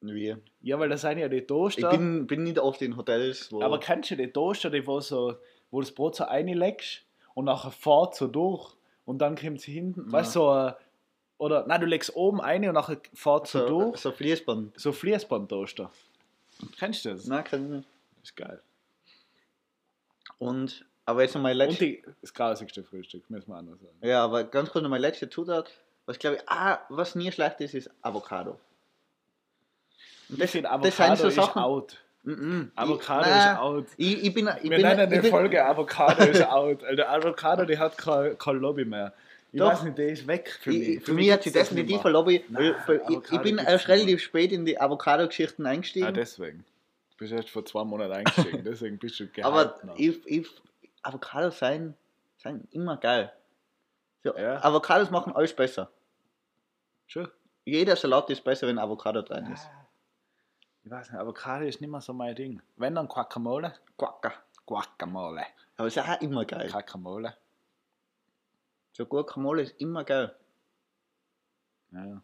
Wie? 0.00 0.34
Ja, 0.60 0.76
weil 0.80 0.88
das 0.88 1.02
sind 1.02 1.18
ja 1.18 1.28
die 1.28 1.36
Ich 1.36 1.46
Toaster. 1.46 1.90
bin, 1.90 2.26
bin 2.26 2.42
nicht 2.42 2.58
oft 2.58 2.82
in 2.82 2.96
Hotels, 2.96 3.52
wo. 3.52 3.62
Aber 3.62 3.78
kennst 3.78 4.10
du 4.10 4.16
die 4.16 4.32
Toaster, 4.32 4.70
die 4.70 4.84
wo 4.84 4.98
so 4.98 5.36
wo 5.70 5.80
das 5.80 5.92
Brot 5.92 6.16
so 6.16 6.24
reinlegst 6.24 7.02
und 7.34 7.44
nachher 7.46 7.70
fährt 7.70 8.14
so 8.14 8.26
durch 8.26 8.74
und 9.04 9.18
dann 9.18 9.36
kommt 9.36 9.60
sie 9.60 9.72
hinten, 9.72 10.06
Ja. 10.06 10.12
weißt 10.12 10.34
du, 10.36 10.40
so, 10.40 10.54
äh, 10.56 10.72
oder, 11.38 11.66
nein, 11.66 11.80
du 11.80 11.86
legst 11.86 12.14
oben 12.16 12.40
rein 12.40 12.66
und 12.66 12.74
nachher 12.74 13.00
fährt 13.14 13.46
so, 13.46 13.60
So, 13.60 13.66
durch, 13.68 13.98
so 14.00 14.10
Fließband. 14.12 14.78
so 14.80 14.92
Fließbandtoaster. 14.92 15.90
Kennst 16.78 17.04
du 17.04 17.10
das? 17.10 17.26
Nein, 17.26 17.44
kann 17.44 17.64
ich 17.64 17.70
nicht. 17.70 17.88
Das 18.16 18.24
ist 18.30 18.36
geil. 18.36 18.60
Und, 20.38 20.84
aber 21.04 21.22
jetzt 21.22 21.34
noch 21.34 21.42
meine 21.42 21.54
Und 21.64 21.70
letzte. 21.70 21.84
die, 21.84 22.02
das 22.20 22.34
grausigste 22.34 22.82
Frühstück, 22.84 23.28
müssen 23.30 23.48
wir 23.50 23.62
noch 23.62 23.76
sagen. 23.76 23.96
Ja, 24.02 24.24
aber 24.24 24.44
ganz 24.44 24.70
kurz 24.70 24.82
noch 24.82 24.90
meine 24.90 25.02
letzte 25.02 25.28
Zutat. 25.30 25.70
Was 26.06 26.18
glaube 26.18 26.36
ich, 26.36 26.42
ah, 26.48 26.80
was 26.88 27.14
nie 27.14 27.30
schlecht 27.30 27.60
ist, 27.60 27.74
ist 27.74 27.90
Avocado. 28.02 28.58
Und 30.28 30.40
das 30.40 30.52
sind 30.52 30.66
Avocado 30.66 31.14
so 31.16 31.28
ist 31.28 31.34
Sachen- 31.34 31.62
out. 31.62 31.96
Mm 32.24 32.32
-mm. 32.32 32.68
Avocado 32.74 33.28
ich, 33.30 33.36
ist 33.36 33.58
out. 33.58 33.86
Ich, 33.96 34.24
ich 34.24 34.34
bin, 34.34 34.48
ich 34.62 34.62
Wir 34.64 34.70
bin, 34.70 34.80
nennen 34.82 35.10
die 35.10 35.20
bin, 35.20 35.30
Folge 35.30 35.64
Avocado 35.64 36.24
ist 36.24 36.42
out. 36.48 36.82
Also 36.84 36.96
der 36.96 37.10
Avocado, 37.12 37.64
die 37.64 37.78
hat 37.78 37.96
kein, 37.96 38.36
kein 38.38 38.56
Lobby 38.56 38.84
mehr. 38.84 39.12
Ich 39.52 39.58
Doch. 39.60 39.72
weiß 39.72 39.82
nicht, 39.84 39.96
der 39.96 40.08
ist 40.10 40.26
weg 40.26 40.50
für 40.60 40.70
mich. 40.70 40.88
Ich, 40.88 41.04
für 41.04 41.14
mich 41.14 41.30
hat 41.32 41.42
sie 41.42 41.52
definitiv 41.52 41.98
ein 41.98 42.02
mehr. 42.04 42.12
Lobby, 42.12 42.44
Nein, 42.48 42.74
ich, 42.86 43.00
Avocado 43.02 43.42
bin 43.42 43.58
erst 43.58 43.88
relativ 43.88 44.20
spät 44.20 44.52
in 44.52 44.64
die 44.66 44.78
Avocado-Geschichten 44.78 45.64
Ah, 45.64 45.70
eingestiegen. 45.70 46.12
deswegen. 46.12 46.64
Du 47.12 47.16
bist 47.18 47.32
erst 47.32 47.48
vor 47.50 47.64
zwei 47.64 47.82
Monaten 47.84 48.12
eingestiegen, 48.12 48.62
deswegen 48.64 48.98
bist 48.98 49.18
du 49.18 49.26
gehypt 49.28 49.46
aber 49.46 49.74
ich, 49.96 50.20
ich, 50.26 50.46
Avocados 51.02 51.58
sein, 51.58 51.94
sein 52.36 52.68
immer 52.72 52.98
geil. 52.98 53.32
So, 54.22 54.36
Ja. 54.36 54.62
Avocados 54.62 55.10
machen 55.10 55.32
alles 55.34 55.54
besser. 55.54 55.90
Schon? 57.06 57.28
Jeder 57.64 57.96
Salat 57.96 58.28
ist 58.30 58.44
besser, 58.44 58.66
wenn 58.66 58.78
Avocado 58.78 59.22
drin 59.22 59.46
ist. 59.52 59.66
Ich 60.88 60.92
weiß 60.92 61.10
nicht, 61.10 61.20
Avocado 61.20 61.66
ist 61.66 61.82
nicht 61.82 61.90
mehr 61.90 62.00
so 62.00 62.14
mein 62.14 62.34
Ding. 62.34 62.62
Wenn 62.78 62.94
dann 62.94 63.08
Guacamole. 63.08 63.74
Quacker. 63.98 64.32
Guacamole. 64.64 65.42
Aber 65.76 65.86
es 65.88 65.94
ist 65.94 66.02
auch 66.02 66.18
immer 66.22 66.46
geil. 66.46 66.70
Guacamole. 66.70 67.36
So 68.94 69.04
Guacamole 69.04 69.64
ist 69.64 69.78
immer 69.82 70.02
geil. 70.04 70.34
Ja. 71.90 72.22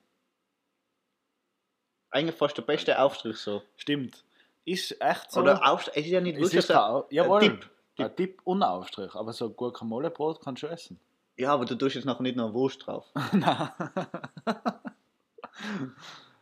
Eigentlich 2.08 2.34
fast 2.36 2.56
der 2.56 2.62
beste 2.62 2.98
Aufstrich 2.98 3.36
so. 3.36 3.62
Stimmt. 3.76 4.24
Ist 4.64 4.98
echt 4.98 5.30
so. 5.30 5.40
Oder 5.42 5.70
Aufstrich, 5.70 5.96
es 5.98 6.06
ist 6.06 6.12
ja 6.12 6.20
nicht 6.22 6.38
wirklich 6.38 6.64
so. 6.64 6.72
kein 6.72 6.82
Au- 6.82 7.06
Jawohl. 7.10 7.40
Tipp. 7.40 7.70
Ein 7.98 8.16
Tipp 8.16 8.40
und 8.44 8.62
ein 8.62 8.68
Aufstrich. 8.70 9.14
Aber 9.14 9.34
so 9.34 9.50
Guacamole-Brot 9.50 10.40
kannst 10.40 10.62
du 10.62 10.68
essen. 10.68 10.98
Ja, 11.36 11.52
aber 11.52 11.66
du 11.66 11.74
tust 11.74 11.96
jetzt 11.96 12.06
nachher 12.06 12.22
nicht 12.22 12.36
noch 12.36 12.54
Wurst 12.54 12.86
drauf. 12.86 13.10
Nein. 13.32 13.68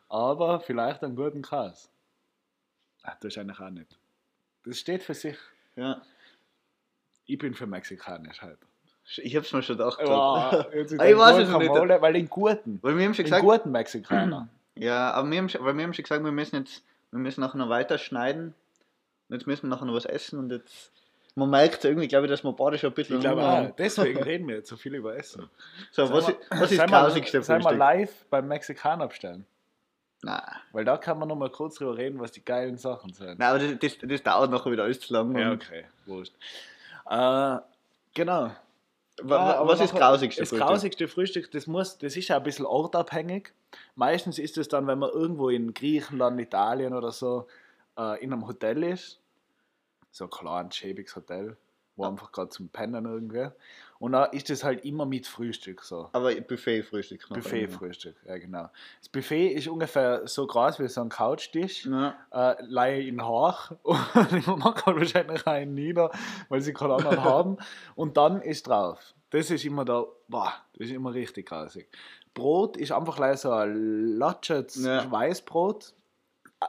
Aber 0.09 0.61
vielleicht 0.61 1.03
einen 1.03 1.17
guten 1.17 1.43
Käse. 1.43 1.89
Das 3.03 3.17
ist 3.23 3.39
eigentlich 3.39 3.61
auch 3.61 3.71
nicht. 3.71 3.99
Das 4.65 4.79
steht 4.79 5.03
für 5.03 5.15
sich. 5.15 5.37
Ja. 5.77 6.03
Ich 7.27 7.39
bin 7.39 7.55
für 7.55 7.67
mexikanisch 7.67 8.43
halt. 8.43 8.59
Ich 9.17 9.35
hab's 9.37 9.53
mir 9.53 9.63
schon 9.63 9.77
gedacht. 9.77 9.99
Ja, 10.01 10.51
ist 10.73 10.93
Ah, 11.01 11.07
ich 11.07 11.17
weiß 11.19 11.39
es 11.39 11.49
nicht. 11.57 11.71
Weil 11.71 12.13
den 12.13 12.29
guten. 12.29 12.79
Weil 12.83 12.97
wir 12.97 13.05
haben 13.05 13.15
schon 13.15 13.25
Den 13.25 13.33
gesagt, 13.33 13.43
guten 13.45 13.71
Mexikaner. 13.73 14.49
ja, 14.77 15.11
aber 15.13 15.31
wir 15.31 15.39
haben, 15.39 15.49
schon- 15.49 15.65
weil 15.65 15.77
wir 15.77 15.85
haben 15.85 15.93
schon 15.95 16.05
gesagt, 16.05 16.25
wir 16.25 16.31
müssen 16.33 16.57
jetzt, 16.57 16.85
wir 17.11 17.19
müssen 17.19 17.41
nachher 17.41 17.59
noch 17.59 17.69
weiter 17.69 17.99
schneiden. 17.99 18.55
Und 19.29 19.37
jetzt 19.37 19.47
müssen 19.47 19.63
wir 19.65 19.71
nachher 19.71 19.87
noch 19.87 19.95
was 19.95 20.05
essen 20.05 20.39
und 20.39 20.51
jetzt, 20.53 20.93
man 21.35 21.49
merkt 21.51 21.85
irgendwie, 21.85 22.07
glaube 22.07 22.27
ich, 22.27 22.31
dass 22.31 22.45
wir 22.45 22.53
beide 22.53 22.77
schon 22.79 22.91
ein 22.91 22.95
bisschen 22.95 23.17
Ich 23.17 23.23
glaube 23.23 23.43
auch. 23.43 23.47
haben. 23.57 23.73
Deswegen 23.79 24.23
reden 24.23 24.47
wir 24.47 24.57
jetzt 24.57 24.69
so 24.69 24.77
viel 24.77 24.95
über 24.95 25.17
Essen. 25.17 25.49
So, 25.91 26.11
was, 26.13 26.29
ist- 26.29 26.39
wir- 26.51 26.61
was 26.61 26.71
ist 26.71 26.81
das 26.81 26.91
grausigste 26.91 27.43
Sollen 27.43 27.59
wir 27.61 27.63
Frühstück? 27.65 27.79
live 27.79 28.25
beim 28.31 28.47
Mexikaner 28.49 29.09
bestellen? 29.09 29.47
Nein. 30.23 30.43
Weil 30.71 30.85
da 30.85 30.97
kann 30.97 31.19
man 31.19 31.29
noch 31.29 31.37
mal 31.37 31.51
kurz 31.51 31.75
drüber 31.77 31.97
reden, 31.97 32.21
was 32.21 32.33
die 32.33 32.45
geilen 32.45 32.79
Sachen 32.79 33.13
sind. 33.13 33.39
Nein, 33.39 33.49
aber 33.49 33.59
das, 33.59 33.79
das, 33.79 33.99
das 34.09 34.23
dauert 34.23 34.51
nachher 34.51 34.71
wieder 34.71 34.85
alles 34.85 35.01
zu 35.01 35.13
lang. 35.13 35.37
Ja, 35.37 35.53
okay. 35.53 35.85
Wurscht. 36.07 36.35
Äh, 37.11 37.57
genau. 38.15 38.51
Ja, 39.21 39.67
was 39.67 39.81
ist 39.81 39.93
das 39.93 40.01
grausigste 40.01 40.41
Das 40.43 40.49
Frühstück? 40.49 40.69
grausigste 40.69 41.09
Frühstück, 41.09 41.51
das, 41.51 41.67
muss, 41.67 41.99
das 41.99 42.17
ist 42.17 42.29
ja 42.29 42.37
ein 42.37 42.43
bisschen 42.43 42.65
ortabhängig. 42.67 43.53
Meistens 43.95 44.39
ist 44.39 44.57
es 44.59 44.69
dann, 44.69 44.87
wenn 44.87 44.99
man 44.99 45.11
irgendwo 45.11 45.49
in 45.49 45.75
Griechenland, 45.75 46.41
Italien 46.41 46.95
oder 46.95 47.11
so 47.13 47.47
äh, 47.99 48.23
in 48.23 48.33
einem 48.33 48.47
Hotel 48.47 48.83
ist. 48.85 49.19
So 50.13 50.25
ein 50.25 50.31
kleines, 50.31 50.77
schäbiges 50.77 51.17
Hotel, 51.17 51.57
wo 52.03 52.09
einfach 52.11 52.33
gerade 52.33 52.51
zum 52.51 52.69
Pennen 52.69 53.05
irgendwie. 53.05 53.49
Und 53.99 54.13
da 54.13 54.25
ist 54.25 54.51
es 54.51 54.65
halt 54.65 54.85
immer 54.85 55.07
mit 55.07 55.29
Frühstück 55.29 55.83
so. 55.83 56.09
Aber 56.13 56.35
Buffet-Frühstück. 56.35 57.29
Buffet-Frühstück, 57.29 58.17
ja 58.27 58.37
genau. 58.37 58.69
Das 58.99 59.09
Buffet 59.09 59.53
ist 59.53 59.69
ungefähr 59.69 60.27
so 60.27 60.45
groß 60.45 60.81
wie 60.81 60.89
so 60.89 61.03
ein 61.03 61.09
Couchtisch. 61.09 61.87
Ja. 61.87 62.17
Äh, 62.33 62.57
leihe 62.63 63.03
ihn 63.03 63.25
hoch 63.25 63.71
und 63.85 64.47
mache 64.59 64.87
halt 64.87 64.97
wahrscheinlich 64.97 65.47
einen 65.47 65.75
nieder, 65.75 66.11
weil 66.49 66.61
sie 66.61 66.73
keinen 66.73 66.93
anderen 66.93 67.23
haben. 67.25 67.57
Und 67.95 68.17
dann 68.17 68.43
ist 68.43 68.67
drauf. 68.67 69.15
Das 69.31 69.51
ist 69.51 69.65
immer 69.65 69.85
da, 69.85 70.05
boah, 70.29 70.53
das 70.77 70.89
ist 70.89 70.93
immer 70.93 71.15
richtig 71.15 71.47
grausig. 71.47 71.89
Brot 72.35 72.77
ist 72.77 72.91
einfach 72.91 73.15
gleich 73.17 73.39
so 73.39 73.53
ein 73.53 74.17
latsches 74.17 74.83
Ja. 74.85 75.09
Weißbrot. 75.11 75.95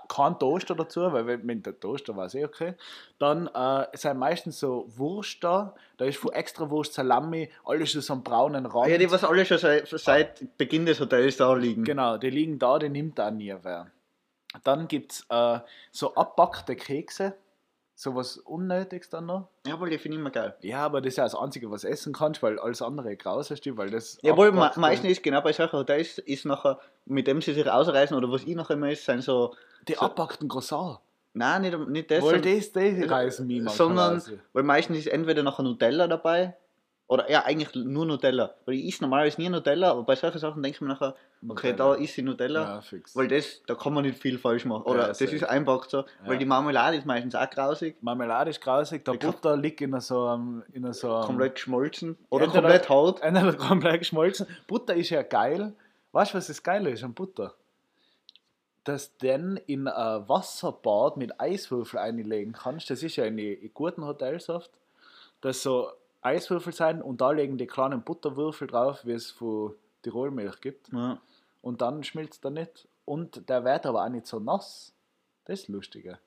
Kein 0.07 0.37
Toaster 0.39 0.75
dazu, 0.75 1.01
weil 1.11 1.25
wenn- 1.27 1.45
mit 1.45 1.65
der 1.65 1.79
Toaster 1.79 2.15
war 2.15 2.25
es 2.25 2.35
eh 2.35 2.45
okay. 2.45 2.73
Dann 3.19 3.47
äh, 3.47 3.85
sind 3.97 4.17
meistens 4.17 4.59
so 4.59 4.85
Wurst 4.95 5.43
da. 5.43 5.73
Da 5.97 6.05
ist 6.05 6.17
von 6.17 6.31
extra 6.33 6.69
Wurst, 6.69 6.93
Salami, 6.93 7.49
alles 7.65 7.91
so 7.91 8.01
so 8.01 8.13
einen 8.13 8.23
braunen 8.23 8.65
Rand. 8.65 8.89
ja, 8.89 8.97
die, 8.97 9.09
was 9.11 9.23
alle 9.23 9.45
schon 9.45 9.57
seit, 9.57 9.87
seit 9.87 10.57
Beginn 10.57 10.85
des 10.85 10.99
Hotels 10.99 11.37
da 11.37 11.53
liegen. 11.53 11.83
Genau, 11.83 12.17
die 12.17 12.29
liegen 12.29 12.59
da, 12.59 12.79
die 12.79 12.89
nimmt 12.89 13.19
auch 13.19 13.31
nie 13.31 13.55
wer. 13.61 13.87
Dann 14.63 14.87
gibt 14.87 15.13
es 15.13 15.25
äh, 15.29 15.59
so 15.91 16.13
abbackte 16.15 16.75
Kekse, 16.75 17.33
sowas 17.95 18.37
Unnötiges 18.37 19.09
dann 19.09 19.25
noch. 19.27 19.49
Jawohl, 19.67 19.89
die 19.89 19.97
finde 19.97 20.15
ich 20.17 20.21
immer 20.21 20.31
geil. 20.31 20.55
Ja, 20.61 20.79
aber 20.85 21.01
das 21.01 21.09
ist 21.13 21.17
ja 21.17 21.23
das 21.23 21.35
Einzige, 21.35 21.69
was 21.71 21.83
essen 21.83 22.13
kannst, 22.13 22.41
weil 22.43 22.59
alles 22.59 22.81
andere 22.81 23.15
graus 23.15 23.51
ist, 23.51 23.65
weil 23.77 23.89
das. 23.89 24.17
Jawohl, 24.21 24.51
meistens 24.51 25.11
ist 25.11 25.23
genau 25.23 25.41
bei 25.41 25.53
solchen 25.53 25.73
Hotels, 25.77 26.17
ist 26.19 26.45
nachher, 26.45 26.79
mit 27.05 27.27
dem 27.27 27.41
sie 27.41 27.53
sich 27.53 27.69
ausreißen 27.69 28.15
oder 28.17 28.31
was 28.31 28.43
ich 28.43 28.55
noch 28.55 28.69
immer 28.69 28.91
ist, 28.91 29.05
sind 29.05 29.21
so, 29.23 29.53
Die 29.87 29.93
so- 29.93 30.01
abbackten 30.01 30.47
Croissant. 30.49 30.99
nein, 31.33 31.61
nicht, 31.61 31.77
nicht 31.89 32.11
das, 32.11 32.23
Weil 32.23 32.41
das, 32.41 32.71
reißen 33.11 33.45
mich 33.47 33.61
manchmal 33.61 33.75
sondern, 33.75 34.39
weil 34.53 34.63
meistens 34.63 34.97
ist 34.99 35.07
entweder 35.07 35.43
nachher 35.43 35.63
Nutella 35.63 36.07
dabei, 36.07 36.55
oder 37.07 37.29
ja, 37.29 37.43
eigentlich 37.43 37.75
nur 37.75 38.05
Nutella. 38.05 38.53
Weil 38.65 38.75
ich 38.75 38.87
esse 38.93 39.03
normalerweise 39.03 39.39
nie 39.41 39.49
Nutella, 39.49 39.91
aber 39.91 40.03
bei 40.03 40.15
solchen 40.15 40.39
Sachen 40.39 40.63
denke 40.63 40.77
ich 40.77 40.81
mir 40.81 40.87
nachher, 40.87 41.15
okay, 41.47 41.71
Nutella. 41.71 41.75
da 41.75 41.93
ist 41.95 42.15
die 42.17 42.21
Nutella. 42.21 42.81
Ja. 42.91 42.99
Weil 43.13 43.27
das, 43.27 43.61
da 43.67 43.75
kann 43.75 43.93
man 43.93 44.03
nicht 44.05 44.17
viel 44.19 44.39
falsch 44.39 44.65
machen. 44.65 44.83
Oder 44.83 45.01
Ja, 45.01 45.07
das 45.09 45.21
ist 45.21 45.43
einfach 45.43 45.87
so. 45.89 46.05
Weil 46.23 46.33
Ja. 46.33 46.39
die 46.39 46.45
Marmelade 46.45 46.97
ist 46.97 47.05
meistens 47.05 47.35
auch 47.35 47.49
grausig, 47.49 47.97
Marmelade 48.01 48.49
ist 48.51 48.61
grausig, 48.61 49.03
der 49.05 49.17
Kaff- 49.17 49.35
Butter 49.35 49.57
liegt 49.57 49.81
in 49.81 49.99
so 49.99 50.25
einem. 50.27 50.63
In 50.73 50.91
so 50.93 51.13
einem 51.13 51.25
komplett 51.25 51.55
geschmolzen. 51.55 52.17
Oder 52.29 52.45
Entweder- 52.45 52.61
komplett 52.63 52.89
hart. 52.89 53.21
Entweder 53.21 53.53
komplett 53.57 53.99
geschmolzen. 53.99 54.47
Butter 54.67 54.95
ist 54.95 55.09
ja 55.09 55.21
geil. 55.23 55.73
Weißt 56.13 56.33
du, 56.33 56.37
was 56.37 56.47
das 56.47 56.63
Geile 56.63 56.89
ist 56.89 57.03
an 57.03 57.13
Butter? 57.13 57.53
Dass 58.85 59.15
du 59.17 59.27
den 59.27 59.57
in 59.65 59.87
ein 59.87 60.27
Wasserbad 60.27 61.15
mit 61.17 61.39
Eiswürfel 61.39 61.99
einlegen 61.99 62.53
kannst. 62.53 62.89
Das 62.89 63.01
ist 63.01 63.15
ja 63.15 63.25
in, 63.25 63.37
in 63.37 63.73
guten 63.73 64.05
Hotels 64.05 64.49
oft. 64.49 64.71
Dass 65.41 65.63
so 65.63 65.89
Eiswürfel 66.25 66.73
sein 66.73 67.01
und 67.01 67.21
da 67.21 67.31
legen 67.31 67.57
die 67.57 67.67
kleinen 67.67 68.01
Butterwürfel 68.03 68.67
drauf, 68.67 69.05
wie 69.05 69.11
es 69.13 69.31
von 69.31 69.75
Tirolmilch 70.03 70.61
gibt. 70.61 70.91
Ja. 70.93 71.19
Und 71.61 71.81
dann 71.81 72.03
schmilzt 72.03 72.43
er 72.45 72.51
nicht. 72.51 72.87
Und 73.05 73.49
der 73.49 73.63
wird 73.65 73.85
aber 73.85 74.03
auch 74.05 74.09
nicht 74.09 74.27
so 74.27 74.39
nass. 74.39 74.93
Das 75.45 75.59
ist 75.59 75.67
das 75.67 75.73
Lustige. 75.75 76.19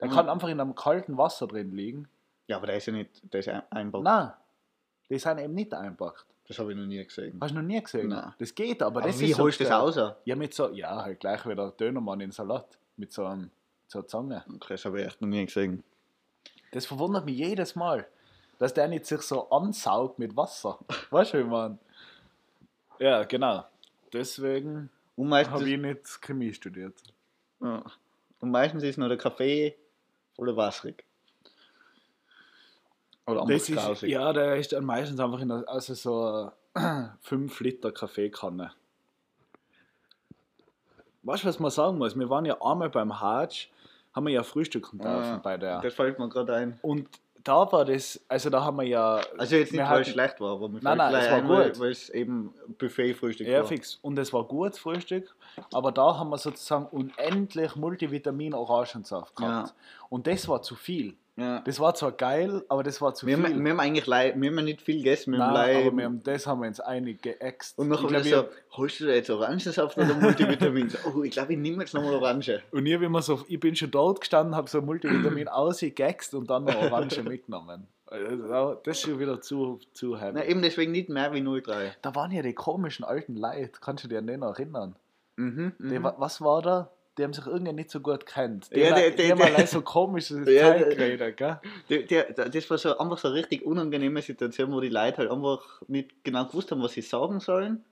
Der 0.00 0.08
Mhm. 0.08 0.12
kann 0.12 0.28
einfach 0.28 0.48
in 0.48 0.60
einem 0.60 0.74
kalten 0.74 1.16
Wasser 1.16 1.46
drin 1.46 1.72
liegen. 1.72 2.08
ja, 2.46 2.56
aber 2.56 2.66
der 2.68 2.76
ist 2.76 2.86
ja 2.86 2.92
nicht, 2.92 3.32
der 3.32 3.40
ist 3.40 3.48
einfach. 3.48 4.00
Nein, 4.02 4.32
die 5.10 5.18
sind 5.18 5.38
eben 5.38 5.54
nicht 5.54 5.74
einpackt. 5.74 6.26
Das 6.46 6.58
habe 6.58 6.72
ich 6.72 6.78
noch 6.78 6.86
nie 6.86 7.02
gesehen. 7.04 7.38
Hast 7.42 7.50
du 7.50 7.56
noch 7.56 7.62
nie 7.62 7.82
gesehen? 7.82 8.08
Nein. 8.08 8.32
Das 8.38 8.54
geht, 8.54 8.82
aber, 8.82 9.00
Aber 9.00 9.08
das 9.08 9.20
wie 9.20 9.30
ist 9.30 9.36
so 9.36 9.42
holst 9.42 9.60
du 9.60 9.64
das 9.64 9.72
raus? 9.72 10.14
Ja, 10.24 10.34
mit 10.36 10.54
so, 10.54 10.70
ja, 10.70 11.02
halt 11.02 11.20
gleich 11.20 11.44
wie 11.46 11.54
der 11.54 11.70
Dönermann 11.72 12.20
in 12.20 12.30
Salat. 12.30 12.78
Mit 12.96 13.12
so, 13.12 13.26
einem, 13.26 13.50
so 13.86 13.98
einer 13.98 14.08
Zange. 14.08 14.44
Okay, 14.54 14.74
das 14.74 14.84
habe 14.86 15.00
ich 15.00 15.06
echt 15.06 15.20
noch 15.20 15.28
nie 15.28 15.44
gesehen. 15.44 15.84
Das 16.72 16.86
verwundert 16.86 17.26
mich 17.26 17.36
jedes 17.36 17.74
Mal, 17.76 18.06
dass 18.58 18.74
der 18.74 18.88
nicht 18.88 19.06
sich 19.06 19.22
so 19.22 19.48
ansaugt 19.50 20.18
mit 20.18 20.36
Wasser. 20.36 20.78
Weißt 21.10 21.34
du, 21.34 21.38
wie 21.38 21.44
man? 21.44 21.78
Ja, 22.98 23.24
genau. 23.24 23.64
Deswegen 24.12 24.90
Und 25.16 25.28
meistens, 25.28 25.54
habe 25.54 25.68
ich 25.70 25.78
nicht 25.78 26.20
Chemie 26.22 26.52
studiert. 26.52 26.94
ja. 27.60 27.82
und 28.40 28.50
meistens 28.50 28.82
ist 28.82 28.98
noch 28.98 29.08
der 29.08 29.18
Kaffee 29.18 29.76
voller 30.34 30.56
wasserig. 30.56 31.04
Oder 33.26 33.44
Das 33.46 33.68
ist, 33.68 34.02
ja, 34.02 34.32
der 34.32 34.56
ist 34.56 34.72
dann 34.72 34.84
meistens 34.84 35.20
einfach 35.20 35.40
in 35.40 35.48
der, 35.48 35.64
also 35.68 35.92
so 35.94 36.50
5 37.20 37.60
Liter 37.60 37.92
Kaffeekanne. 37.92 38.72
Weißt 41.24 41.44
du, 41.44 41.48
was 41.48 41.58
man 41.58 41.70
sagen 41.70 41.98
muss? 41.98 42.18
Wir 42.18 42.30
waren 42.30 42.46
ja 42.46 42.56
einmal 42.62 42.88
beim 42.88 43.20
Hatsch, 43.20 43.68
haben 44.14 44.26
wir 44.26 44.32
ja 44.32 44.42
frühstücken 44.42 44.98
dürfen 44.98 45.34
Ah, 45.34 45.40
bei 45.42 45.58
der. 45.58 45.80
Das 45.82 45.92
fällt 45.92 46.18
mir 46.18 46.28
gerade 46.30 46.54
ein. 46.54 46.78
Und 46.80 47.06
da 47.44 47.70
war 47.72 47.84
das, 47.84 48.20
also 48.28 48.50
da 48.50 48.62
haben 48.64 48.76
wir 48.78 48.84
ja. 48.84 49.20
Also 49.38 49.56
jetzt 49.56 49.72
nicht, 49.72 49.82
weil 49.82 50.02
es 50.02 50.08
schlecht 50.08 50.40
war, 50.40 50.52
aber 50.52 50.68
mir 50.68 50.80
Nein, 50.82 50.98
nein, 50.98 51.14
es 51.14 51.30
war 51.30 51.36
ein, 51.38 51.46
gut. 51.46 51.80
weil 51.80 51.90
es 51.92 52.08
eben 52.10 52.52
Buffet-Frühstück 52.78 53.46
Ja, 53.46 53.60
war. 53.60 53.66
fix. 53.66 53.98
Und 54.02 54.18
es 54.18 54.32
war 54.32 54.44
gut, 54.44 54.76
Frühstück. 54.76 55.34
Aber 55.72 55.92
da 55.92 56.18
haben 56.18 56.30
wir 56.30 56.38
sozusagen 56.38 56.86
unendlich 56.86 57.74
Multivitamin-Orangensaft 57.76 59.36
gehabt. 59.36 59.74
Und 60.08 60.26
das 60.26 60.48
war 60.48 60.62
zu 60.62 60.74
viel. 60.74 61.16
Ja. 61.38 61.60
Das 61.60 61.78
war 61.78 61.94
zwar 61.94 62.10
geil, 62.12 62.64
aber 62.68 62.82
das 62.82 63.00
war 63.00 63.14
zu 63.14 63.24
Wir 63.24 63.36
viel. 63.36 63.44
haben, 63.46 63.64
wir 63.64 63.70
haben 63.70 63.78
eigentlich 63.78 64.06
lei- 64.06 64.34
wir 64.36 64.50
haben 64.50 64.64
nicht 64.64 64.82
viel 64.82 64.96
gegessen, 64.96 65.32
wir 65.34 65.38
haben 65.38 65.54
Nein, 65.54 65.74
lei- 65.76 65.86
aber 65.86 65.96
wir 65.96 66.04
haben, 66.06 66.22
das 66.24 66.46
haben 66.48 66.60
wir 66.62 66.66
uns 66.66 66.80
einig 66.80 67.22
geäxt. 67.22 67.78
Und 67.78 67.88
nachher 67.88 68.24
so, 68.24 68.48
holst 68.76 68.98
du 68.98 69.06
da 69.06 69.12
jetzt 69.12 69.30
Orangensaft 69.30 69.96
oder 69.96 70.14
Multivitamin? 70.14 70.90
Oh, 71.06 71.22
ich 71.22 71.30
glaube, 71.30 71.52
ich 71.52 71.58
nehme 71.60 71.84
jetzt 71.84 71.94
nochmal 71.94 72.14
Orange. 72.16 72.60
Und 72.72 72.84
ich, 72.86 72.92
immer 72.92 73.22
so, 73.22 73.44
ich 73.46 73.60
bin 73.60 73.76
schon 73.76 73.90
dort 73.92 74.20
gestanden, 74.20 74.56
habe 74.56 74.68
so 74.68 74.82
Multivitamin 74.82 75.46
ausgegext 75.48 76.34
und 76.34 76.50
dann 76.50 76.64
noch 76.64 76.74
Orange 76.74 77.22
mitgenommen. 77.22 77.86
Also, 78.06 78.74
Das 78.84 78.96
ist 78.98 79.02
schon 79.04 79.20
wieder 79.20 79.40
zu, 79.40 79.78
zu 79.92 80.18
heavy. 80.18 80.32
Na, 80.34 80.44
eben 80.44 80.60
deswegen 80.60 80.90
nicht 80.90 81.08
mehr 81.08 81.32
wie 81.32 81.40
03. 81.62 81.94
Da 82.02 82.14
waren 82.16 82.32
ja 82.32 82.42
die 82.42 82.54
komischen 82.54 83.04
alten 83.04 83.36
Leute, 83.36 83.70
kannst 83.80 84.10
du 84.10 84.18
an 84.18 84.26
den 84.26 84.42
erinnern? 84.42 84.96
Mhm, 85.36 85.72
Die, 85.78 85.98
mhm. 85.98 86.02
wa- 86.02 86.14
was 86.18 86.40
war 86.40 86.62
da? 86.62 86.90
Die 87.18 87.24
haben 87.24 87.32
sich 87.32 87.46
irgendwie 87.46 87.72
nicht 87.72 87.90
so 87.90 88.00
gut 88.00 88.24
kennt. 88.26 88.72
Die 88.74 88.80
Ja, 88.80 88.90
haben, 88.90 89.00
der- 89.00 89.10
der- 89.16 89.30
haben 89.30 89.42
allein 89.42 89.66
so 89.66 89.82
komische 89.82 90.36
Ja, 90.50 90.68
Zeit 90.74 90.90
geredet, 90.96 91.36
gell? 91.36 91.60
Der, 91.90 92.02
der, 92.04 92.48
das 92.48 92.70
war 92.70 92.78
so 92.78 92.96
einfach 92.96 93.18
so 93.18 93.28
eine 93.28 93.36
richtig 93.36 93.64
unangenehme 93.66 94.22
Situation, 94.22 94.72
wo 94.72 94.80
die 94.80 94.88
Leute 94.88 95.18
halt 95.18 95.30
einfach 95.30 95.82
nicht 95.88 96.24
genau 96.24 96.44
gewusst 96.46 96.70
haben, 96.70 96.82
was 96.82 96.92
sie 96.92 97.02
sagen 97.02 97.40
sollen. 97.40 97.84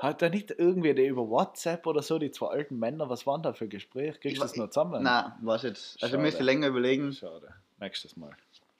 Hat 0.00 0.20
da 0.22 0.28
nicht 0.28 0.50
irgendwie 0.50 0.92
der 0.92 1.06
über 1.08 1.28
WhatsApp 1.30 1.86
oder 1.86 2.02
so, 2.02 2.18
die 2.18 2.32
zwei 2.32 2.48
alten 2.48 2.78
Männer, 2.80 3.08
was 3.08 3.26
waren 3.26 3.42
da 3.42 3.52
für 3.52 3.68
Gespräche? 3.68 4.18
Kriegst 4.18 4.38
du 4.38 4.42
das 4.42 4.56
noch 4.56 4.68
zusammen? 4.70 5.04
Nein, 5.04 5.32
was 5.40 5.62
jetzt. 5.62 6.02
Also 6.02 6.12
Schade. 6.14 6.22
müsste 6.22 6.42
länger 6.42 6.66
überlegen, 6.66 7.12
Schade. 7.12 7.54
Nächstes 7.78 8.16
Mal. 8.16 8.32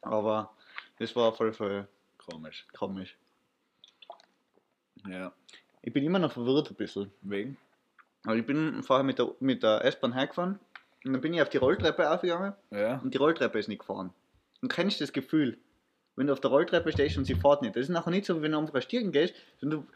aber 0.03 0.51
das 0.99 1.15
war 1.15 1.33
voll, 1.33 1.53
voll 1.53 1.87
Komisch. 2.19 2.67
komisch. 2.77 3.17
Ja. 5.09 5.33
Ich 5.83 5.93
bin 5.93 6.05
immer 6.05 6.19
noch 6.19 6.33
verwirrt 6.33 6.71
ein 6.71 6.75
bisschen. 6.75 7.11
Wegen? 7.23 7.57
Weil 8.25 8.41
ich 8.41 8.47
bin 8.47 8.83
vorher 8.83 9.05
mit 9.05 9.19
der, 9.19 9.33
mit 9.41 9.63
der 9.63 9.85
S-Bahn 9.85 10.13
hergefahren 10.13 10.59
und 11.05 11.13
dann 11.13 11.21
bin 11.21 11.33
ich 11.35 11.43
auf 11.43 11.49
die 11.49 11.59
Rolltreppe 11.59 12.11
aufgegangen 12.11 12.55
Ja. 12.71 12.99
und 13.03 13.15
die 13.15 13.19
Rolltreppe 13.19 13.59
ist 13.59 13.69
nicht 13.69 13.81
gefahren. 13.81 14.13
Und 14.61 14.73
kennst 14.73 15.01
das 15.01 15.13
Gefühl, 15.13 15.59
wenn 16.17 16.27
du 16.27 16.33
auf 16.33 16.41
der 16.41 16.51
Rolltreppe 16.51 16.91
stehst 16.93 17.17
und 17.17 17.25
sie 17.25 17.37
fährt 17.37 17.63
nicht? 17.63 17.77
Das 17.77 17.83
ist 17.85 17.89
nachher 17.91 18.11
nicht 18.11 18.27
so, 18.27 18.37
wie 18.39 18.43
wenn 18.43 18.53
du 18.53 18.59
einfach 18.59 18.83
Stiegen 18.83 19.13
gehst, 19.13 19.35
sondern 19.61 19.83
du, 19.83 19.87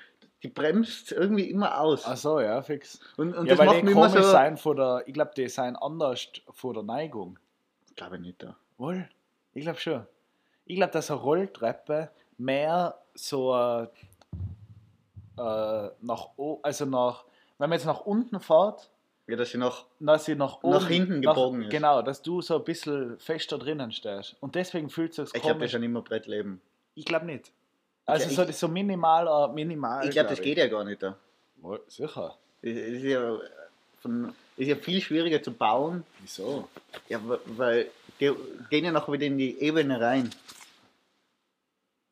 die 0.42 0.48
bremst 0.48 1.10
irgendwie 1.12 1.50
immer 1.50 1.80
aus. 1.80 2.04
Ach 2.06 2.16
so, 2.16 2.40
ja, 2.40 2.62
fix. 2.62 3.00
Und, 3.16 3.34
und 3.34 3.46
ja, 3.46 3.56
das 3.56 3.66
macht 3.66 3.82
mich 3.82 3.92
immer 3.92 4.08
so. 4.08 4.22
sein 4.22 4.56
von 4.56 4.76
der, 4.76 5.02
ich 5.06 5.14
glaube, 5.14 5.32
die 5.36 5.48
sind 5.48 5.76
anders 5.76 6.28
von 6.50 6.74
der 6.74 6.82
Neigung. 6.84 7.38
Glaube 7.96 8.16
ich 8.16 8.22
nicht. 8.22 8.42
Da. 8.42 8.56
Wohl? 8.78 9.08
Ich 9.52 9.62
glaube 9.62 9.80
schon. 9.80 10.06
Ich 10.64 10.76
glaube, 10.76 10.92
dass 10.92 11.10
eine 11.10 11.20
Rolltreppe 11.20 12.10
mehr 12.38 12.98
so 13.14 13.54
äh, 13.54 13.82
äh, 15.38 15.90
nach 16.00 16.28
also 16.62 16.84
nach, 16.86 17.24
wenn 17.62 17.70
man 17.70 17.78
jetzt 17.78 17.86
nach 17.86 18.00
unten 18.00 18.40
fährt, 18.40 18.90
Ja, 19.28 19.36
dass 19.36 19.50
sie 19.50 19.58
noch. 19.58 19.86
dass 20.00 20.24
sie 20.24 20.34
nach 20.34 20.62
oben 20.64 20.74
Nach 20.74 20.88
hinten 20.88 21.22
gebogen 21.22 21.62
ist. 21.62 21.70
Genau, 21.70 22.02
dass 22.02 22.20
du 22.20 22.42
so 22.42 22.56
ein 22.56 22.64
bisschen 22.64 23.18
fester 23.20 23.56
drinnen 23.56 23.92
stehst. 23.92 24.34
Und 24.40 24.56
deswegen 24.56 24.90
fühlt 24.90 25.10
es 25.12 25.16
sich 25.16 25.26
Ich 25.36 25.42
das 25.42 25.52
komisch. 25.52 25.66
ist 25.66 25.72
ja 25.74 25.78
immer 25.80 26.02
Brettleben. 26.02 26.60
Ich 26.96 27.04
glaube 27.04 27.26
nicht. 27.26 27.52
Also 28.04 28.28
ich- 28.28 28.34
so, 28.34 28.42
ist 28.42 28.58
so 28.58 28.66
minimal, 28.66 29.28
äh, 29.50 29.52
minimal. 29.54 30.04
Ich 30.04 30.10
glaube, 30.10 30.30
das 30.30 30.40
geht 30.40 30.58
ja 30.58 30.66
gar 30.66 30.82
nicht. 30.84 31.00
Da. 31.04 31.16
Sicher. 31.86 32.36
Das 32.62 32.72
ist 32.72 33.02
ja, 33.04 33.38
von, 34.00 34.34
ist 34.56 34.66
ja 34.66 34.74
viel 34.74 35.00
schwieriger 35.00 35.40
zu 35.40 35.52
bauen. 35.52 36.02
Wieso? 36.20 36.68
Ja, 37.08 37.20
weil 37.46 37.90
die 38.18 38.32
gehen 38.70 38.84
ja 38.84 38.90
nachher 38.90 39.12
wieder 39.12 39.26
in 39.26 39.38
die 39.38 39.56
Ebene 39.60 40.00
rein. 40.00 40.30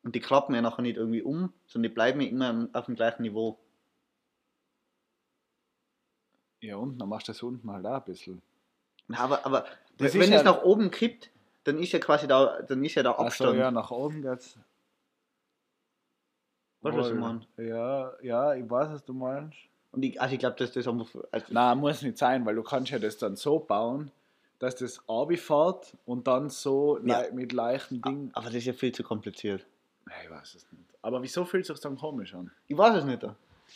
Und 0.03 0.15
die 0.15 0.19
klappen 0.21 0.55
ja 0.55 0.61
nachher 0.61 0.81
nicht 0.81 0.95
irgendwie 0.97 1.21
um, 1.21 1.51
sondern 1.67 1.89
die 1.91 1.93
bleiben 1.93 2.21
ja 2.21 2.27
immer 2.29 2.69
auf 2.73 2.85
dem 2.85 2.95
gleichen 2.95 3.21
Niveau. 3.23 3.57
Ja, 6.61 6.75
unten, 6.77 6.97
dann 6.99 7.09
machst 7.09 7.27
du 7.27 7.31
das 7.33 7.41
unten 7.43 7.69
halt 7.71 7.85
auch 7.85 7.95
ein 7.95 8.03
bisschen. 8.03 8.41
Na, 9.07 9.19
Aber, 9.19 9.45
aber 9.45 9.65
Das 9.97 10.13
wenn 10.13 10.21
es 10.21 10.29
ja- 10.29 10.43
nach 10.43 10.61
oben 10.63 10.91
kippt, 10.91 11.29
dann 11.63 11.77
ist 11.79 11.91
ja 11.91 11.99
quasi 11.99 12.27
da, 12.27 12.61
dann 12.61 12.83
ist 12.83 12.95
ja 12.95 13.03
der 13.03 13.17
Abstand. 13.19 13.57
ja, 13.57 13.71
nach 13.71 13.91
oben 13.91 14.21
geht's. 14.21 14.57
Weißt 16.81 16.95
du, 16.95 16.99
was 16.99 17.07
ich 17.09 17.13
Wohl. 17.13 17.19
meine? 17.19 17.41
Ja, 17.57 18.13
ja, 18.21 18.53
ich 18.55 18.67
weiß, 18.69 18.89
was 18.89 19.05
du 19.05 19.13
meinst. 19.13 19.57
Und 19.91 20.03
ich, 20.03 20.19
also 20.21 20.33
ich 20.33 20.39
glaube, 20.39 20.55
dass 20.55 20.71
das 20.71 20.87
einfach. 20.87 21.07
Also 21.31 21.45
Nein, 21.49 21.77
muss 21.77 22.01
nicht 22.01 22.17
sein, 22.17 22.45
weil 22.45 22.55
du 22.55 22.63
kannst 22.63 22.91
ja 22.91 22.97
das 22.99 23.17
dann 23.17 23.35
so 23.35 23.59
bauen, 23.59 24.09
dass 24.59 24.75
das 24.75 25.01
fährt 25.37 25.93
und 26.05 26.27
dann 26.27 26.49
so 26.49 26.97
Ja. 26.99 27.21
lei- 27.21 27.31
mit 27.31 27.51
leichten 27.51 28.01
Dingen. 28.01 28.31
aber 28.33 28.45
das 28.45 28.55
ist 28.55 28.65
ja 28.65 28.73
viel 28.73 28.91
zu 28.93 29.03
kompliziert. 29.03 29.65
Ich 30.23 30.29
weiß 30.29 30.55
es 30.55 30.71
nicht. 30.71 30.85
Aber 31.03 31.21
wieso 31.21 31.45
fühlt 31.45 31.63
es 31.63 31.67
sich 31.67 31.79
dann 31.79 31.97
komisch 31.97 32.33
an? 32.33 32.51
Ich 32.67 32.77
weiß 32.77 32.95
es 32.97 33.05
nicht. 33.05 33.23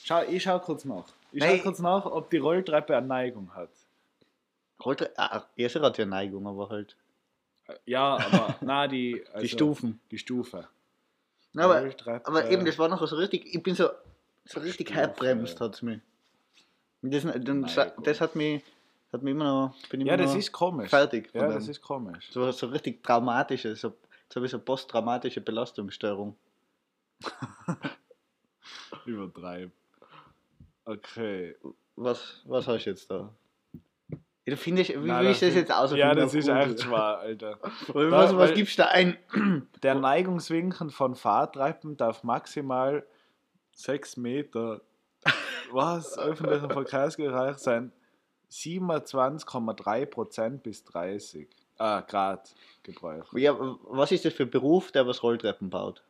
Schau, 0.03 0.23
ich 0.23 0.41
schau 0.43 0.59
kurz 0.59 0.86
nach. 0.86 1.05
Ich 1.36 1.41
Nein. 1.41 1.57
schau 1.57 1.63
kurz 1.63 1.79
nach, 1.79 2.05
ob 2.05 2.29
die 2.29 2.38
Rolltreppe 2.38 2.95
eine 2.95 3.07
Neigung 3.07 3.53
hat. 3.53 3.69
Rollte, 4.83 5.11
ah, 5.17 5.43
ja, 5.57 5.67
sie 5.67 5.81
hat 5.81 5.97
ja 5.97 6.05
Neigung, 6.05 6.47
aber 6.47 6.69
halt. 6.69 6.95
Ja, 7.86 8.15
aber 8.15 8.55
na 8.61 8.88
die, 8.88 9.21
also, 9.27 9.39
die 9.41 9.49
Stufen. 9.49 9.99
Die 10.11 10.17
Stufe. 10.17 10.69
Na, 11.51 11.65
aber, 11.65 11.81
Rolltreppe. 11.81 12.25
aber 12.25 12.49
eben, 12.49 12.63
das 12.63 12.79
war 12.79 12.88
noch 12.88 13.05
so 13.05 13.17
richtig. 13.17 13.53
Ich 13.53 13.61
bin 13.61 13.75
so, 13.75 13.89
so 14.45 14.61
richtig 14.61 14.93
herbremst, 14.93 15.59
hat 15.59 15.75
es 15.75 15.81
mich. 15.81 15.99
Das, 17.01 17.25
Neigung. 17.25 17.67
das 18.03 18.21
hat 18.21 18.36
mich, 18.38 18.63
hat 19.11 19.21
mich 19.21 19.31
immer 19.31 19.43
noch. 19.43 19.75
Bin 19.89 19.99
ich 19.99 20.07
Ja, 20.07 20.13
immer 20.13 20.23
das 20.23 20.36
ist 20.36 20.53
komisch. 20.53 20.89
fertig. 20.89 21.31
Ja, 21.33 21.49
das 21.49 21.67
ist 21.67 21.81
komisch. 21.81 22.29
so, 22.31 22.49
so 22.53 22.67
richtig 22.67 23.03
traumatische, 23.03 23.75
so, 23.75 23.93
so 24.31 24.41
wie 24.41 24.47
so 24.47 24.57
posttraumatische 24.57 25.41
Belastungsstörung. 25.41 26.38
Übertreib. 29.05 29.71
Okay. 30.86 31.55
Was, 31.95 32.41
was 32.45 32.67
hast 32.67 32.86
du 32.86 32.89
jetzt 32.89 33.09
da? 33.09 33.33
Ja, 34.09 34.17
du 34.53 34.57
findest, 34.57 34.91
wie, 34.91 35.07
Nein, 35.07 35.25
wie 35.25 35.31
ist 35.31 35.41
das 35.41 35.55
jetzt 35.55 35.71
aus? 35.71 35.91
Ja, 35.95 36.13
das 36.13 36.36
ist 36.36 36.47
echt 36.47 36.83
schwer, 36.83 37.17
Alter. 37.17 37.57
Was, 37.88 38.31
Da- 38.31 38.38
was, 38.38 38.53
gibst 38.53 38.77
du 38.77 38.83
da 38.83 38.89
ein? 38.89 39.17
Der 39.81 39.95
Neigungswinkel 39.95 40.91
von 40.91 41.15
Fahrtreifen 41.15 41.97
darf 41.97 42.23
maximal 42.23 43.03
6 43.73 44.17
Meter, 44.17 44.81
was, 45.71 46.15
öffentlichen 46.19 46.69
Verkehrsbereich 46.69 47.57
sein, 47.57 47.91
27,3% 48.51 50.59
bis 50.59 50.83
30 50.83 51.47
ah, 51.79 52.01
Grad 52.01 52.53
Gebräuch. 52.83 53.25
Ja, 53.33 53.55
was 53.57 54.11
ist 54.11 54.25
das 54.25 54.33
für 54.33 54.43
ein 54.43 54.51
Beruf, 54.51 54.91
der 54.91 55.07
was 55.07 55.23
Rolltreppen 55.23 55.71
baut? 55.71 56.03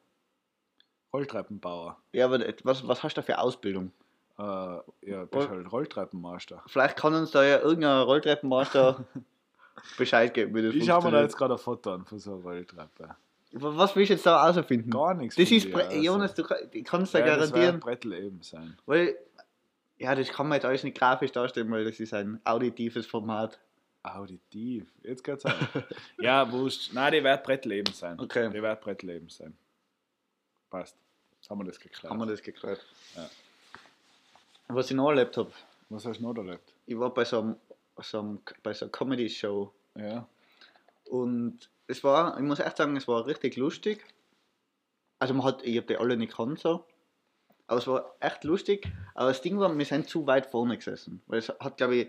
Rolltreppenbauer. 1.13 1.97
Ja, 2.11 2.26
aber 2.26 2.43
was, 2.63 2.86
was 2.86 3.01
hast 3.01 3.15
du 3.15 3.21
da 3.21 3.26
für 3.26 3.38
Ausbildung? 3.39 3.93
Äh, 4.38 4.41
ja, 4.41 5.25
bist 5.25 5.49
halt 5.49 5.71
Rolltreppenmaster. 5.71 6.61
Vielleicht 6.67 6.97
kann 6.97 7.13
uns 7.13 7.31
da 7.31 7.43
ja 7.43 7.59
irgendein 7.59 8.01
Rolltreppenmaster 8.01 9.05
Bescheid 9.97 10.33
geben, 10.33 10.53
wie 10.55 10.61
das 10.63 10.73
Ich 10.75 10.86
schaue 10.86 11.03
mir 11.03 11.11
da 11.11 11.21
jetzt 11.21 11.38
gerade 11.38 11.53
ein 11.53 11.59
Foto 11.59 11.93
an 11.93 12.05
von 12.05 12.19
so 12.19 12.33
einer 12.33 12.41
Rolltreppe. 12.43 13.15
Was 13.53 13.95
willst 13.95 14.09
du 14.09 14.13
jetzt 14.15 14.25
da 14.25 14.43
herausfinden? 14.51 14.89
Gar 14.89 15.13
nichts. 15.13 15.36
Das 15.38 15.49
ist, 15.49 15.71
Bre 15.71 15.86
also. 15.88 15.97
Jonas, 15.97 16.33
du 16.33 16.43
kann- 16.43 16.57
ich 16.71 16.83
kann 16.83 17.03
es 17.03 17.11
da 17.11 17.19
ja, 17.19 17.25
das 17.38 17.38
wird 17.38 17.51
garantieren, 17.53 17.79
Brettel 17.79 18.13
eben 18.13 18.41
sein. 18.41 18.77
weil, 18.86 19.15
ja, 19.97 20.13
das 20.13 20.27
kann 20.27 20.49
man 20.49 20.57
jetzt 20.57 20.65
alles 20.65 20.83
nicht 20.83 20.97
grafisch 20.97 21.31
darstellen, 21.31 21.71
weil 21.71 21.86
das 21.86 21.97
ist 22.01 22.13
ein 22.13 22.41
auditives 22.43 23.05
Format. 23.07 23.57
Auditiv. 24.03 24.91
Jetzt 25.03 25.23
geht's 25.23 25.45
auch. 25.45 25.53
ja, 26.19 26.51
wurscht. 26.51 26.91
Nein, 26.93 27.13
die 27.13 27.23
wird 27.23 27.43
Brettleben 27.43 27.93
sein. 27.93 28.19
Okay. 28.19 28.49
Die 28.49 28.61
wird 28.61 28.81
Brettleben 28.81 29.29
sein. 29.29 29.55
Passt. 30.69 30.97
Haben 31.49 31.61
wir 31.61 31.65
das 31.65 31.79
geklärt. 31.79 32.11
Haben 32.11 32.19
wir 32.19 32.25
das 32.25 32.41
geklärt. 32.41 32.86
Ja. 33.15 33.29
Was 34.68 34.89
ich 34.89 34.95
noch 34.97 35.09
erlebt 35.09 35.38
habe, 35.38 35.51
Was 35.89 36.05
hast 36.05 36.20
du 36.20 36.24
noch 36.24 36.36
erlebt? 36.36 36.74
ich 36.86 36.97
war 36.97 37.13
bei 37.13 37.26
so, 37.26 37.39
einem, 37.39 37.55
so, 38.01 38.20
einem, 38.20 38.39
bei 38.63 38.74
so 38.74 38.86
einer 38.86 38.91
Comedy-Show 38.91 39.72
Ja. 39.95 40.28
und 41.09 41.70
es 41.88 42.03
war, 42.03 42.36
ich 42.38 42.43
muss 42.43 42.59
echt 42.59 42.78
sagen, 42.78 42.95
es 42.97 43.07
war 43.07 43.26
richtig 43.28 43.57
lustig. 43.57 44.03
Also 45.20 45.34
man 45.34 45.45
hat, 45.45 45.63
ich 45.63 45.78
habe 45.78 45.88
die 45.88 45.97
alle 45.97 46.18
nicht 46.18 46.32
gekannt 46.32 46.59
so, 46.59 46.84
aber 47.68 47.78
es 47.80 47.88
war 47.88 48.16
echt 48.20 48.43
lustig. 48.43 48.88
Aber 49.13 49.30
das 49.30 49.41
Ding 49.41 49.59
war, 49.59 49.76
wir 49.78 49.86
sind 49.86 50.09
zu 50.09 50.26
weit 50.28 50.47
vorne 50.47 50.78
gesessen, 50.78 51.22
weil 51.28 51.39
es 51.39 51.49
hat 51.49 51.78
glaube 51.78 51.95
ich 51.95 52.07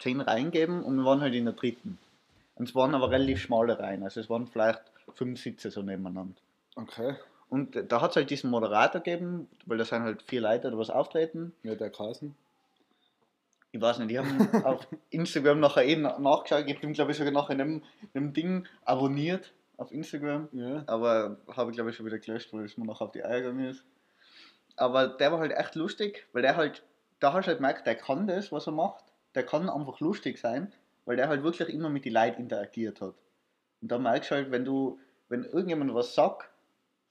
zehn 0.00 0.20
Reihen 0.20 0.50
gegeben 0.50 0.82
und 0.82 0.96
wir 0.96 1.04
waren 1.04 1.20
halt 1.20 1.34
in 1.34 1.44
der 1.44 1.54
dritten. 1.54 1.98
Und 2.56 2.68
es 2.68 2.74
waren 2.74 2.94
aber 2.94 3.10
relativ 3.10 3.40
schmale 3.40 3.78
Reihen, 3.78 4.02
also 4.02 4.20
es 4.20 4.28
waren 4.28 4.46
vielleicht 4.46 4.82
fünf 5.14 5.40
Sitze 5.40 5.70
so 5.70 5.82
nebeneinander. 5.82 6.34
Okay. 6.76 7.14
Und 7.48 7.90
da 7.90 8.00
hat 8.00 8.10
es 8.10 8.16
halt 8.16 8.30
diesen 8.30 8.50
Moderator 8.50 9.00
gegeben, 9.00 9.48
weil 9.66 9.78
da 9.78 9.84
sind 9.84 10.02
halt 10.02 10.22
vier 10.22 10.40
Leute 10.40 10.68
oder 10.68 10.78
was 10.78 10.90
auftreten. 10.90 11.52
Ja, 11.62 11.74
der 11.74 11.90
Carsten. 11.90 12.34
Ich 13.72 13.80
weiß 13.80 13.98
nicht, 13.98 14.10
die 14.10 14.18
haben 14.18 14.64
auf 14.64 14.86
Instagram 15.10 15.60
nachher 15.60 15.84
eben 15.84 16.02
nachgeschaut. 16.02 16.64
Ich 16.66 16.76
habe 16.76 16.86
ihn, 16.86 16.92
glaube 16.92 17.12
ich, 17.12 17.18
sogar 17.18 17.32
nach 17.32 17.50
einem, 17.50 17.82
einem 18.14 18.32
Ding 18.32 18.66
abonniert 18.84 19.52
auf 19.76 19.90
Instagram. 19.90 20.48
Ja. 20.52 20.84
Aber 20.86 21.38
habe 21.48 21.70
ich, 21.70 21.76
glaube 21.76 21.90
ich, 21.90 21.96
schon 21.96 22.06
wieder 22.06 22.18
gelöscht, 22.18 22.52
weil 22.52 22.64
es 22.64 22.78
mir 22.78 22.86
noch 22.86 23.00
auf 23.00 23.12
die 23.12 23.24
Eier 23.24 23.40
gegangen 23.40 23.68
ist. 23.68 23.84
Aber 24.76 25.08
der 25.08 25.32
war 25.32 25.40
halt 25.40 25.52
echt 25.52 25.74
lustig, 25.74 26.26
weil 26.32 26.42
der 26.42 26.56
halt, 26.56 26.82
da 27.20 27.32
hast 27.32 27.46
du 27.46 27.48
halt 27.48 27.58
gemerkt, 27.58 27.86
der 27.86 27.94
kann 27.94 28.26
das, 28.26 28.52
was 28.52 28.66
er 28.66 28.72
macht. 28.72 29.04
Der 29.34 29.44
kann 29.44 29.68
einfach 29.68 30.00
lustig 30.00 30.38
sein, 30.38 30.72
weil 31.04 31.16
der 31.16 31.28
halt 31.28 31.42
wirklich 31.42 31.68
immer 31.68 31.90
mit 31.90 32.04
den 32.04 32.12
Leuten 32.12 32.42
interagiert 32.42 33.00
hat. 33.00 33.14
Und 33.80 33.90
da 33.90 33.98
merkst 33.98 34.30
du 34.30 34.34
halt, 34.36 34.50
wenn 34.50 34.64
du, 34.64 34.98
wenn 35.28 35.44
irgendjemand 35.44 35.94
was 35.94 36.14
sagt, 36.14 36.48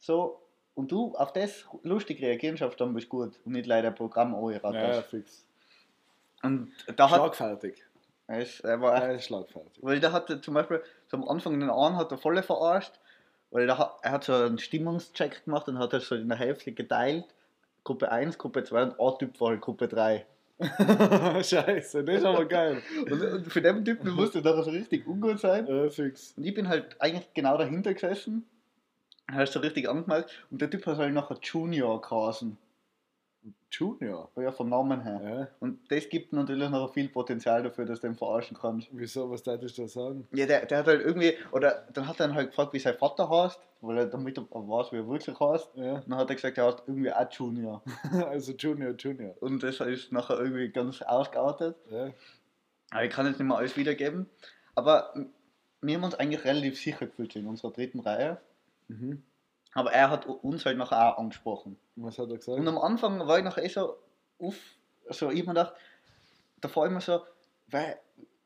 so, 0.06 0.42
und 0.76 0.92
du 0.92 1.16
auf 1.16 1.32
das 1.34 1.66
lustig 1.84 2.22
reagieren 2.22 2.58
schaffst, 2.58 2.82
dann 2.82 2.94
bist 2.94 3.08
du 3.08 3.18
gut. 3.26 3.40
Und 3.46 3.54
nicht 3.54 3.68
leider 3.68 3.92
Programm 3.92 4.34
Ja, 4.34 4.52
ja, 4.52 4.60
anraten. 4.64 5.04
fix. 5.10 5.46
Und 6.42 6.72
da 6.98 7.10
hat, 7.10 7.18
Schlagfertig. 7.20 7.84
Er, 8.28 8.42
ist, 8.42 8.60
er 8.62 8.82
war 8.82 8.96
Er 8.96 9.10
echt, 9.12 9.20
ist 9.20 9.26
schlagfertig. 9.28 9.82
weil 9.82 10.00
der 10.00 10.12
hatte 10.12 10.42
zum 10.42 10.56
Beispiel, 10.56 10.82
so 11.08 11.18
am 11.18 11.28
Anfang 11.28 11.60
den 11.60 11.70
einen 11.70 11.96
hat 11.98 12.12
er 12.12 12.18
voll 12.18 12.42
verarscht, 12.44 12.94
weil 13.52 13.78
hat- 13.78 13.98
er 14.02 14.12
hat 14.12 14.24
so 14.26 14.34
einen 14.34 14.58
Stimmungscheck 14.58 15.46
gemacht 15.46 15.68
und 15.70 15.80
hat 15.80 15.94
das 15.94 16.08
so 16.08 16.16
in 16.16 16.28
der 16.28 16.38
Hälfte 16.38 16.72
geteilt. 16.74 17.26
Gruppe 17.86 18.12
1, 18.12 18.38
Gruppe 18.38 18.64
2 18.64 18.84
und 18.84 19.00
ein 19.00 19.20
Typ 19.20 19.40
war 19.42 19.50
halt 19.50 19.62
Gruppe 19.62 19.88
3. 19.88 20.26
Scheiße, 21.44 22.04
das 22.04 22.16
ist 22.18 22.26
aber 22.26 22.46
geil. 22.46 22.82
Und, 23.10 23.22
und 23.22 23.46
für 23.52 23.62
den 23.62 23.84
Typen 23.84 24.12
musste 24.12 24.42
das 24.42 24.66
so 24.66 24.72
richtig 24.72 25.06
ungut 25.08 25.40
sein. 25.40 25.68
Äh, 25.68 25.90
fix. 25.90 26.34
Und 26.38 26.46
ich 26.46 26.54
bin 26.54 26.68
halt 26.68 26.96
eigentlich 27.00 27.34
genau 27.34 27.58
dahinter 27.58 27.94
gesessen. 27.94 28.46
Er 29.28 29.36
hat 29.36 29.50
so 29.50 29.60
richtig 29.60 29.90
angemeldet 29.90 30.32
und 30.52 30.62
der 30.62 30.70
Typ 30.70 30.86
hat 30.86 30.98
halt 30.98 31.14
nachher 31.14 31.38
Junior 31.42 32.02
geheißen. 32.02 32.58
Junior. 33.72 34.30
Ja, 34.36 34.52
vom 34.52 34.70
Namen 34.70 35.02
her. 35.02 35.22
Ja. 35.24 35.48
Und 35.60 35.92
das 35.92 36.08
gibt 36.10 36.32
natürlich 36.32 36.70
noch 36.70 36.94
viel 36.94 37.10
Potenzial 37.10 37.64
dafür, 37.64 37.86
dass 37.86 38.00
du 38.00 38.08
den 38.08 38.16
verarschen 38.16 38.58
kannst. 38.60 38.88
Wieso, 38.92 39.30
was 39.30 39.44
darf 39.44 39.62
ich 39.64 39.76
da 39.76 39.88
sagen? 39.88 40.28
Ja, 40.32 40.46
der, 40.46 40.66
der 40.66 40.78
hat 40.80 40.88
halt 40.88 41.02
irgendwie, 41.02 41.34
oder 41.52 41.88
dann 41.94 42.08
hat 42.08 42.20
er 42.20 42.28
ihn 42.28 42.36
halt 42.36 42.50
gefragt, 42.50 42.74
wie 42.74 42.80
sein 42.80 42.98
Vater 42.98 43.30
heißt, 43.30 43.60
weil 43.82 43.98
er 43.98 44.06
damit 44.06 44.38
er 44.38 44.44
weiß, 44.44 44.92
wie 44.92 44.98
er 44.98 45.08
wirklich 45.08 45.40
heißt. 45.40 45.70
Ja. 45.76 45.96
Und 45.96 46.10
dann 46.10 46.20
hat 46.20 46.30
er 46.30 46.36
gesagt, 46.36 46.58
er 46.58 46.68
heißt 46.68 46.84
irgendwie 46.88 47.12
auch 47.12 47.32
Junior. 47.32 47.82
Also 48.30 48.54
Junior, 48.54 48.92
Junior. 48.92 49.36
Und 49.42 49.64
das 49.64 49.80
ist 49.80 50.12
nachher 50.12 50.40
irgendwie 50.40 50.70
ganz 50.70 51.02
ausgeartet. 51.02 51.76
Ja. 51.90 52.12
Aber 52.92 53.04
ich 53.04 53.12
kann 53.12 53.26
jetzt 53.26 53.40
nicht 53.40 53.48
mehr 53.48 53.58
alles 53.58 53.76
wiedergeben. 53.76 54.28
Aber 54.76 55.14
wir 55.82 55.96
haben 55.96 56.04
uns 56.04 56.16
eigentlich 56.16 56.46
relativ 56.46 56.80
sicher 56.80 57.08
gefühlt 57.08 57.36
in 57.36 57.48
unserer 57.48 57.72
dritten 57.72 58.00
Reihe. 58.00 58.40
Mhm. 59.00 59.24
Aber 59.74 59.92
er 59.92 60.10
hat 60.10 60.26
uns 60.26 60.66
halt 60.66 60.78
nachher 60.78 61.14
auch 61.14 61.18
angesprochen. 61.18 61.78
Was 61.96 62.20
hat 62.20 62.30
er 62.30 62.38
gesagt? 62.38 62.60
Und 62.60 62.68
am 62.68 62.78
Anfang 62.78 63.20
war 63.28 63.38
ich 63.38 63.44
nachher 63.44 63.64
eh 63.64 63.70
so, 63.70 63.98
uff, 64.38 64.58
so 65.10 65.32
ich 65.32 65.40
hab 65.40 65.48
mir 65.48 65.54
gedacht, 65.54 65.74
davor 66.62 66.86
immer 66.86 67.02
so, 67.02 67.22
weil, 67.68 67.98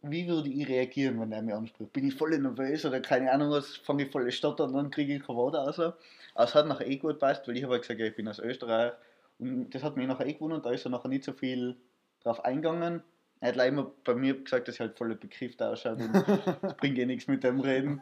wie 0.02 0.28
würde 0.28 0.50
ich 0.50 0.68
reagieren, 0.68 1.20
wenn 1.20 1.32
er 1.32 1.42
mich 1.42 1.54
anspricht? 1.54 1.92
Bin 1.92 2.08
ich 2.08 2.16
voll 2.16 2.38
nervös 2.38 2.86
oder 2.86 3.02
keine 3.02 3.32
Ahnung 3.32 3.52
was, 3.52 3.76
fange 3.78 4.06
ich 4.06 4.12
voll 4.12 4.24
an 4.24 4.32
stottern 4.32 4.70
und 4.70 4.76
dann 4.76 4.92
kriege 4.92 5.16
ich 5.16 5.24
kein 5.24 5.36
Wort 5.36 5.56
raus. 5.56 5.80
Aber 5.80 5.98
es 6.36 6.56
hat 6.56 6.68
nachher 6.68 6.88
eh 6.88 6.98
gut 6.98 7.14
gepasst, 7.14 7.48
weil 7.48 7.58
ich 7.58 7.64
habe 7.64 7.74
halt 7.74 7.84
gesagt, 7.84 8.00
ich 8.00 8.16
bin 8.16 8.28
aus 8.28 8.40
Österreich. 8.40 8.94
Und 9.40 9.70
das 9.72 9.84
hat 9.84 9.98
mich 9.98 10.08
nachher 10.08 10.28
eh 10.28 10.34
gewundert, 10.34 10.66
da 10.66 10.72
ist 10.72 10.86
er 10.86 10.92
nachher 10.92 11.10
nicht 11.10 11.24
so 11.24 11.34
viel 11.34 11.76
drauf 12.24 12.44
eingegangen. 12.46 13.04
Er 13.40 13.50
hat 13.50 13.56
leider 13.56 13.70
immer 13.70 13.92
bei 14.04 14.16
mir 14.16 14.42
gesagt, 14.42 14.68
dass 14.68 14.76
ich 14.76 14.82
halt 14.82 14.98
voll 14.98 15.14
bekifft 15.16 15.62
ausschaut 15.62 16.00
und 16.00 16.16
es 16.16 16.74
bringt 16.78 16.98
eh 16.98 17.06
nichts 17.06 17.28
mit 17.28 17.44
dem 17.44 17.60
Reden. 17.60 18.02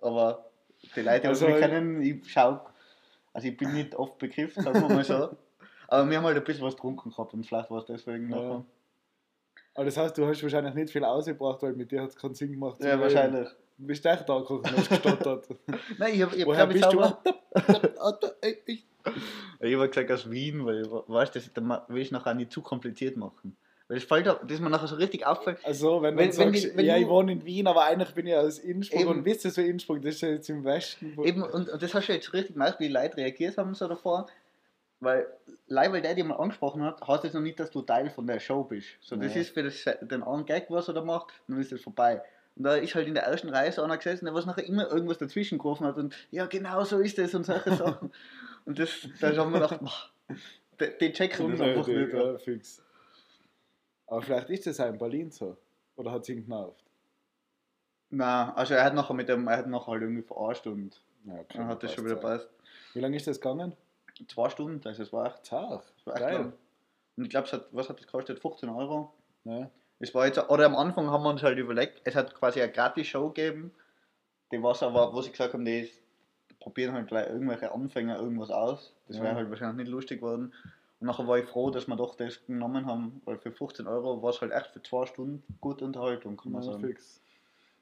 Aber 0.00 0.50
die 0.94 1.00
Leute, 1.00 1.20
die 1.22 1.26
Also, 1.28 1.46
mich 1.46 1.58
kennen, 1.58 2.02
ich 2.02 2.30
schau, 2.30 2.60
also 3.32 3.48
ich 3.48 3.56
bin 3.56 3.72
nicht 3.72 3.94
oft 3.94 4.18
bekifft, 4.18 4.56
sagen 4.56 4.80
wir 4.80 4.94
mal 4.94 5.04
so. 5.04 5.36
Aber 5.88 6.08
wir 6.10 6.18
haben 6.18 6.24
halt 6.24 6.36
ein 6.36 6.44
bisschen 6.44 6.64
was 6.64 6.74
getrunken 6.74 7.10
gehabt 7.10 7.32
und 7.34 7.46
vielleicht 7.46 7.70
war 7.70 7.78
es 7.78 7.86
deswegen 7.86 8.30
Ja. 8.30 8.36
nachher. 8.36 8.64
Aber 9.74 9.84
das 9.84 9.96
heißt, 9.96 10.18
du 10.18 10.26
hast 10.26 10.42
wahrscheinlich 10.42 10.74
nicht 10.74 10.90
viel 10.92 11.04
ausgebracht, 11.04 11.62
weil 11.62 11.72
mit 11.74 11.90
dir 11.90 12.02
hat 12.02 12.10
es 12.10 12.16
keinen 12.16 12.34
Sinn 12.34 12.52
gemacht. 12.52 12.82
Ja, 12.82 12.98
wahrscheinlich. 13.00 13.48
Du 13.78 13.86
bist 13.86 14.04
echt 14.04 14.28
da 14.28 14.38
gekommen 14.40 14.60
und 14.64 14.76
hast 14.76 14.88
gestottert. 14.90 15.46
Nein, 15.98 16.14
ich 16.14 16.22
habe 16.22 16.34
ich 16.34 16.40
hab, 16.42 16.48
Woher 16.48 16.66
glaub 16.66 16.74
ich, 16.74 16.80
bist 16.80 16.92
du? 16.92 18.78
ich 19.60 19.74
habe 19.74 19.88
gesagt 19.88 20.10
aus 20.10 20.30
Wien, 20.30 20.64
weil 20.66 20.82
ich 20.82 20.88
weiß, 20.90 21.30
dass 21.30 21.46
ich 21.46 21.52
dann 21.52 21.66
ma- 21.66 21.84
will 21.88 22.02
ich 22.02 22.10
nachher 22.10 22.34
nicht 22.34 22.50
zu 22.52 22.60
kompliziert 22.60 23.16
machen. 23.16 23.56
Weil 23.88 23.96
es 23.96 24.04
fällt, 24.04 24.28
auch- 24.28 24.46
dass 24.46 24.60
mir 24.60 24.68
nachher 24.68 24.86
so 24.86 24.96
richtig 24.96 25.26
auffällt. 25.26 25.58
Also, 25.64 26.02
wenn, 26.02 26.16
Wenn- 26.16 26.26
wenn 26.26 26.32
sagst, 26.32 26.64
die- 26.64 26.76
wenn 26.76 26.84
ja, 26.84 26.96
ich 26.98 27.08
wohne 27.08 27.32
in 27.32 27.44
Wien, 27.46 27.66
aber 27.66 27.84
eigentlich 27.84 28.14
bin 28.14 28.26
ich 28.26 28.34
aus 28.36 28.58
Innsbruck 28.58 29.00
Eben. 29.00 29.10
und 29.10 29.24
wisst 29.24 29.44
ihr 29.46 29.50
so 29.50 29.62
Innsbruck, 29.62 30.02
das 30.02 30.16
ist 30.16 30.20
ja 30.20 30.28
jetzt 30.28 30.50
im 30.50 30.62
Westen. 30.64 31.16
Eben, 31.24 31.42
und, 31.42 31.68
und 31.70 31.82
das 31.82 31.94
hast 31.94 32.06
du 32.08 32.12
jetzt 32.12 32.32
richtig 32.34 32.52
gemerkt, 32.54 32.80
wie 32.80 32.88
die 32.88 32.92
Leute 32.92 33.16
reagiert 33.16 33.56
haben 33.56 33.74
so 33.74 33.88
davor. 33.88 34.26
Weil, 35.00 35.26
leider 35.68 35.92
weil 35.92 36.02
der 36.02 36.14
dich 36.14 36.24
mal 36.24 36.34
angesprochen 36.34 36.82
hat, 36.82 37.00
heißt 37.06 37.22
das 37.24 37.32
noch 37.32 37.40
nicht, 37.40 37.58
dass 37.60 37.70
du 37.70 37.82
Teil 37.82 38.10
von 38.10 38.26
der 38.26 38.40
Show 38.40 38.64
bist. 38.64 38.88
So, 39.00 39.14
das 39.16 39.34
Ja. 39.34 39.40
ist 39.42 39.50
für 39.54 39.62
das, 39.62 39.84
den 40.02 40.22
einen 40.24 40.44
Gag, 40.44 40.66
was 40.70 40.88
er 40.88 40.94
da 40.94 41.02
macht, 41.02 41.28
dann 41.46 41.58
ist 41.60 41.70
das 41.72 41.80
vorbei. 41.80 42.20
Und 42.56 42.64
da 42.64 42.74
ist 42.74 42.94
halt 42.96 43.06
in 43.06 43.14
der 43.14 43.22
ersten 43.22 43.48
Reihe 43.48 43.70
so 43.70 43.82
einer 43.82 43.96
gesessen, 43.96 44.24
der 44.24 44.34
was 44.34 44.44
nachher 44.44 44.66
immer 44.66 44.90
irgendwas 44.90 45.18
dazwischen 45.18 45.56
gerufen 45.58 45.86
hat 45.86 45.96
und 45.96 46.14
ja, 46.32 46.46
genau 46.46 46.82
so 46.82 46.98
ist 46.98 47.16
das 47.16 47.32
und 47.34 47.46
solche 47.46 47.70
Sachen. 47.76 48.10
Und 48.66 48.78
das, 48.78 48.90
da 49.20 49.34
haben 49.36 49.52
wir 49.52 49.60
gedacht, 49.60 49.78
boah, 49.80 50.36
die, 50.80 50.98
die 51.00 51.12
checken 51.12 51.52
das 51.52 51.60
einfach 51.60 51.86
nicht. 51.86 52.12
ja, 52.12 52.36
fix. 52.38 52.82
Aber 54.08 54.22
vielleicht 54.22 54.50
ist 54.50 54.66
das 54.66 54.80
auch 54.80 54.88
in 54.88 54.98
Berlin 54.98 55.30
so. 55.30 55.56
Oder 55.96 56.12
hat 56.12 56.22
es 56.22 56.28
ihn 56.28 56.44
genervt? 56.44 56.84
Nein, 58.10 58.50
also 58.54 58.74
er 58.74 58.84
hat 58.84 58.94
nachher 58.94 59.14
mit 59.14 59.28
dem, 59.28 59.46
er 59.48 59.58
hat 59.58 59.66
nachher 59.66 59.92
halt 59.92 60.02
irgendwie 60.02 60.22
verarscht 60.22 60.66
und 60.66 61.00
Ja, 61.24 61.34
okay, 61.34 61.58
dann 61.58 61.66
hat 61.68 61.82
das 61.82 61.92
schon 61.92 62.04
wieder 62.06 62.16
passt. 62.16 62.48
Wie 62.94 63.00
lange 63.00 63.16
ist 63.16 63.26
das 63.26 63.40
gegangen? 63.40 63.74
Zwei 64.28 64.48
Stunden, 64.48 64.86
also 64.86 65.02
es 65.02 65.12
war 65.12 65.26
echt, 65.26 65.52
echt 65.52 66.04
Geil. 66.04 66.52
Und 67.16 67.24
ich 67.24 67.30
glaube, 67.30 67.46
es 67.46 67.52
hat, 67.52 67.66
was 67.72 67.88
hat 67.88 67.98
das 67.98 68.06
gekostet? 68.06 68.40
15 68.40 68.68
Euro. 68.68 69.12
Ja. 69.44 69.70
Es 70.00 70.14
war 70.14 70.26
jetzt, 70.26 70.38
oder 70.48 70.66
am 70.66 70.76
Anfang 70.76 71.08
haben 71.10 71.22
wir 71.24 71.30
uns 71.30 71.42
halt 71.42 71.58
überlegt, 71.58 72.00
es 72.04 72.14
hat 72.14 72.34
quasi 72.34 72.62
eine 72.62 72.72
Gratis-Show 72.72 73.28
gegeben, 73.28 73.72
die 74.52 74.62
was 74.62 74.82
aber, 74.82 75.12
wo 75.12 75.20
sie 75.20 75.30
gesagt 75.30 75.52
haben, 75.52 75.64
die 75.64 75.80
ist, 75.80 76.00
probieren 76.60 76.94
halt 76.94 77.08
gleich 77.08 77.28
irgendwelche 77.28 77.72
Anfänger 77.72 78.18
irgendwas 78.18 78.50
aus. 78.50 78.94
Das 79.06 79.18
Ja. 79.18 79.24
wäre 79.24 79.34
halt 79.36 79.50
wahrscheinlich 79.50 79.84
nicht 79.84 79.90
lustig 79.92 80.20
geworden. 80.20 80.54
Und 81.00 81.06
nachher 81.06 81.26
war 81.28 81.38
ich 81.38 81.46
froh, 81.46 81.70
dass 81.70 81.86
wir 81.86 81.96
doch 81.96 82.16
das 82.16 82.44
genommen 82.46 82.86
haben, 82.86 83.22
weil 83.24 83.38
für 83.38 83.52
15 83.52 83.86
Euro 83.86 84.22
war 84.22 84.30
es 84.30 84.40
halt 84.40 84.52
echt 84.52 84.68
für 84.68 84.82
zwei 84.82 85.06
Stunden 85.06 85.42
gute 85.60 85.84
Unterhaltung, 85.84 86.36
kann 86.36 86.52
man 86.52 86.62
Ja, 86.62 86.72
sagen. 86.72 86.80
fix. 86.86 87.20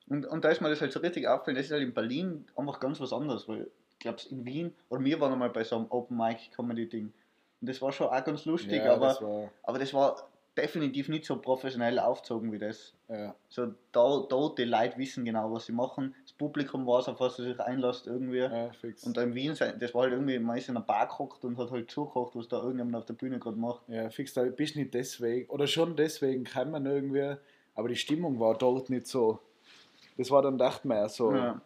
Und, 0.08 0.26
und 0.26 0.44
da 0.44 0.50
ist 0.50 0.60
mir 0.60 0.68
das 0.68 0.80
halt 0.80 0.92
so 0.92 1.00
richtig 1.00 1.26
aufgefallen, 1.26 1.56
das 1.56 1.66
ist 1.66 1.72
halt 1.72 1.82
in 1.82 1.94
Berlin 1.94 2.46
einfach 2.56 2.78
ganz 2.78 3.00
was 3.00 3.12
anderes, 3.12 3.48
weil 3.48 3.68
ich 3.92 3.98
glaube, 3.98 4.18
in 4.30 4.44
Wien, 4.44 4.74
oder 4.88 5.02
wir 5.02 5.20
waren 5.20 5.32
einmal 5.32 5.50
bei 5.50 5.64
so 5.64 5.76
einem 5.76 5.86
Open 5.90 6.16
Mic 6.16 6.50
Comedy 6.54 6.88
Ding. 6.88 7.12
Und 7.60 7.68
das 7.68 7.80
war 7.80 7.90
schon 7.90 8.08
auch 8.08 8.24
ganz 8.24 8.44
lustig, 8.44 8.84
ja, 8.84 8.92
aber, 8.92 9.08
das 9.08 9.22
war, 9.22 9.50
aber 9.62 9.78
das 9.78 9.94
war 9.94 10.28
definitiv 10.56 11.08
nicht 11.08 11.24
so 11.24 11.36
professionell 11.40 11.98
aufgezogen 11.98 12.52
wie 12.52 12.58
das. 12.58 12.92
ja. 13.08 13.34
So, 13.48 13.74
da, 13.92 14.26
da 14.28 14.50
die 14.56 14.64
Leute 14.64 14.98
wissen 14.98 15.24
genau, 15.24 15.52
was 15.52 15.66
sie 15.66 15.72
machen. 15.72 16.14
Publikum 16.38 16.86
weiß, 16.86 17.08
auf 17.08 17.20
was 17.20 17.36
sie 17.36 17.44
sich 17.44 17.58
einlässt 17.60 18.06
irgendwie. 18.06 18.38
ja, 18.38 18.70
fix. 18.72 19.04
Und 19.04 19.16
da 19.16 19.22
in 19.22 19.34
Wien, 19.34 19.54
das 19.54 19.94
war 19.94 20.02
halt 20.02 20.12
irgendwie 20.12 20.38
meist 20.38 20.68
in 20.68 20.76
einer 20.76 20.84
Bar 20.84 21.06
gehockt 21.06 21.44
und 21.44 21.56
hat 21.58 21.70
halt 21.70 21.90
zugekocht, 21.90 22.36
was 22.36 22.48
da 22.48 22.58
irgendjemand 22.58 22.96
auf 22.96 23.04
der 23.06 23.14
Bühne 23.14 23.38
gerade 23.38 23.56
macht. 23.56 23.88
Ja, 23.88 24.10
fix, 24.10 24.34
da 24.34 24.42
bist 24.44 24.76
nicht 24.76 24.92
deswegen, 24.94 25.48
oder 25.50 25.66
schon 25.66 25.96
deswegen 25.96 26.44
kann 26.44 26.70
man 26.70 26.84
irgendwie, 26.86 27.36
aber 27.74 27.88
die 27.88 27.96
Stimmung 27.96 28.38
war 28.38 28.56
dort 28.56 28.90
nicht 28.90 29.06
so. 29.06 29.38
Das 30.18 30.30
war 30.30 30.42
dann 30.42 30.58
dachte 30.58 30.86
mehr 30.88 31.08
so, 31.08 31.32
Ja. 31.34 31.60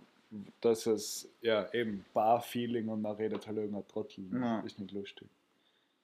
dass 0.60 0.86
es, 0.86 1.28
ja, 1.40 1.72
eben 1.72 2.04
Bar-Feeling 2.14 2.88
und 2.88 3.02
dann 3.02 3.16
redet 3.16 3.46
halt 3.46 3.56
irgendein 3.56 3.86
Trottel. 3.88 4.24
Ja. 4.32 4.60
Ist 4.60 4.78
nicht 4.78 4.92
lustig. 4.92 5.28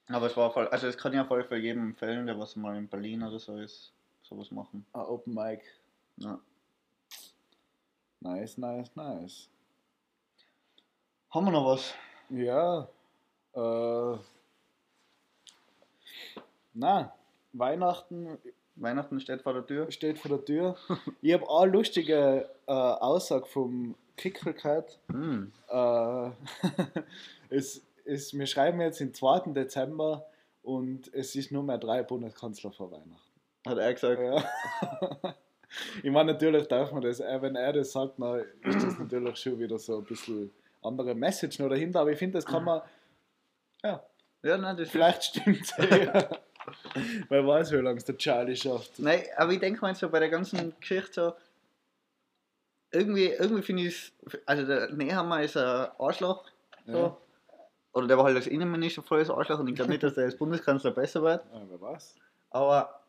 Aber 0.09 0.27
es 0.27 0.37
war 0.37 0.53
voll, 0.53 0.69
also 0.69 0.87
es 0.87 0.97
kann 0.97 1.13
ja 1.13 1.25
voll 1.25 1.43
für 1.45 1.57
jedem 1.57 1.83
empfehlen, 1.91 2.27
der 2.27 2.39
was 2.39 2.55
mal 2.57 2.77
in 2.77 2.87
Berlin 2.89 3.23
oder 3.25 3.39
so 3.41 3.57
ist, 3.59 3.93
sowas 4.23 4.51
machen. 4.53 4.85
Ah, 4.93 5.03
Open 5.05 5.35
Mic. 5.35 5.63
Ja. 6.19 6.39
Nice, 8.21 8.59
nice, 8.59 8.91
nice. 8.95 9.49
Haben 11.31 11.47
wir 11.47 11.53
noch 11.53 11.67
was? 11.67 11.95
Ja, 12.31 12.89
äh, 13.55 14.19
na, 16.75 17.13
Weihnachten 17.53 18.39
Weihnachten 18.77 19.21
steht 19.21 19.43
vor 19.43 19.55
der 19.55 19.67
Tür. 19.67 19.91
steht 19.91 20.19
vor 20.19 20.29
der 20.31 20.45
Tür. 20.45 20.77
Ich 21.23 21.33
habe 21.33 21.45
eine 21.49 21.73
lustige 21.73 22.49
äh, 22.67 22.73
Aussage 22.73 23.47
vom 23.47 23.95
Kickel 24.17 24.53
gehört. 24.53 24.99
Hm. 25.11 25.53
Äh, 25.69 26.31
es, 27.49 27.83
es, 28.05 28.35
wir 28.35 28.47
schreiben 28.47 28.81
jetzt 28.81 29.01
den 29.01 29.15
2. 29.15 29.53
Dezember 29.53 30.27
und 30.63 31.13
es 31.15 31.35
ist 31.35 31.53
nur 31.53 31.63
mehr 31.63 31.79
drei 31.79 32.03
Bundeskanzler 32.03 32.71
vor 32.71 32.91
Weihnachten. 32.91 33.41
Hat 33.67 33.79
er 33.79 33.95
gesagt. 33.95 34.21
Ja. 34.21 35.35
Ich 36.03 36.11
meine, 36.11 36.33
natürlich 36.33 36.69
darf 36.69 36.93
man 36.93 37.03
das, 37.03 37.21
wenn 37.21 37.57
er 37.57 37.73
das 37.73 37.93
sagt, 37.93 38.19
dann 38.19 38.45
ist 38.63 38.83
das 38.85 38.99
natürlich 38.99 39.37
schon 39.37 39.59
wieder 39.59 39.79
so 39.79 39.99
ein 39.99 40.05
bisschen 40.05 40.51
andere 40.83 41.15
Message 41.15 41.59
noch 41.59 41.69
dahinter, 41.69 42.01
aber 42.01 42.13
ich 42.13 42.19
finde, 42.19 42.39
das 42.39 42.47
kann 42.47 42.65
man, 42.65 42.83
ja, 43.83 44.03
Ja, 44.43 44.57
nein, 44.57 44.77
das 44.77 44.91
vielleicht 44.91 45.25
stimmt 45.25 45.61
es 45.61 45.77
ja. 45.77 46.29
Wer 47.29 47.47
weiß, 47.47 47.73
wie 47.73 47.77
lange 47.77 47.99
es 47.99 48.05
der 48.05 48.17
Charlie 48.17 48.57
schafft. 48.57 48.99
Nein, 48.99 49.23
aber 49.37 49.53
ich 49.53 49.61
denke 49.61 49.81
mal 49.81 49.95
so 49.95 50.09
bei 50.09 50.19
der 50.19 50.29
ganzen 50.29 50.75
Geschichte 50.81 51.13
so, 51.13 51.33
irgendwie, 52.93 53.27
irgendwie 53.27 53.63
finde 53.63 53.83
ich 53.85 54.13
es, 54.25 54.39
also 54.47 54.67
der 54.67 54.93
Nehammer 54.93 55.43
ist 55.43 55.57
ein 55.57 55.89
Arschloch, 55.99 56.45
so. 56.87 56.93
Ja. 56.93 57.17
Oder 57.93 58.09
der 58.09 58.19
war 58.19 58.25
halt 58.25 58.37
als 58.37 58.47
Innenminister 58.47 59.03
volles 59.03 59.31
Arschloch 59.31 59.59
und 59.59 59.69
ich 59.69 59.75
glaube 59.75 59.91
nicht, 59.91 60.03
dass 60.03 60.15
der 60.15 60.25
als 60.25 60.37
Bundeskanzler 60.37 60.91
besser 60.91 61.23
wird. 61.23 61.45
Ja, 61.53 61.63
wer 61.69 61.81
weiß. 61.81 62.15
Aber 62.51 63.01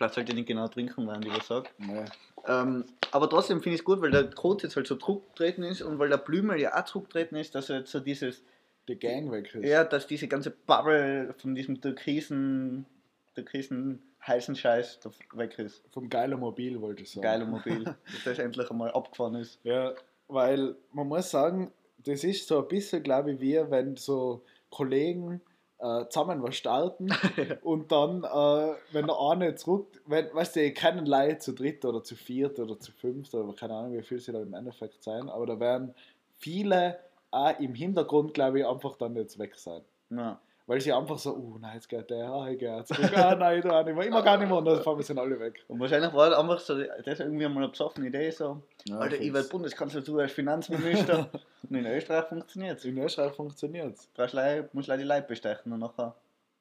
vielleicht 0.00 0.14
sollte 0.14 0.32
ich 0.32 0.36
nicht 0.36 0.48
genau 0.48 0.66
trinken, 0.68 1.06
während 1.06 1.26
ich 1.26 1.36
was 1.36 1.46
sage. 1.46 1.68
Nee. 1.76 2.04
Ähm, 2.46 2.86
aber 3.10 3.28
trotzdem 3.28 3.60
finde 3.60 3.74
ich 3.74 3.80
es 3.80 3.84
gut, 3.84 4.00
weil 4.00 4.10
der 4.10 4.30
Kot 4.30 4.62
jetzt 4.62 4.74
halt 4.76 4.86
so 4.86 4.96
zurückgetreten 4.96 5.62
ist 5.62 5.82
und 5.82 5.98
weil 5.98 6.08
der 6.08 6.16
Blümel 6.16 6.58
ja 6.58 6.74
auch 6.74 6.86
zurückgetreten 6.86 7.36
ist, 7.36 7.54
dass 7.54 7.68
er 7.68 7.80
jetzt 7.80 7.90
so 7.92 8.00
dieses, 8.00 8.42
Die 8.88 8.98
Gang 8.98 9.30
weg 9.30 9.54
ist. 9.54 9.68
ja, 9.68 9.84
dass 9.84 10.06
diese 10.06 10.26
ganze 10.26 10.52
Bubble 10.52 11.34
von 11.36 11.54
diesem 11.54 11.82
türkisen, 11.82 12.86
türkisen 13.34 14.02
heißen 14.26 14.56
Scheiß 14.56 15.00
weg 15.34 15.58
ist. 15.58 15.82
Vom 15.92 16.08
geilen 16.08 16.40
Mobil 16.40 16.80
wollte 16.80 17.02
ich 17.02 17.10
sagen. 17.10 17.22
Geiler 17.22 17.44
Mobil, 17.56 17.84
dass 17.84 18.24
das 18.24 18.38
endlich 18.38 18.70
einmal 18.70 18.90
abgefahren 18.92 19.34
ist. 19.34 19.58
Ja, 19.64 19.92
weil 20.28 20.76
man 20.92 21.08
muss 21.08 21.30
sagen, 21.30 21.70
das 21.98 22.24
ist 22.24 22.48
so 22.48 22.62
ein 22.62 22.68
bisschen, 22.68 23.02
glaube 23.02 23.32
ich, 23.32 23.40
wie 23.40 23.60
wenn 23.70 23.96
so 23.96 24.42
Kollegen 24.70 25.42
äh, 25.80 26.08
zusammen 26.08 26.42
was 26.42 26.56
starten 26.56 27.08
und 27.62 27.90
dann, 27.90 28.24
äh, 28.24 28.74
wenn 28.92 29.06
der 29.06 29.18
eine 29.18 29.54
zurück, 29.54 30.02
wenn, 30.06 30.32
weißt 30.32 30.56
du, 30.56 30.72
keinen 30.72 31.06
Leute 31.06 31.38
zu 31.38 31.52
dritt 31.52 31.84
oder 31.84 32.02
zu 32.02 32.16
viert 32.16 32.58
oder 32.58 32.78
zu 32.78 32.92
fünft 32.92 33.34
oder 33.34 33.52
keine 33.54 33.74
Ahnung, 33.74 33.96
wie 33.96 34.02
viel 34.02 34.20
sie 34.20 34.32
da 34.32 34.40
im 34.40 34.54
Endeffekt 34.54 35.02
sein, 35.02 35.28
aber 35.28 35.46
da 35.46 35.58
werden 35.58 35.94
viele 36.36 36.98
auch 37.30 37.58
im 37.60 37.74
Hintergrund, 37.74 38.34
glaube 38.34 38.60
ich, 38.60 38.66
einfach 38.66 38.96
dann 38.96 39.16
jetzt 39.16 39.38
weg 39.38 39.56
sein. 39.56 39.82
Ja. 40.10 40.40
Weil 40.66 40.80
sie 40.80 40.92
einfach 40.92 41.18
so, 41.18 41.34
uh, 41.34 41.58
nein, 41.58 41.74
jetzt 41.74 41.88
geht 41.88 42.08
der, 42.10 42.28
ah, 42.28 42.48
ich 42.48 42.58
gehe 42.58 42.76
jetzt 42.76 42.92
ah, 42.92 43.34
nein, 43.34 43.58
ich 43.58 43.64
auch 43.64 43.84
nicht 43.84 43.96
mehr, 43.96 44.06
immer 44.06 44.22
gar 44.22 44.38
nicht 44.38 44.48
mehr 44.48 44.58
und 44.58 44.64
dann 44.64 44.80
fahren 44.82 44.98
wir 44.98 45.04
sind 45.04 45.18
alle 45.18 45.38
weg. 45.40 45.64
Und 45.66 45.80
wahrscheinlich 45.80 46.12
war 46.12 46.30
das 46.30 46.38
einfach 46.38 46.60
so, 46.60 46.76
das 46.78 47.06
ist 47.06 47.20
irgendwie 47.20 47.48
mal 47.48 47.56
eine 47.58 47.68
besoffene 47.68 48.06
Idee 48.06 48.30
so. 48.30 48.62
Ja, 48.86 48.98
Alter, 48.98 49.20
ich 49.20 49.32
werde 49.32 49.48
Bundeskanzler, 49.48 50.02
du 50.02 50.18
als 50.20 50.32
Finanzminister. 50.32 51.28
und 51.68 51.74
in 51.76 51.86
Österreich 51.86 52.26
funktioniert 52.26 52.78
es. 52.78 52.84
In 52.84 52.98
Österreich 52.98 53.32
funktioniert 53.32 53.96
es. 53.96 54.08
Du 54.14 54.68
musst 54.72 54.88
leider 54.88 55.02
die 55.02 55.08
Leute 55.08 55.26
bestechen 55.26 55.72
und 55.72 55.80
nachher. 55.80 56.14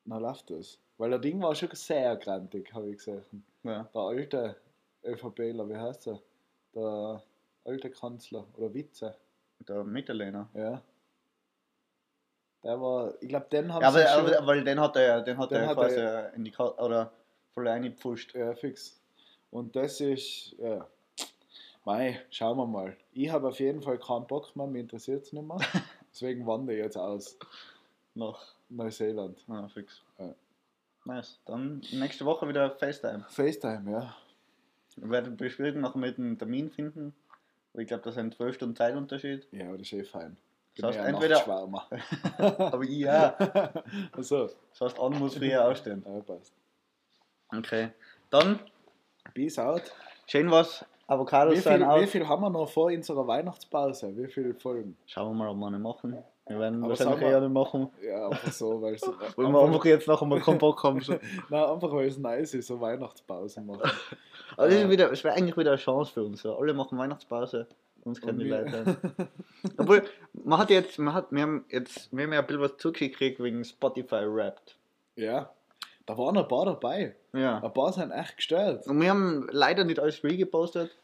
Dann 0.05 0.21
läuft 0.21 0.49
das. 0.49 0.79
Weil 0.97 1.11
der 1.11 1.19
Ding 1.19 1.41
war 1.41 1.53
schon 1.53 1.69
sehr 1.73 2.15
grantig, 2.15 2.73
habe 2.73 2.89
ich 2.89 2.97
gesehen. 2.97 3.23
Ja. 3.63 3.87
Der 3.93 4.01
alte 4.01 4.55
ÖVPler, 5.05 5.69
wie 5.69 5.77
heißt 5.77 6.07
er? 6.07 6.19
Der 6.75 7.21
alte 7.65 7.89
Kanzler 7.89 8.45
oder 8.57 8.73
Witze, 8.73 9.15
Der 9.67 9.83
Mitterlehner. 9.83 10.49
ja. 10.53 10.81
Der 12.63 12.79
war, 12.79 13.13
ich 13.21 13.29
glaube, 13.29 13.47
den 13.51 13.73
haben 13.73 13.81
Ja, 13.81 13.87
aber, 13.87 14.07
schon... 14.07 14.33
aber 14.33 14.47
weil 14.47 14.63
den 14.63 14.79
hat 14.79 14.95
er 14.95 15.01
ja, 15.01 15.21
den 15.21 15.37
hat 15.37 15.51
Den 15.51 15.61
er 15.61 15.67
hat 15.67 15.77
quasi 15.77 15.99
er 15.99 16.33
in 16.33 16.43
die 16.43 16.51
Karte, 16.51 16.81
oder 16.81 17.11
voll 17.53 17.67
reingepfuscht. 17.67 18.35
Ja, 18.35 18.53
fix. 18.53 18.99
Und 19.51 19.75
das 19.75 20.01
ist, 20.01 20.55
ja. 20.59 20.85
Mei, 21.85 22.19
schauen 22.29 22.57
wir 22.57 22.67
mal. 22.67 22.97
Ich 23.13 23.29
habe 23.29 23.47
auf 23.47 23.59
jeden 23.59 23.81
Fall 23.81 23.97
keinen 23.97 24.27
Bock 24.27 24.55
mehr, 24.55 24.67
mich 24.67 24.81
interessiert 24.81 25.23
es 25.23 25.33
nicht 25.33 25.47
mehr. 25.47 25.57
Deswegen 26.11 26.45
wandere 26.45 26.75
ich 26.75 26.83
jetzt 26.83 26.97
aus 26.97 27.37
Nach. 28.13 28.55
Neuseeland. 28.69 29.43
Ja, 29.47 29.67
fix. 29.67 30.01
Ja. 30.19 30.35
Nice. 31.05 31.39
Dann 31.45 31.81
nächste 31.91 32.25
Woche 32.25 32.47
wieder 32.47 32.71
FaceTime. 32.71 33.25
FaceTime, 33.29 33.91
ja. 33.91 34.15
Wir 34.95 35.09
werden 35.09 35.37
beschwierigen 35.37 35.81
noch 35.81 35.95
mit 35.95 36.17
einem 36.17 36.37
Termin 36.37 36.69
finden. 36.69 37.15
Ich 37.73 37.87
glaube, 37.87 38.03
das 38.03 38.15
ist 38.15 38.19
ein 38.19 38.31
12 38.31 38.55
Stunden 38.55 38.75
Zeitunterschied. 38.75 39.47
Ja, 39.51 39.67
aber 39.67 39.77
das 39.77 39.87
ist 39.87 39.93
eh 39.93 40.03
fein. 40.03 40.37
Das 40.81 40.97
heißt, 40.97 41.07
entweder- 41.09 41.35
Nachtschwärmer. 41.35 41.87
Aber 42.73 42.83
ich 42.83 42.89
ja. 42.99 43.35
Achso, 44.11 44.47
Das 44.71 44.81
heißt, 44.81 44.99
an 44.99 45.17
muss 45.19 45.35
früher 45.35 45.65
ausstehen. 45.65 46.03
ja, 46.07 46.21
passt. 46.21 46.53
Okay. 47.55 47.89
Dann, 48.29 48.59
Peace 49.33 49.57
out. 49.59 49.83
schön 50.27 50.49
was. 50.51 50.85
Avocados 51.07 51.55
Wie 51.55 51.59
sein 51.59 51.79
viel, 51.81 52.01
wie 52.03 52.07
viel 52.07 52.27
haben 52.27 52.41
wir 52.43 52.51
noch 52.51 52.69
vor 52.69 52.85
unserer 52.85 53.25
Weihnachtspause? 53.27 54.15
Wie 54.15 54.27
viele 54.27 54.53
Folgen? 54.53 54.95
Schauen 55.07 55.29
wir 55.31 55.33
mal, 55.33 55.49
ob 55.49 55.57
wir 55.57 55.65
eine 55.67 55.79
machen. 55.79 56.15
Wir 56.45 56.59
werden 56.59 56.83
Aber 56.83 56.89
wahrscheinlich 56.89 57.19
wir- 57.21 57.29
eher 57.29 57.37
eine 57.37 57.49
machen. 57.49 57.89
Ja, 58.01 58.27
einfach 58.27 58.51
so, 58.51 58.79
weil 58.81 58.93
es. 58.93 59.01
Weil 59.35 59.47
wir 59.51 59.59
einfach 59.63 59.85
jetzt 59.85 60.07
noch 60.07 60.21
einmal 60.21 60.39
keinen 60.41 60.59
Bock 60.59 60.83
haben. 60.83 60.99
Nein, 61.49 61.63
einfach 61.63 61.91
weil 61.91 62.07
es 62.07 62.17
nice 62.19 62.53
ist, 62.53 62.67
so 62.67 62.79
Weihnachtspause 62.79 63.61
machen. 63.61 63.89
Aber 64.55 64.67
das 64.67 64.75
ist 64.75 64.89
wieder, 64.89 65.11
es 65.11 65.23
wäre 65.23 65.35
eigentlich 65.35 65.57
wieder 65.57 65.71
eine 65.71 65.79
Chance 65.79 66.11
für 66.13 66.23
uns. 66.23 66.45
Alle 66.45 66.73
machen 66.75 66.97
Weihnachtspause. 66.99 67.67
Uns 68.03 68.21
kennen 68.21 68.39
Und 68.39 68.45
die 68.45 68.49
wir- 68.49 68.61
Leute. 68.61 68.97
Obwohl, 69.77 70.03
man 70.33 70.59
hat 70.59 70.69
jetzt, 70.69 70.97
man 70.99 71.13
hat, 71.13 71.31
wir 71.31 71.41
haben 71.41 71.65
jetzt, 71.69 72.09
wir 72.15 72.23
haben 72.23 72.33
ja 72.33 72.39
ein 72.39 72.47
bisschen 72.47 72.61
was 72.61 72.77
zugekriegt 72.77 73.41
wegen 73.41 73.63
Spotify 73.63 74.25
Wrapped. 74.25 74.77
Ja, 75.15 75.49
da 76.05 76.17
waren 76.17 76.37
ein 76.37 76.47
paar 76.47 76.65
dabei. 76.65 77.15
Ja. 77.33 77.61
Ein 77.61 77.73
paar 77.73 77.91
sind 77.93 78.11
echt 78.11 78.37
gestört. 78.37 78.87
Und 78.87 78.99
wir 79.01 79.09
haben 79.09 79.47
leider 79.51 79.83
nicht 79.83 79.99
alles 79.99 80.23
regepostet. 80.23 80.95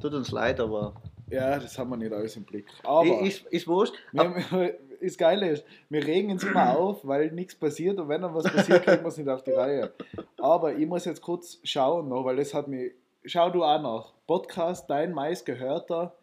Tut 0.00 0.12
uns 0.14 0.30
leid, 0.30 0.60
aber. 0.60 0.94
Ja, 1.30 1.58
das 1.58 1.78
haben 1.78 1.88
wir 1.90 1.96
nicht 1.96 2.12
alles 2.12 2.36
im 2.36 2.44
Blick. 2.44 2.66
Aber 2.84 3.20
ist, 3.22 3.46
ist 3.46 3.66
wurscht. 3.66 3.94
wir, 4.12 4.78
das 5.02 5.16
Geile 5.16 5.48
ist, 5.48 5.64
wir 5.88 6.04
regen 6.06 6.30
uns 6.30 6.44
immer 6.44 6.76
auf, 6.78 7.06
weil 7.06 7.32
nichts 7.32 7.54
passiert 7.54 7.98
und 7.98 8.08
wenn 8.08 8.20
dann 8.20 8.34
was 8.34 8.44
passiert, 8.44 8.84
kriegen 8.84 9.02
wir 9.02 9.08
es 9.08 9.16
nicht 9.16 9.28
auf 9.28 9.42
die 9.42 9.52
Reihe. 9.52 9.92
Aber 10.38 10.74
ich 10.74 10.86
muss 10.86 11.06
jetzt 11.06 11.22
kurz 11.22 11.58
schauen 11.64 12.08
noch, 12.08 12.24
weil 12.24 12.36
das 12.36 12.52
hat 12.52 12.68
mich. 12.68 12.92
Schau 13.24 13.48
du 13.48 13.64
auch 13.64 13.80
nach. 13.80 14.12
Podcast, 14.26 14.88
dein 14.90 15.12
meistgehörter 15.14 16.14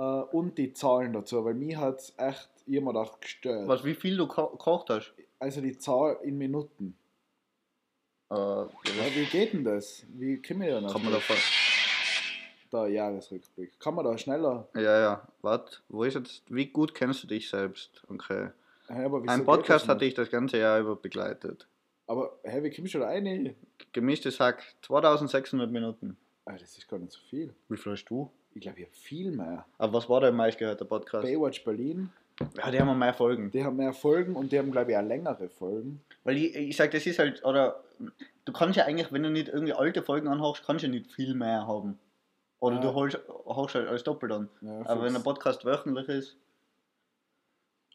äh, 0.00 0.22
und 0.32 0.56
die 0.56 0.72
Zahlen 0.72 1.12
dazu, 1.12 1.44
weil 1.44 1.54
mich 1.54 1.76
hat 1.76 1.98
es 1.98 2.14
echt 2.16 2.48
jemand 2.66 2.96
auch 2.96 3.20
gestört. 3.20 3.68
Was, 3.68 3.84
wie 3.84 3.94
viel 3.94 4.16
du 4.16 4.26
ko 4.26 4.48
gekocht 4.48 4.88
hast? 4.88 5.12
Also 5.38 5.60
die 5.60 5.76
Zahl 5.76 6.18
in 6.22 6.38
Minuten. 6.38 6.96
Äh, 8.30 8.34
Ja, 8.34 8.68
wie 9.14 9.26
geht 9.26 9.52
denn 9.52 9.64
das? 9.64 10.04
Wie 10.08 10.40
können 10.40 10.62
wir 10.62 10.72
da 10.72 10.80
noch? 10.80 10.92
kann 10.92 11.02
man 11.04 11.12
da 11.12 11.20
vor. 11.20 11.36
Der 12.72 12.88
Jahresrückblick. 12.88 13.78
Kann 13.80 13.94
man 13.96 14.04
da 14.04 14.16
schneller? 14.16 14.68
Ja, 14.74 15.00
ja. 15.00 15.28
Warte, 15.42 15.78
wo 15.88 16.04
ist 16.04 16.14
jetzt. 16.14 16.42
Wie 16.48 16.66
gut 16.66 16.94
kennst 16.94 17.22
du 17.24 17.26
dich 17.26 17.48
selbst? 17.48 18.02
Okay. 18.08 18.50
Wieso 18.88 19.18
Ein 19.26 19.44
Podcast 19.44 19.88
hat 19.88 20.00
dich 20.00 20.14
das 20.14 20.30
ganze 20.30 20.58
Jahr 20.58 20.78
über 20.80 20.96
begleitet. 20.96 21.66
Aber 22.06 22.38
hä, 22.42 22.62
wie 22.62 22.70
kommst 22.70 22.94
du 22.94 23.00
da 23.00 23.06
rein? 23.06 23.54
Gemischtes 23.92 24.40
Hack, 24.40 24.62
2600 24.82 25.70
Minuten. 25.70 26.16
Ah, 26.44 26.56
das 26.58 26.76
ist 26.76 26.88
gar 26.88 26.98
nicht 26.98 27.12
so 27.12 27.20
viel. 27.28 27.54
Wie 27.68 27.76
viel 27.76 27.92
hast 27.92 28.04
du? 28.06 28.30
Ich 28.54 28.60
glaube, 28.62 28.80
ich 28.80 28.86
habe 28.86 28.94
viel 28.96 29.30
mehr. 29.30 29.64
Aber 29.78 29.92
was 29.94 30.08
war 30.08 30.20
der 30.20 30.32
meistgehörte 30.32 30.84
Podcast? 30.84 31.24
Baywatch 31.24 31.64
Berlin, 31.64 32.10
Ja, 32.56 32.70
die 32.70 32.80
haben 32.80 32.98
mehr 32.98 33.14
Folgen. 33.14 33.50
die 33.50 33.64
haben 33.64 33.76
mehr 33.76 33.92
Folgen 33.92 34.34
und 34.34 34.50
die 34.52 34.58
haben, 34.58 34.72
glaube 34.72 34.90
ich, 34.92 34.96
auch 34.96 35.02
längere 35.02 35.48
Folgen. 35.48 36.00
Weil 36.24 36.36
ich, 36.36 36.54
ich 36.56 36.76
sag, 36.76 36.90
das 36.90 37.06
ist 37.06 37.18
halt, 37.18 37.44
oder 37.44 37.82
du 38.44 38.52
kannst 38.52 38.76
ja 38.76 38.84
eigentlich, 38.86 39.12
wenn 39.12 39.22
du 39.22 39.30
nicht 39.30 39.48
irgendwie 39.48 39.72
alte 39.72 40.02
Folgen 40.02 40.28
anhörst, 40.28 40.64
kannst 40.66 40.82
du 40.82 40.88
ja 40.88 40.92
nicht 40.92 41.10
viel 41.12 41.34
mehr 41.34 41.66
haben. 41.66 41.98
Oder 42.58 42.76
Ja. 42.76 42.82
du 42.82 42.94
holst, 42.94 43.18
hörst 43.46 43.74
halt 43.74 43.88
alles 43.88 44.04
doppelt 44.04 44.32
an. 44.32 44.48
Ja, 44.60 44.82
Aber 44.86 45.04
wenn 45.04 45.14
ein 45.16 45.22
Podcast 45.22 45.64
wöchentlich 45.64 46.08
ist, 46.08 46.36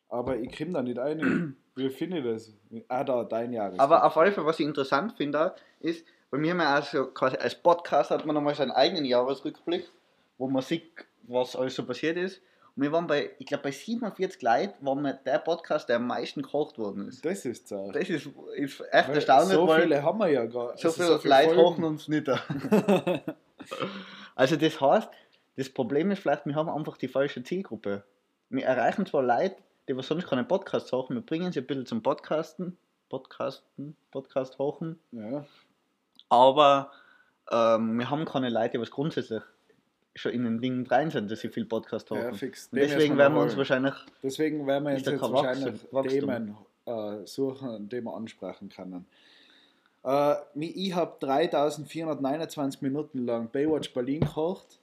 Aber 0.09 0.37
ich 0.37 0.55
komme 0.57 0.71
da 0.73 0.81
nicht 0.81 0.99
ein. 0.99 1.55
Wie 1.75 1.89
finde 1.89 2.19
ich 2.19 2.23
das? 2.23 2.53
Ah, 2.87 3.03
da, 3.03 3.23
dein 3.25 3.51
Jahresrückblick. 3.51 3.81
Aber 3.81 4.05
auf 4.05 4.15
alle 4.17 4.31
Fälle, 4.31 4.47
was 4.47 4.59
ich 4.59 4.65
interessant 4.65 5.11
finde, 5.17 5.53
ist, 5.81 6.05
bei 6.31 6.37
mir 6.37 6.51
haben 6.51 6.57
wir 6.59 6.69
also 6.69 7.07
quasi 7.07 7.35
als 7.37 7.55
Podcast 7.55 8.11
hat 8.11 8.25
man 8.25 8.33
nochmal 8.33 8.55
seinen 8.55 8.71
eigenen 8.71 9.03
Jahresrückblick, 9.05 9.91
wo 10.37 10.47
man 10.47 10.61
sieht, 10.61 10.91
was 11.23 11.55
alles 11.55 11.75
so 11.75 11.85
passiert 11.85 12.17
ist. 12.17 12.41
Und 12.75 12.83
wir 12.83 12.91
waren 12.91 13.07
bei, 13.07 13.31
ich 13.39 13.45
glaube, 13.45 13.63
bei 13.63 13.71
47 13.71 14.41
Leuten 14.41 14.85
waren 14.85 15.01
wir 15.01 15.13
der 15.13 15.39
Podcast, 15.39 15.87
der 15.87 15.95
am 15.95 16.07
meisten 16.07 16.41
gekocht 16.41 16.77
worden 16.77 17.07
ist. 17.07 17.23
Das 17.23 17.45
ist 17.45 17.69
so. 17.69 17.89
Das 17.91 18.09
ist, 18.09 18.27
ist 18.55 18.81
echt 18.91 19.07
Weil 19.07 19.15
erstaunlich, 19.15 19.55
so 19.55 19.73
viele 19.73 20.03
haben 20.03 20.19
wir 20.19 20.27
ja 20.27 20.45
gar 20.45 20.77
so 20.77 20.89
also 20.89 20.91
viele 20.91 21.19
viele 21.19 21.33
Leute 21.33 21.55
kochen 21.55 21.83
uns 21.85 22.07
nicht. 22.09 22.27
also 24.35 24.55
das 24.57 24.81
heißt, 24.81 25.09
das 25.55 25.69
Problem 25.69 26.11
ist 26.11 26.19
vielleicht, 26.19 26.45
wir 26.45 26.55
haben 26.55 26.69
einfach 26.69 26.97
die 26.97 27.07
falsche 27.07 27.43
Zielgruppe. 27.43 28.03
Wir 28.49 28.65
erreichen 28.65 29.05
zwar 29.05 29.23
Leute, 29.23 29.55
die 29.87 29.95
was 29.95 30.07
sonst 30.07 30.27
keine 30.27 30.43
Podcasts 30.43 30.91
machen, 30.91 31.15
wir 31.15 31.21
bringen 31.21 31.53
sie 31.53 31.59
ein 31.59 31.67
bisschen 31.67 31.85
zum 31.85 32.03
Podcasten, 32.03 32.77
Podcasten, 33.09 33.95
Podcast 34.11 34.59
hochen, 34.59 34.99
Ja, 35.11 35.45
aber 36.27 36.91
ähm, 37.51 37.99
wir 37.99 38.09
haben 38.09 38.25
keine 38.25 38.49
Leute, 38.49 38.71
die 38.71 38.81
was 38.81 38.91
grundsätzlich 38.91 39.43
schon 40.15 40.31
in 40.31 40.43
den 40.45 40.61
Dingen 40.61 40.87
rein 40.87 41.11
sind, 41.11 41.29
dass 41.29 41.41
sie 41.41 41.49
viel 41.49 41.65
Podcast 41.65 42.09
ja, 42.09 42.17
hochen. 42.17 42.35
fix. 42.35 42.69
Deswegen 42.71 43.17
werden 43.17 43.33
wir 43.35 43.41
uns 43.41 43.55
wahrscheinlich, 43.57 43.93
Deswegen 44.23 44.65
werden 44.65 44.85
wir 44.85 44.93
jetzt, 44.93 45.05
jetzt 45.07 45.21
wahrscheinlich 45.21 45.81
Wachstum-. 45.91 46.19
Themen 46.19 46.57
äh, 46.85 47.25
suchen, 47.27 47.89
die 47.89 48.01
wir 48.01 48.13
ansprechen 48.13 48.69
können. 48.69 49.05
Äh, 50.03 50.35
ich 50.59 50.93
habe 50.93 51.17
3429 51.19 52.81
Minuten 52.81 53.25
lang 53.25 53.49
Baywatch 53.49 53.93
Berlin 53.93 54.21
gekocht. 54.21 54.79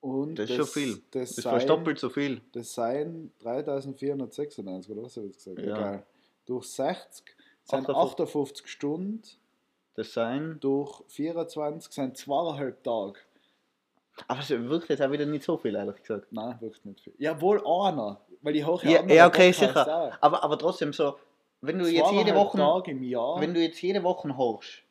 Und 0.00 0.38
das 0.38 0.50
ist 0.50 0.56
schon 0.56 0.66
viel. 0.66 1.02
Das, 1.10 1.34
Das 1.34 1.44
seien- 1.44 1.66
doppelt 1.66 1.98
so 1.98 2.08
viel. 2.08 2.40
Das 2.52 2.72
seien 2.74 3.32
3496, 3.40 4.90
oder 4.92 5.02
was 5.02 5.16
habe 5.16 5.26
ich 5.26 5.32
jetzt 5.32 5.44
gesagt? 5.44 5.66
Ja. 5.66 5.76
Egal. 5.76 6.06
Durch 6.46 6.66
60 6.66 7.24
sind 7.64 7.88
58. 7.88 8.20
58 8.26 8.68
Stunden, 8.68 9.22
Das 9.94 10.12
sein. 10.12 10.58
durch 10.60 11.02
24 11.08 11.92
sind 11.92 12.16
zweieinhalb 12.16 12.82
Tage. 12.84 13.18
Aber 14.26 14.40
es 14.40 14.50
wirkt 14.50 14.88
jetzt 14.88 15.02
auch 15.02 15.10
wieder 15.10 15.26
nicht 15.26 15.44
so 15.44 15.56
viel, 15.56 15.74
ehrlich 15.76 16.02
gesagt. 16.02 16.26
Nein, 16.32 16.56
wirklich 16.60 16.84
nicht 16.84 17.00
viel. 17.00 17.14
Ja, 17.18 17.40
wohl 17.40 17.58
einer, 17.64 18.20
weil 18.42 18.56
ich 18.56 18.66
hoche 18.66 18.88
Ja, 18.88 19.04
ja 19.06 19.26
okay, 19.26 19.52
Podcasts 19.52 19.58
sicher. 19.60 19.86
auch. 20.12 20.12
Aber, 20.22 20.42
aber 20.42 20.58
trotzdem 20.58 20.92
so, 20.92 21.16
wenn 21.60 21.78
du 21.78 21.86
jetzt 21.88 22.12
jede 22.12 22.34
Woche, 22.34 22.56
Tage 22.58 22.90
im 22.92 23.02
Jahr. 23.02 23.40
wenn 23.40 23.54
du 23.54 23.60
jetzt 23.60 23.80
jede 23.82 24.02
Woche 24.02 24.36
hochst, 24.36 24.82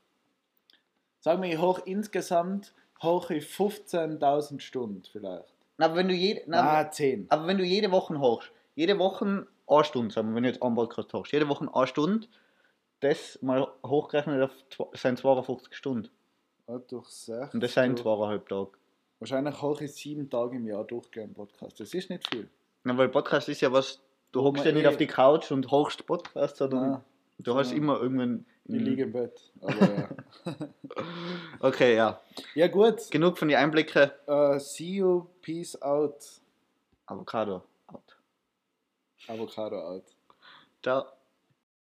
Sagen 1.19 1.41
wir, 1.41 1.49
ich 1.51 1.59
hoch 1.59 1.79
insgesamt 1.85 2.73
hoch 3.03 3.29
ich 3.31 3.43
15.000 3.45 4.59
Stunden 4.61 5.03
vielleicht. 5.11 5.53
na, 5.77 5.85
aber 5.87 5.95
wenn 5.95 6.07
du 6.07 6.13
jede, 6.13 6.41
na, 6.47 6.61
Na, 6.83 6.89
10. 6.91 7.25
aber 7.29 7.47
wenn 7.47 7.57
du 7.57 7.63
jede 7.63 7.91
Woche 7.91 8.17
hochst, 8.19 8.51
jede 8.75 8.97
Woche 8.97 9.47
eine 9.67 9.83
Stunde, 9.83 10.13
sagen 10.13 10.29
wir, 10.29 10.35
wenn 10.35 10.43
du 10.43 10.49
jetzt 10.49 10.61
einen 10.61 10.75
Podcast 10.75 11.13
hochst, 11.13 11.33
jede 11.33 11.49
Woche 11.49 11.67
eine 11.73 11.87
Stunde, 11.87 12.27
das 13.01 13.39
mal 13.41 13.67
hochgerechnet 13.85 14.41
auf 14.43 14.51
zwei- 14.69 14.87
sind 14.97 15.19
52 15.19 15.75
Stunden. 15.75 16.09
Ja, 16.67 16.77
durch 16.79 17.07
6. 17.07 17.53
Und 17.53 17.61
das 17.63 17.73
sind 17.73 17.99
durch, 17.99 18.03
zweieinhalb 18.03 18.47
Tage. 18.49 18.71
Wahrscheinlich 19.19 19.61
hoch 19.61 19.81
ich 19.81 19.93
sieben 19.93 20.29
Tage 20.29 20.57
im 20.57 20.67
Jahr 20.67 20.83
durchgehend 20.83 21.33
Podcast. 21.35 21.79
Das 21.79 21.93
ist 21.93 22.09
nicht 22.09 22.27
viel. 22.29 22.47
Na, 22.83 22.97
weil 22.97 23.09
Podcast 23.09 23.49
ist 23.49 23.61
ja 23.61 23.71
was, 23.71 23.99
du 24.31 24.43
hockst 24.43 24.65
ja 24.65 24.71
nicht 24.71 24.83
eh- 24.83 24.87
auf 24.87 24.97
die 24.97 25.07
Couch 25.07 25.51
und 25.51 25.71
hochst 25.71 26.05
Podcast, 26.05 26.57
sondern 26.57 26.91
Nein, 26.91 27.01
du 27.39 27.55
hast 27.55 27.71
ja. 27.71 27.77
immer 27.77 27.99
irgendwann. 27.99 28.45
ich 28.65 28.75
liege 28.81 29.03
im 29.03 29.11
Bett. 29.13 29.51
Aber 29.61 29.93
ja. 29.93 30.09
Okay, 31.59 31.95
ja. 31.95 32.21
ja, 32.53 32.67
gut. 32.67 33.09
Genug 33.09 33.37
von 33.37 33.47
den 33.47 33.57
Einblicken. 33.57 34.11
Uh, 34.27 34.59
see 34.59 34.97
you. 34.97 35.25
Peace 35.41 35.81
out. 35.81 36.41
Avocado. 37.07 37.63
Out. 37.87 38.17
Avocado 39.27 39.79
out. 39.79 40.03
Ciao. 40.83 41.16